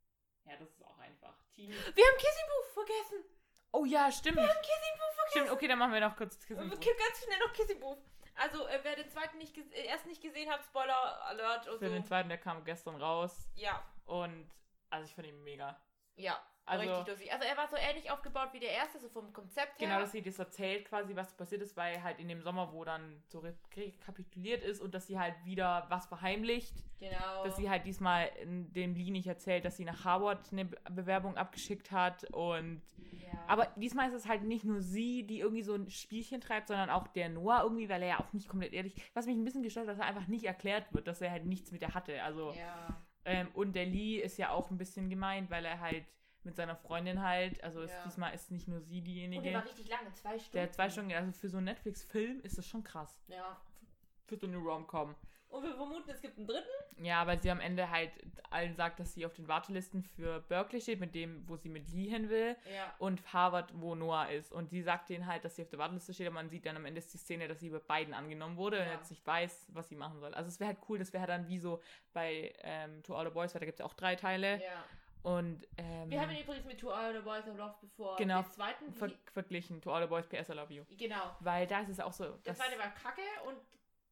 Ja, 0.46 0.56
das 0.58 0.70
ist 0.70 0.86
auch 0.86 1.00
einfach. 1.00 1.36
Team. 1.56 1.70
Wir 1.72 1.78
haben 1.78 2.18
Kissing 2.18 2.48
Booth 2.48 2.74
vergessen. 2.74 3.24
Oh 3.72 3.86
ja, 3.86 4.12
stimmt. 4.12 4.38
Wir 4.38 4.44
haben 4.44 4.62
Kissing 4.62 4.98
Booth 4.98 5.16
vergessen. 5.16 5.32
Stimmt, 5.32 5.50
okay, 5.52 5.68
dann 5.68 5.80
machen 5.80 5.94
wir 5.94 6.02
noch 6.02 6.16
kurz 6.16 6.38
Wir 6.48 6.58
Kissing 6.58 6.70
Booth. 6.70 6.98
ganz 7.00 7.24
schnell 7.24 7.40
noch 7.40 7.54
Kissing 7.54 7.80
Booth. 7.80 7.98
Also, 8.36 8.68
äh, 8.68 8.80
wer 8.84 8.96
den 8.96 9.10
zweiten 9.10 9.38
nicht 9.38 9.56
äh, 9.58 9.86
erst 9.86 10.06
nicht 10.08 10.22
gesehen 10.22 10.50
hat, 10.50 10.64
Spoiler 10.64 11.22
Alert 11.26 11.68
und 11.68 11.80
Für 11.80 11.88
so. 11.90 11.94
den 11.94 12.04
zweiten, 12.04 12.30
der 12.30 12.38
kam 12.40 12.64
gestern 12.66 12.96
raus. 13.02 13.50
Ja, 13.56 13.82
Und 14.06 14.50
also 14.90 15.06
ich 15.06 15.14
fand 15.16 15.28
ihn 15.28 15.44
mega. 15.44 15.80
ja. 16.16 16.42
Also- 16.66 16.90
richtig 16.90 17.08
lustig. 17.08 17.34
Also 17.34 17.46
er 17.46 17.58
war 17.58 17.68
so 17.68 17.76
ähnlich 17.76 18.10
aufgebaut 18.12 18.50
wie 18.54 18.60
der 18.60 18.72
erste, 18.72 19.00
so 19.00 19.10
vom 19.10 19.34
Konzept 19.34 19.80
her. 19.82 19.88
Genau, 19.88 20.00
dass 20.00 20.12
sie 20.14 20.22
das 20.22 20.40
erzählt 20.40 20.86
quasi, 20.86 21.16
was 21.16 21.34
passiert 21.36 21.62
ist, 21.62 21.76
weil 21.76 22.02
halt 22.02 22.20
in 22.20 22.28
dem 22.30 22.42
Sommer, 22.42 22.72
wo 22.72 22.84
dann 22.86 23.22
so 23.28 23.40
re- 23.40 23.54
rekapituliert 23.76 24.64
ist 24.64 24.82
und 24.82 24.94
dass 24.94 25.08
sie 25.08 25.20
halt 25.20 25.36
wieder 25.44 25.86
was 25.90 26.06
verheimlicht, 26.06 26.74
Genau. 27.00 27.44
dass 27.44 27.58
sie 27.58 27.70
halt 27.70 27.86
diesmal 27.86 28.30
in 28.42 28.72
dem 28.72 28.96
Lee 28.96 29.12
nicht 29.12 29.28
erzählt, 29.28 29.66
dass 29.66 29.76
sie 29.78 29.84
nach 29.86 30.06
Harvard 30.06 30.52
eine 30.54 30.66
Be- 30.66 30.78
Bewerbung 30.92 31.36
abgeschickt 31.36 31.92
hat 31.92 32.24
und 32.32 32.82
ja. 33.12 33.40
aber 33.48 33.68
diesmal 33.76 34.08
ist 34.08 34.14
es 34.16 34.28
halt 34.28 34.44
nicht 34.44 34.64
nur 34.64 34.82
sie, 34.82 35.24
die 35.28 35.40
irgendwie 35.42 35.64
so 35.64 35.76
ein 35.76 35.90
Spielchen 35.90 36.40
treibt, 36.40 36.68
sondern 36.70 36.90
auch 36.90 37.08
der 37.08 37.28
Noah 37.28 37.64
irgendwie, 37.64 37.90
weil 37.90 38.02
er 38.04 38.08
ja 38.08 38.20
auch 38.22 38.32
nicht 38.32 38.48
komplett 38.48 38.72
ehrlich, 38.72 38.96
was 39.14 39.26
mich 39.26 39.36
ein 39.36 39.44
bisschen 39.44 39.64
gestört 39.64 39.88
hat, 39.88 39.94
dass 39.96 40.00
er 40.00 40.06
einfach 40.08 40.28
nicht 40.28 40.46
erklärt 40.46 40.94
wird, 40.94 41.08
dass 41.08 41.20
er 41.22 41.30
halt 41.32 41.46
nichts 41.46 41.72
mit 41.74 41.82
der 41.82 41.94
hatte, 41.94 42.24
also 42.24 42.54
ja. 42.54 42.96
ähm, 43.26 43.50
und 43.54 43.76
der 43.76 43.86
Lee 43.86 44.16
ist 44.20 44.38
ja 44.38 44.52
auch 44.52 44.72
ein 44.72 44.78
bisschen 44.78 45.10
gemeint, 45.10 45.50
weil 45.52 45.66
er 45.66 45.82
halt 45.82 46.06
mit 46.46 46.56
seiner 46.56 46.76
Freundin 46.76 47.22
halt, 47.22 47.64
also 47.64 47.82
ist, 47.82 47.92
Ja. 47.92 48.04
diesmal 48.06 48.34
ist 48.34 48.52
nicht 48.52 48.68
nur 48.68 48.82
sie 48.82 48.98
Und 49.00 49.06
der 49.08 49.14
diejenige. 49.14 49.54
war 49.54 49.66
richtig 49.66 49.88
lange, 49.90 50.12
zwei 50.14 50.38
Stunden. 50.40 50.54
Der 50.54 50.72
zwei 50.72 50.90
Stunden, 50.90 51.12
also 51.14 51.32
für 51.32 51.50
so 51.50 51.58
einen 51.58 51.66
Netflix-Film 51.66 52.42
ist 52.42 52.58
das 52.58 52.68
schon 52.68 52.84
krass. 52.84 53.22
Ja. 53.28 53.60
Für 54.26 54.38
so 54.38 54.48
eine 54.48 54.58
Rom-Com. 54.58 55.16
Und 55.50 55.62
wir 55.62 55.76
vermuten, 55.76 56.10
es 56.10 56.20
gibt 56.20 56.36
einen 56.40 56.48
dritten. 56.48 56.66
Ja, 57.06 57.28
weil 57.28 57.40
sie 57.40 57.52
am 57.52 57.60
Ende 57.60 57.88
halt 57.92 58.10
allen 58.50 58.74
sagt, 58.74 59.00
dass 59.00 59.14
sie 59.14 59.24
auf 59.24 59.34
den 59.36 59.48
Wartelisten 59.48 60.02
für 60.02 60.40
Berkeley 60.42 60.82
steht, 60.82 61.00
mit 61.00 61.14
dem, 61.14 61.48
wo 61.48 61.58
sie 61.58 61.70
mit 61.70 61.88
Lee 61.90 62.10
hin 62.10 62.28
will. 62.30 62.56
Ja. 62.74 62.92
Und 62.98 63.32
Harvard, 63.34 63.72
wo 63.80 63.94
Noah 63.94 64.30
ist. 64.30 64.52
Und 64.52 64.72
sie 64.72 64.82
sagt 64.82 65.10
denen 65.10 65.28
halt, 65.28 65.46
dass 65.46 65.56
sie 65.56 65.62
auf 65.62 65.70
der 65.70 65.78
Warteliste 65.78 66.12
steht, 66.12 66.26
aber 66.26 66.34
man 66.36 66.50
sieht 66.50 66.66
dann 66.66 66.76
am 66.76 66.86
Ende 66.86 66.98
ist 66.98 67.14
die 67.14 67.20
Szene, 67.20 67.48
dass 67.48 67.60
sie 67.60 67.70
bei 67.70 67.78
beiden 67.78 68.16
angenommen 68.16 68.58
wurde 68.58 68.80
und 68.80 68.88
Ja. 68.88 68.94
jetzt 68.94 69.12
nicht 69.12 69.28
weiß, 69.28 69.68
was 69.74 69.90
sie 69.90 69.96
machen 69.96 70.20
soll. 70.20 70.34
Also 70.34 70.48
es 70.48 70.60
wäre 70.60 70.70
halt 70.70 70.80
cool, 70.90 70.98
das 70.98 71.14
wäre 71.14 71.28
dann 71.28 71.48
wie 71.48 71.60
so 71.60 71.82
bei 72.14 72.52
ähm, 72.64 73.04
To 73.04 73.16
All 73.16 73.26
the 73.28 73.32
Boys, 73.32 73.54
weil 73.54 73.60
da 73.60 73.66
gibt 73.68 73.76
es 73.76 73.80
ja 73.80 73.86
auch 73.86 73.94
drei 73.94 74.16
Teile. 74.16 74.60
ja. 74.60 74.84
Und 75.24 75.66
ähm, 75.78 76.10
Wir 76.10 76.22
haben 76.22 76.32
ihn 76.32 76.44
übrigens 76.44 76.66
mit 76.66 76.80
Two 76.80 76.90
Hour 76.90 77.14
the 77.14 77.20
Boys 77.22 77.48
of 77.48 77.58
Love 77.58 77.76
bevor 77.82 78.18
Genau. 78.18 78.42
den 78.42 78.52
zweiten. 78.52 78.94
ver 78.94 79.10
verglichen, 79.32 79.82
To 79.82 79.92
All 79.94 80.02
the 80.04 80.08
Boys, 80.10 80.28
PS 80.28 80.50
I 80.50 80.54
Love 80.54 80.74
You. 80.74 80.84
genau. 80.98 81.36
Weil 81.40 81.66
da 81.66 81.80
ist 81.80 81.90
es 81.90 82.00
auch 82.00 82.12
so. 82.14 82.26
Der 82.46 82.54
zweite 82.56 82.78
war 82.78 82.90
kacke 82.94 83.22
und 83.48 83.58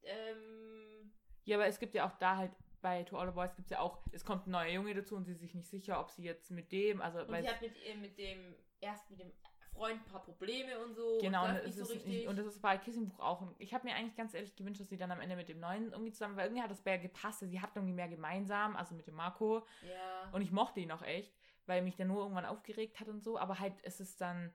ähm, 0.03 1.11
Ja, 1.43 1.57
aber 1.57 1.67
es 1.67 1.79
gibt 1.79 1.93
ja 1.95 2.07
auch 2.07 2.17
da 2.17 2.37
halt, 2.37 2.51
bei 2.81 3.03
To 3.03 3.17
All 3.17 3.27
the 3.27 3.33
Boys 3.33 3.53
gibt 3.55 3.65
es 3.67 3.71
ja 3.71 3.79
auch, 3.79 3.99
es 4.11 4.25
kommt 4.25 4.47
ein 4.47 4.51
neuer 4.51 4.71
Junge 4.71 4.93
dazu 4.93 5.15
und 5.15 5.25
sie 5.25 5.33
ist 5.33 5.41
sich 5.41 5.53
nicht 5.53 5.69
sicher, 5.69 5.99
ob 5.99 6.09
sie 6.09 6.23
jetzt 6.23 6.49
mit 6.49 6.71
dem, 6.71 7.01
also 7.01 7.19
und 7.19 7.35
sie 7.41 7.49
hat 7.49 7.61
mit, 7.61 7.75
mit 8.01 8.17
dem 8.17 8.55
erst 8.79 9.09
mit 9.11 9.19
dem 9.19 9.31
Freund 9.73 10.01
ein 10.01 10.11
paar 10.11 10.21
Probleme 10.21 10.77
und 10.79 10.93
so. 10.93 11.17
genau, 11.21 11.47
und 11.47 11.55
das, 11.55 11.65
nicht 11.65 11.77
so 11.77 11.83
ist 11.83 11.91
richtig. 11.91 12.27
und 12.27 12.37
das 12.37 12.45
ist 12.45 12.61
bei 12.61 12.77
Kissing 12.77 13.07
Buch 13.09 13.19
auch. 13.19 13.41
Und 13.41 13.55
ich 13.59 13.73
habe 13.73 13.87
mir 13.87 13.95
eigentlich 13.95 14.15
ganz 14.15 14.33
ehrlich 14.33 14.55
gewünscht, 14.55 14.81
dass 14.81 14.89
sie 14.89 14.97
dann 14.97 15.11
am 15.11 15.21
Ende 15.21 15.35
mit 15.35 15.49
dem 15.49 15.59
neuen 15.59 15.91
irgendwie 15.91 16.11
zusammen, 16.11 16.35
weil 16.35 16.45
irgendwie 16.47 16.61
hat 16.63 16.71
das 16.71 16.83
mehr 16.85 16.99
gepasst. 16.99 17.39
Sie 17.39 17.61
hatten 17.61 17.79
irgendwie 17.79 17.93
mehr 17.95 18.09
gemeinsam, 18.09 18.75
also 18.75 18.95
mit 18.95 19.07
dem 19.07 19.15
Marco. 19.15 19.65
ja. 19.81 20.29
Und 20.31 20.41
ich 20.41 20.51
mochte 20.51 20.79
ihn 20.79 20.91
auch 20.91 21.01
echt, 21.01 21.33
weil 21.65 21.81
mich 21.81 21.95
der 21.95 22.05
nur 22.05 22.21
irgendwann 22.21 22.45
aufgeregt 22.45 22.99
hat 22.99 23.07
und 23.07 23.23
so. 23.23 23.37
Aber 23.37 23.59
halt 23.59 23.81
ist 23.81 23.99
es 24.01 24.17
dann, 24.17 24.53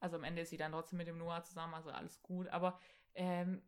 also 0.00 0.16
am 0.16 0.24
Ende 0.24 0.42
ist 0.42 0.50
sie 0.50 0.56
dann 0.56 0.72
trotzdem 0.72 0.98
mit 0.98 1.06
dem 1.08 1.18
Noah 1.18 1.42
zusammen, 1.44 1.74
also 1.74 1.90
alles 1.90 2.20
gut. 2.22 2.48
Aber 2.48 2.78
ähm, 3.14 3.62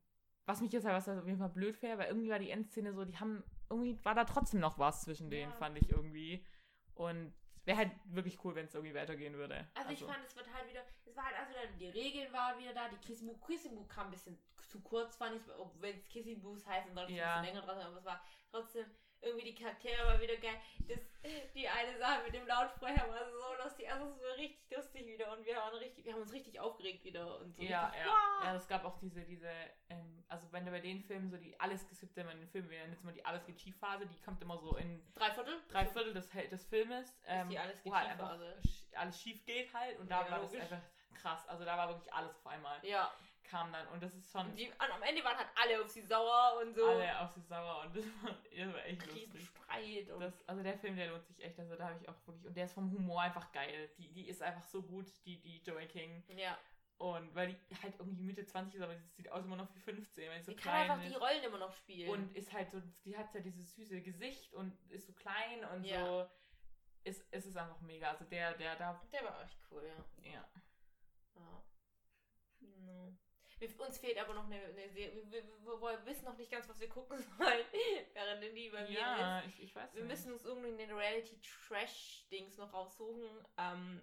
was 0.46 0.60
mich 0.60 0.72
jetzt 0.72 0.84
halt, 0.84 0.96
was 0.96 1.08
auf 1.08 1.26
jeden 1.26 1.38
Fall 1.38 1.48
blöd 1.50 1.80
wäre, 1.82 1.98
weil 1.98 2.08
irgendwie 2.08 2.30
war 2.30 2.38
die 2.38 2.50
Endszene 2.50 2.92
so, 2.92 3.04
die 3.04 3.16
haben, 3.18 3.44
irgendwie 3.68 3.98
war 4.04 4.14
da 4.14 4.24
trotzdem 4.24 4.60
noch 4.60 4.78
was 4.78 5.02
zwischen 5.02 5.30
denen, 5.30 5.52
Ja. 5.52 5.56
fand 5.56 5.78
ich 5.78 5.88
irgendwie. 5.90 6.44
Und 6.94 7.32
wäre 7.64 7.78
halt 7.78 7.90
wirklich 8.04 8.42
cool, 8.44 8.54
wenn 8.54 8.66
es 8.66 8.74
irgendwie 8.74 8.94
weitergehen 8.94 9.34
würde. 9.36 9.66
Also, 9.74 9.92
ich 9.92 10.02
fand, 10.02 10.24
es 10.24 10.34
wird 10.36 10.52
halt 10.52 10.68
wieder, 10.68 10.82
es 11.04 11.16
war 11.16 11.24
halt 11.24 11.36
also 11.36 11.52
dann, 11.54 11.78
die 11.78 11.88
Regeln 11.88 12.32
waren 12.32 12.58
wieder 12.58 12.72
da, 12.72 12.88
die 12.88 12.96
Kissing 12.96 13.28
Booth 13.74 13.88
kam 13.88 14.06
ein 14.06 14.10
bisschen 14.10 14.38
zu 14.68 14.80
kurz, 14.80 15.16
fand 15.16 15.36
ich, 15.36 15.42
wenn 15.80 15.96
es 15.96 16.08
Kissing 16.08 16.40
Booth 16.40 16.64
heißt, 16.66 16.88
dann 16.88 16.94
sollte 16.94 17.12
es 17.12 17.18
Ja. 17.18 17.36
ein 17.36 17.42
bisschen 17.42 17.54
länger 17.54 17.66
dran 17.66 17.78
sein, 17.78 17.86
aber 17.86 17.98
es 17.98 18.04
war 18.04 18.24
trotzdem 18.50 18.86
irgendwie 19.22 19.52
die 19.52 19.54
Charaktere 19.54 20.06
war 20.06 20.20
wieder 20.20 20.36
geil. 20.36 20.56
Das, 20.88 20.98
die 21.54 21.68
eine 21.68 21.98
Sache 21.98 22.22
mit 22.24 22.34
dem 22.34 22.46
Lautsprecher 22.46 23.08
war 23.08 23.30
so 23.30 23.62
lustig, 23.62 23.90
also 23.90 24.06
es 24.08 24.22
war 24.22 24.36
richtig 24.36 24.70
lustig 24.76 25.06
wieder 25.06 25.30
und 25.32 25.44
wir 25.44 25.56
waren 25.56 25.74
richtig, 25.76 26.04
wir 26.04 26.12
haben 26.14 26.22
uns 26.22 26.32
richtig 26.32 26.58
aufgeregt 26.58 27.04
wieder 27.04 27.38
und 27.40 27.54
so. 27.54 27.62
Ja, 27.62 27.86
richtig, 27.86 28.04
ja. 28.04 28.10
"Wow!" 28.10 28.44
Ja, 28.44 28.54
es 28.56 28.68
gab 28.68 28.84
auch 28.84 28.98
diese, 28.98 29.20
diese, 29.22 29.50
ähm, 29.90 30.24
also 30.28 30.50
wenn 30.52 30.64
du 30.64 30.70
bei 30.70 30.80
den 30.80 31.02
Filmen 31.02 31.30
so 31.30 31.36
die 31.36 31.58
alles, 31.60 31.86
ja 32.16 32.22
immer 32.22 32.32
in 32.32 32.40
den 32.40 32.48
Filmen, 32.48 32.70
wir 32.70 32.78
nennen 32.78 32.92
jetzt 32.92 33.04
mal 33.04 33.12
die 33.12 33.24
alles 33.24 33.44
gibt 33.44 33.60
Phase, 33.74 34.06
die 34.06 34.20
kommt 34.22 34.40
immer 34.42 34.58
so 34.58 34.76
in 34.76 35.02
Drei 35.14 35.30
Viertel? 35.30 35.60
drei 35.68 35.84
Viertel 35.86 36.14
des, 36.14 36.28
des 36.30 36.64
Filmes, 36.66 37.14
ähm, 37.26 37.50
die 37.50 37.58
alles 37.58 37.84
wo 37.84 37.94
halt 37.94 38.08
einfach 38.08 38.38
alles 38.96 39.20
schief 39.20 39.44
geht 39.44 39.72
halt 39.74 39.98
und 39.98 40.10
da 40.10 40.22
Ja, 40.24 40.30
war 40.30 40.40
das 40.40 40.52
logisch. 40.52 40.62
einfach 40.62 40.82
krass. 41.14 41.46
Also 41.48 41.64
da 41.64 41.76
war 41.76 41.88
wirklich 41.88 42.12
alles 42.12 42.34
auf 42.36 42.46
einmal 42.46 42.78
Ja. 42.84 43.12
Kam 43.50 43.72
dann 43.72 43.86
und 43.88 44.02
das 44.02 44.14
ist 44.14 44.30
schon 44.30 44.54
die, 44.54 44.70
am 44.78 45.02
Ende 45.02 45.24
waren 45.24 45.36
halt 45.36 45.48
alle 45.60 45.82
auf 45.82 45.88
sie 45.88 46.02
sauer 46.02 46.60
und 46.62 46.74
so. 46.74 46.86
alle 46.86 47.20
auf 47.20 47.30
sie 47.32 47.40
sauer 47.42 47.82
und 47.84 47.96
das 47.96 48.04
war, 48.22 48.30
das 48.56 48.72
war 48.74 48.84
echt 48.86 49.06
lustig. 49.06 49.22
Riesenstreit 49.32 50.10
und 50.10 50.20
Das, 50.20 50.48
also 50.48 50.62
der 50.62 50.78
Film, 50.78 50.96
der 50.96 51.08
lohnt 51.08 51.26
sich 51.26 51.42
echt, 51.42 51.58
also 51.58 51.74
da 51.76 51.88
habe 51.88 51.98
ich 52.00 52.08
auch 52.08 52.14
wirklich, 52.26 52.46
und 52.46 52.56
der 52.56 52.64
ist 52.66 52.72
vom 52.74 52.90
Humor 52.92 53.22
einfach 53.22 53.50
geil. 53.52 53.90
Die, 53.98 54.12
die 54.12 54.28
ist 54.28 54.40
einfach 54.42 54.62
so 54.62 54.82
gut, 54.82 55.06
die, 55.24 55.40
die 55.40 55.58
Joey 55.62 55.86
King. 55.86 56.22
ja. 56.36 56.56
Und 56.98 57.34
weil 57.34 57.48
die 57.48 57.76
halt 57.82 57.94
irgendwie 57.98 58.22
Mitte 58.22 58.44
20 58.44 58.74
ist, 58.74 58.82
aber 58.82 58.94
sie 58.94 59.08
sieht 59.16 59.32
aus 59.32 59.46
immer 59.46 59.56
noch 59.56 59.74
wie 59.74 59.80
15, 59.80 60.28
weil 60.30 60.38
sie 60.42 60.50
so 60.50 60.52
kann 60.52 60.60
klein 60.62 60.90
einfach 60.90 61.02
ist. 61.02 61.10
die 61.10 61.16
Rollen 61.18 61.42
immer 61.44 61.56
noch 61.56 61.72
spielen. 61.72 62.10
Und 62.10 62.36
ist 62.36 62.52
halt 62.52 62.70
so, 62.70 62.78
die 63.06 63.16
hat 63.16 63.32
ja 63.34 63.40
dieses 63.40 63.74
süße 63.74 64.02
Gesicht 64.02 64.52
und 64.52 64.78
ist 64.90 65.06
so 65.06 65.14
klein 65.14 65.64
und 65.72 65.84
Ja. 65.84 66.04
so. 66.04 66.30
Es, 67.02 67.26
es 67.30 67.46
ist 67.46 67.56
einfach 67.56 67.80
mega. 67.80 68.10
Also 68.10 68.26
der, 68.26 68.52
der 68.52 68.76
da, 68.76 69.00
der 69.10 69.24
war 69.24 69.42
echt 69.42 69.58
cool, 69.70 69.82
ja. 69.82 70.30
ja. 70.30 70.44
Ja. 71.36 71.62
No. 72.60 73.16
Wir, 73.60 73.80
uns 73.80 73.98
fehlt 73.98 74.18
aber 74.18 74.34
noch 74.34 74.46
eine, 74.46 74.56
eine 74.56 74.88
Serie. 74.88 75.22
Wir, 75.30 75.30
wir, 75.30 75.44
wir, 75.64 75.80
wir 75.80 76.06
wissen 76.06 76.24
noch 76.24 76.36
nicht 76.36 76.50
ganz, 76.50 76.68
was 76.68 76.80
wir 76.80 76.88
gucken 76.88 77.18
sollen, 77.38 77.64
während 78.14 78.42
die 78.56 78.70
bei 78.70 78.82
mir 78.82 78.90
Ja, 78.98 79.40
ist. 79.40 79.48
ich, 79.48 79.62
ich 79.64 79.76
weiß 79.76 79.94
Wir 79.94 80.02
nicht. 80.02 80.10
müssen 80.10 80.32
uns 80.32 80.44
irgendeine 80.44 80.96
Reality-Trash-Dings 80.96 82.56
noch 82.58 82.72
raussuchen. 82.72 83.28
Ähm, 83.58 84.00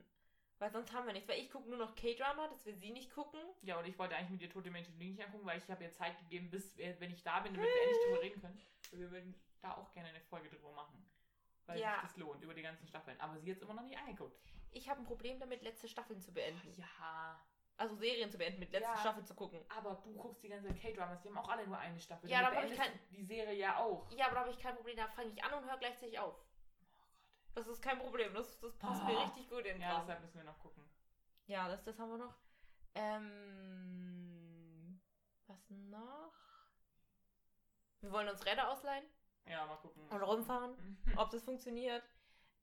weil 0.60 0.72
sonst 0.72 0.92
haben 0.94 1.06
wir 1.06 1.14
nichts. 1.14 1.28
Weil 1.28 1.40
ich 1.40 1.52
gucke 1.52 1.70
nur 1.70 1.78
noch 1.78 1.96
K-Drama, 1.96 2.48
das 2.50 2.66
will 2.66 2.76
sie 2.78 2.92
nicht 2.92 3.12
gucken. 3.14 3.40
Ja, 3.62 3.78
und 3.80 3.86
ich 3.86 3.98
wollte 4.00 4.16
eigentlich 4.16 4.30
mit 4.32 4.42
dir 4.42 4.50
Tote 4.50 4.72
Menschen 4.72 4.98
nicht 4.98 5.22
angucken, 5.24 5.46
weil 5.46 5.58
ich 5.58 5.70
habe 5.70 5.84
ihr 5.84 5.92
Zeit 5.92 6.18
gegeben, 6.20 6.50
bis 6.50 6.76
wir, 6.78 7.00
wenn 7.00 7.12
ich 7.12 7.24
da 7.24 7.40
bin, 7.42 7.54
damit 7.54 7.70
wir 7.70 7.82
endlich 7.82 8.04
drüber 8.06 8.22
reden 8.22 8.42
können. 8.42 8.62
Und 8.92 9.00
wir 9.00 9.12
würden 9.12 9.36
da 9.62 9.74
auch 9.76 9.92
gerne 9.92 10.10
eine 10.10 10.22
Folge 10.22 10.50
drüber 10.50 10.72
machen. 10.72 11.04
Weil 11.66 11.80
Ja. 11.80 11.94
sich 11.96 12.02
das 12.04 12.18
lohnt, 12.18 12.42
über 12.44 12.54
die 12.54 12.62
ganzen 12.62 12.88
Staffeln. 12.88 13.20
Aber 13.20 13.38
sie 13.40 13.48
jetzt 13.48 13.62
immer 13.62 13.74
noch 13.74 13.84
nicht 13.84 13.98
angeguckt. 13.98 14.40
Ich 14.72 14.90
habe 14.90 15.02
ein 15.02 15.06
Problem 15.06 15.40
damit, 15.40 15.62
letzte 15.64 15.88
Staffeln 15.88 16.22
zu 16.22 16.32
beenden. 16.34 16.74
Ja. 16.78 17.40
Also 17.80 17.96
Serien 17.96 18.30
zu 18.32 18.38
beenden, 18.40 18.60
mit 18.60 18.72
letzter 18.72 18.90
Ja. 18.92 18.98
Staffel 18.98 19.24
zu 19.24 19.36
gucken. 19.36 19.64
Aber 19.70 19.96
du 20.04 20.12
guckst 20.16 20.42
die 20.44 20.50
ganze 20.50 20.74
K-Dramas, 20.74 21.22
die 21.22 21.30
haben 21.30 21.38
auch 21.38 21.48
alle 21.50 21.66
nur 21.68 21.78
eine 21.78 22.00
Staffel. 22.00 22.28
Ja, 22.30 22.50
da 22.50 22.64
ich 22.64 22.76
du 22.76 22.84
die 23.12 23.24
Serie 23.24 23.54
ja 23.54 23.78
auch. 23.78 24.10
Ja, 24.12 24.26
aber 24.26 24.36
da 24.36 24.42
habe 24.42 24.50
ich 24.50 24.58
kein 24.60 24.76
Problem. 24.76 24.98
Da 24.98 25.08
fange 25.10 25.30
ich 25.30 25.44
an 25.44 25.54
und 25.54 25.64
höre 25.70 25.78
gleichzeitig 25.78 26.18
auf. 26.18 26.36
Das 27.54 27.68
ist 27.68 27.82
kein 27.82 28.00
Problem. 28.00 28.34
Das, 28.34 28.60
das 28.60 28.76
passt 28.78 29.04
Oh. 29.04 29.06
mir 29.06 29.20
richtig 29.22 29.48
gut 29.50 29.66
in 29.66 29.80
Ja, 29.80 30.00
deshalb 30.00 30.22
müssen 30.22 30.38
wir 30.38 30.44
noch 30.44 30.58
gucken. 30.60 30.84
Ja, 31.46 31.68
das, 31.68 31.84
das 31.84 31.98
haben 32.00 32.10
wir 32.10 32.18
noch. 32.18 32.36
Ähm, 33.58 35.00
was 35.48 35.70
noch? 35.70 36.34
Wir 38.02 38.12
wollen 38.12 38.28
uns 38.30 38.46
Räder 38.46 38.70
ausleihen 38.72 39.06
Ja, 39.46 39.66
mal 39.66 39.78
gucken. 39.78 40.08
und 40.10 40.22
rumfahren, 40.24 40.98
ob 41.18 41.30
das 41.30 41.44
funktioniert. 41.44 42.04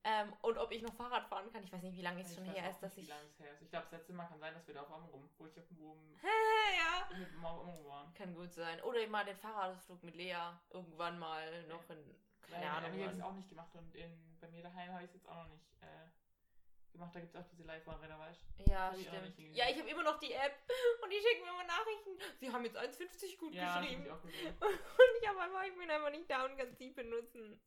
Ähm, 0.07 0.33
und 0.43 0.59
ob 0.59 0.71
ich 0.71 0.83
noch 0.83 0.93
Fahrrad 0.95 1.27
fahren 1.29 1.51
kann. 1.51 1.65
Ich 1.65 1.73
weiß 1.73 1.83
nicht, 1.83 1.97
wie 1.97 2.03
lange 2.03 2.21
es 2.21 2.29
Ich 2.31 2.35
schon 2.37 2.45
her 2.45 2.69
ist, 2.71 2.81
dass 2.83 2.95
nicht, 2.97 3.05
ich. 3.05 3.09
Wie 3.09 3.17
lange 3.17 3.27
es 3.31 3.39
her 3.39 3.53
ist. 3.53 3.63
Ich 3.63 3.71
glaube, 3.71 3.85
das 3.91 3.93
letzte 4.01 4.13
Mal 4.13 4.27
kann 4.27 4.39
sein, 4.39 4.53
dass 4.53 4.67
wir 4.67 4.75
da 4.75 4.83
auf 4.83 4.93
Amrum, 4.93 5.31
wo 5.39 5.47
ich 5.47 5.59
auf 5.59 5.67
dem 5.67 5.77
Boom 5.79 5.99
ja. 6.23 7.09
mit 7.19 7.33
dem 7.33 7.45
Amrum 7.45 7.85
waren. 7.87 8.13
Kann 8.15 8.35
gut 8.35 8.53
sein. 8.53 8.81
Oder 8.83 9.07
mal 9.07 9.25
den 9.25 9.37
Fahrradausflug 9.39 10.03
mit 10.03 10.15
Lea 10.15 10.37
irgendwann 10.71 11.19
mal 11.19 11.67
noch 11.69 11.89
in. 11.89 12.15
Keine 12.43 12.65
Ja, 12.65 12.75
Ahnung. 12.75 12.99
Ich 12.99 13.07
habe 13.07 13.17
es 13.17 13.23
auch 13.23 13.33
nicht 13.33 13.49
gemacht 13.49 13.75
und 13.75 13.95
in, 13.95 14.37
bei 14.39 14.49
mir 14.49 14.63
daheim 14.63 14.93
habe 14.93 15.05
ich 15.05 15.09
es 15.09 15.15
jetzt 15.15 15.27
auch 15.29 15.37
noch 15.37 15.49
nicht 15.49 15.65
äh, 15.81 16.93
gemacht. 16.93 17.15
Da 17.15 17.21
gibt 17.21 17.35
es 17.35 17.41
auch 17.41 17.47
diese 17.49 17.63
Live-Fahrräder, 17.63 18.19
weißt 18.19 18.41
du? 18.59 18.71
Ja, 18.71 18.93
ich 18.95 19.09
stimmt. 19.09 19.25
gesehen. 19.25 19.55
Ja, 19.55 19.71
ich 19.71 19.79
habe 19.79 19.89
immer 19.89 20.03
noch 20.03 20.19
die 20.19 20.33
App 20.35 20.53
und 21.03 21.11
die 21.11 21.17
schicken 21.17 21.43
mir 21.45 21.49
immer 21.53 21.65
Nachrichten. 21.65 22.11
Sie 22.39 22.53
haben 22.53 22.63
jetzt 22.67 22.77
1,50 22.77 23.39
gut 23.39 23.55
Ja, 23.55 23.81
geschrieben. 23.81 24.05
ich. 24.05 24.11
Und 24.61 25.23
ich, 25.23 25.27
hab 25.29 25.39
einfach, 25.39 25.63
ich 25.65 25.75
bin 25.79 25.91
einfach 25.91 26.11
nicht 26.11 26.29
da 26.29 26.45
und 26.45 26.59
kann 26.59 26.75
sie 26.77 26.91
benutzen. 26.91 27.59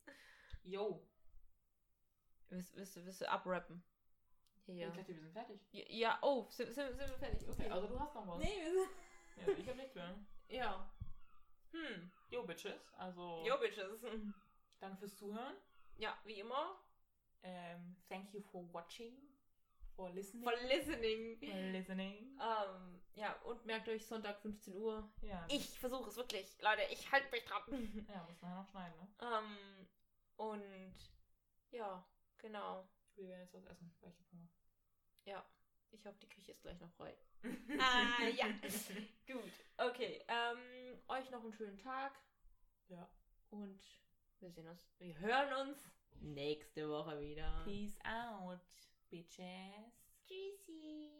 Yo, 0.62 1.02
Willst, 2.50 2.74
willst, 2.76 2.96
du- 2.96 3.04
willst 3.04 3.20
du 3.20 3.30
abrappen? 3.30 3.82
ich 4.66 4.76
Ja. 4.76 4.90
dachte, 4.90 5.08
wir 5.08 5.20
sind 5.20 5.32
fertig. 5.32 5.60
Ja, 5.72 5.84
ja 5.88 6.18
oh, 6.22 6.46
sind, 6.50 6.72
sind, 6.72 6.88
sind 6.96 7.10
wir 7.10 7.18
fertig? 7.18 7.48
Okay. 7.48 7.62
Okay, 7.62 7.70
also 7.70 7.86
du 7.88 8.00
hast 8.00 8.14
noch 8.14 8.26
was. 8.26 8.38
nee, 8.38 8.60
wir 8.62 8.72
sind. 8.72 8.88
Ja, 9.36 9.52
ich 9.52 9.68
habe 9.68 9.78
nichts 9.78 9.94
mehr. 9.94 10.18
Ja. 10.48 10.90
Hm. 11.72 12.10
Yo, 12.30 12.42
Bitches. 12.44 12.92
Also, 12.94 13.44
Yo, 13.46 13.56
Bitches. 13.58 14.02
danke 14.80 14.98
fürs 14.98 15.16
Zuhören. 15.16 15.56
Ja, 15.96 16.18
wie 16.24 16.40
immer. 16.40 16.80
Ähm, 17.42 17.96
thank 18.08 18.32
you 18.34 18.40
for 18.40 18.72
watching. 18.72 19.16
For 19.94 20.10
listening. 20.10 20.44
For 20.44 20.52
listening. 20.68 21.38
For 21.38 21.54
listening. 21.72 22.38
Ähm, 22.40 23.00
ja, 23.14 23.32
und 23.42 23.64
merkt 23.66 23.88
euch 23.88 24.06
Sonntag 24.06 24.40
15 24.40 24.76
Uhr. 24.76 25.10
Ja. 25.22 25.44
Ich 25.48 25.78
versuche 25.78 26.08
es 26.08 26.16
wirklich. 26.16 26.56
Leute, 26.60 26.82
ich 26.90 27.10
halte 27.10 27.30
mich 27.30 27.44
dran. 27.44 27.62
Ja, 28.08 28.22
muss 28.24 28.40
nachher 28.42 28.56
noch 28.56 28.68
schneiden, 28.68 28.96
ne? 28.98 29.08
ähm, 29.20 29.88
und 30.36 30.94
ja, 31.70 32.04
genau. 32.38 32.88
Wir 33.14 33.28
werden 33.28 33.40
jetzt 33.42 33.54
was 33.54 33.64
essen, 33.66 33.92
weil 34.00 34.12
ich 34.18 34.32
Hunger. 34.32 34.48
Ja, 35.24 35.44
ich 35.90 36.04
hoffe, 36.06 36.18
die 36.20 36.28
Küche 36.28 36.52
ist 36.52 36.62
gleich 36.62 36.78
noch 36.80 36.92
frei. 36.92 37.16
ah, 37.78 38.26
ja. 38.28 38.46
Gut, 39.26 39.52
okay. 39.76 40.24
Ähm, 40.28 41.00
euch 41.08 41.30
noch 41.30 41.42
einen 41.42 41.52
schönen 41.52 41.78
Tag 41.78 42.12
Ja. 42.88 43.08
und 43.50 43.80
wir 44.40 44.50
sehen 44.52 44.68
uns, 44.68 44.86
wir 44.98 45.18
hören 45.18 45.68
uns 45.68 45.78
nächste 46.20 46.88
Woche 46.88 47.20
wieder. 47.20 47.62
Peace 47.64 47.98
out, 48.04 48.60
bitches. 49.10 49.92
Tschüssi. 50.26 51.10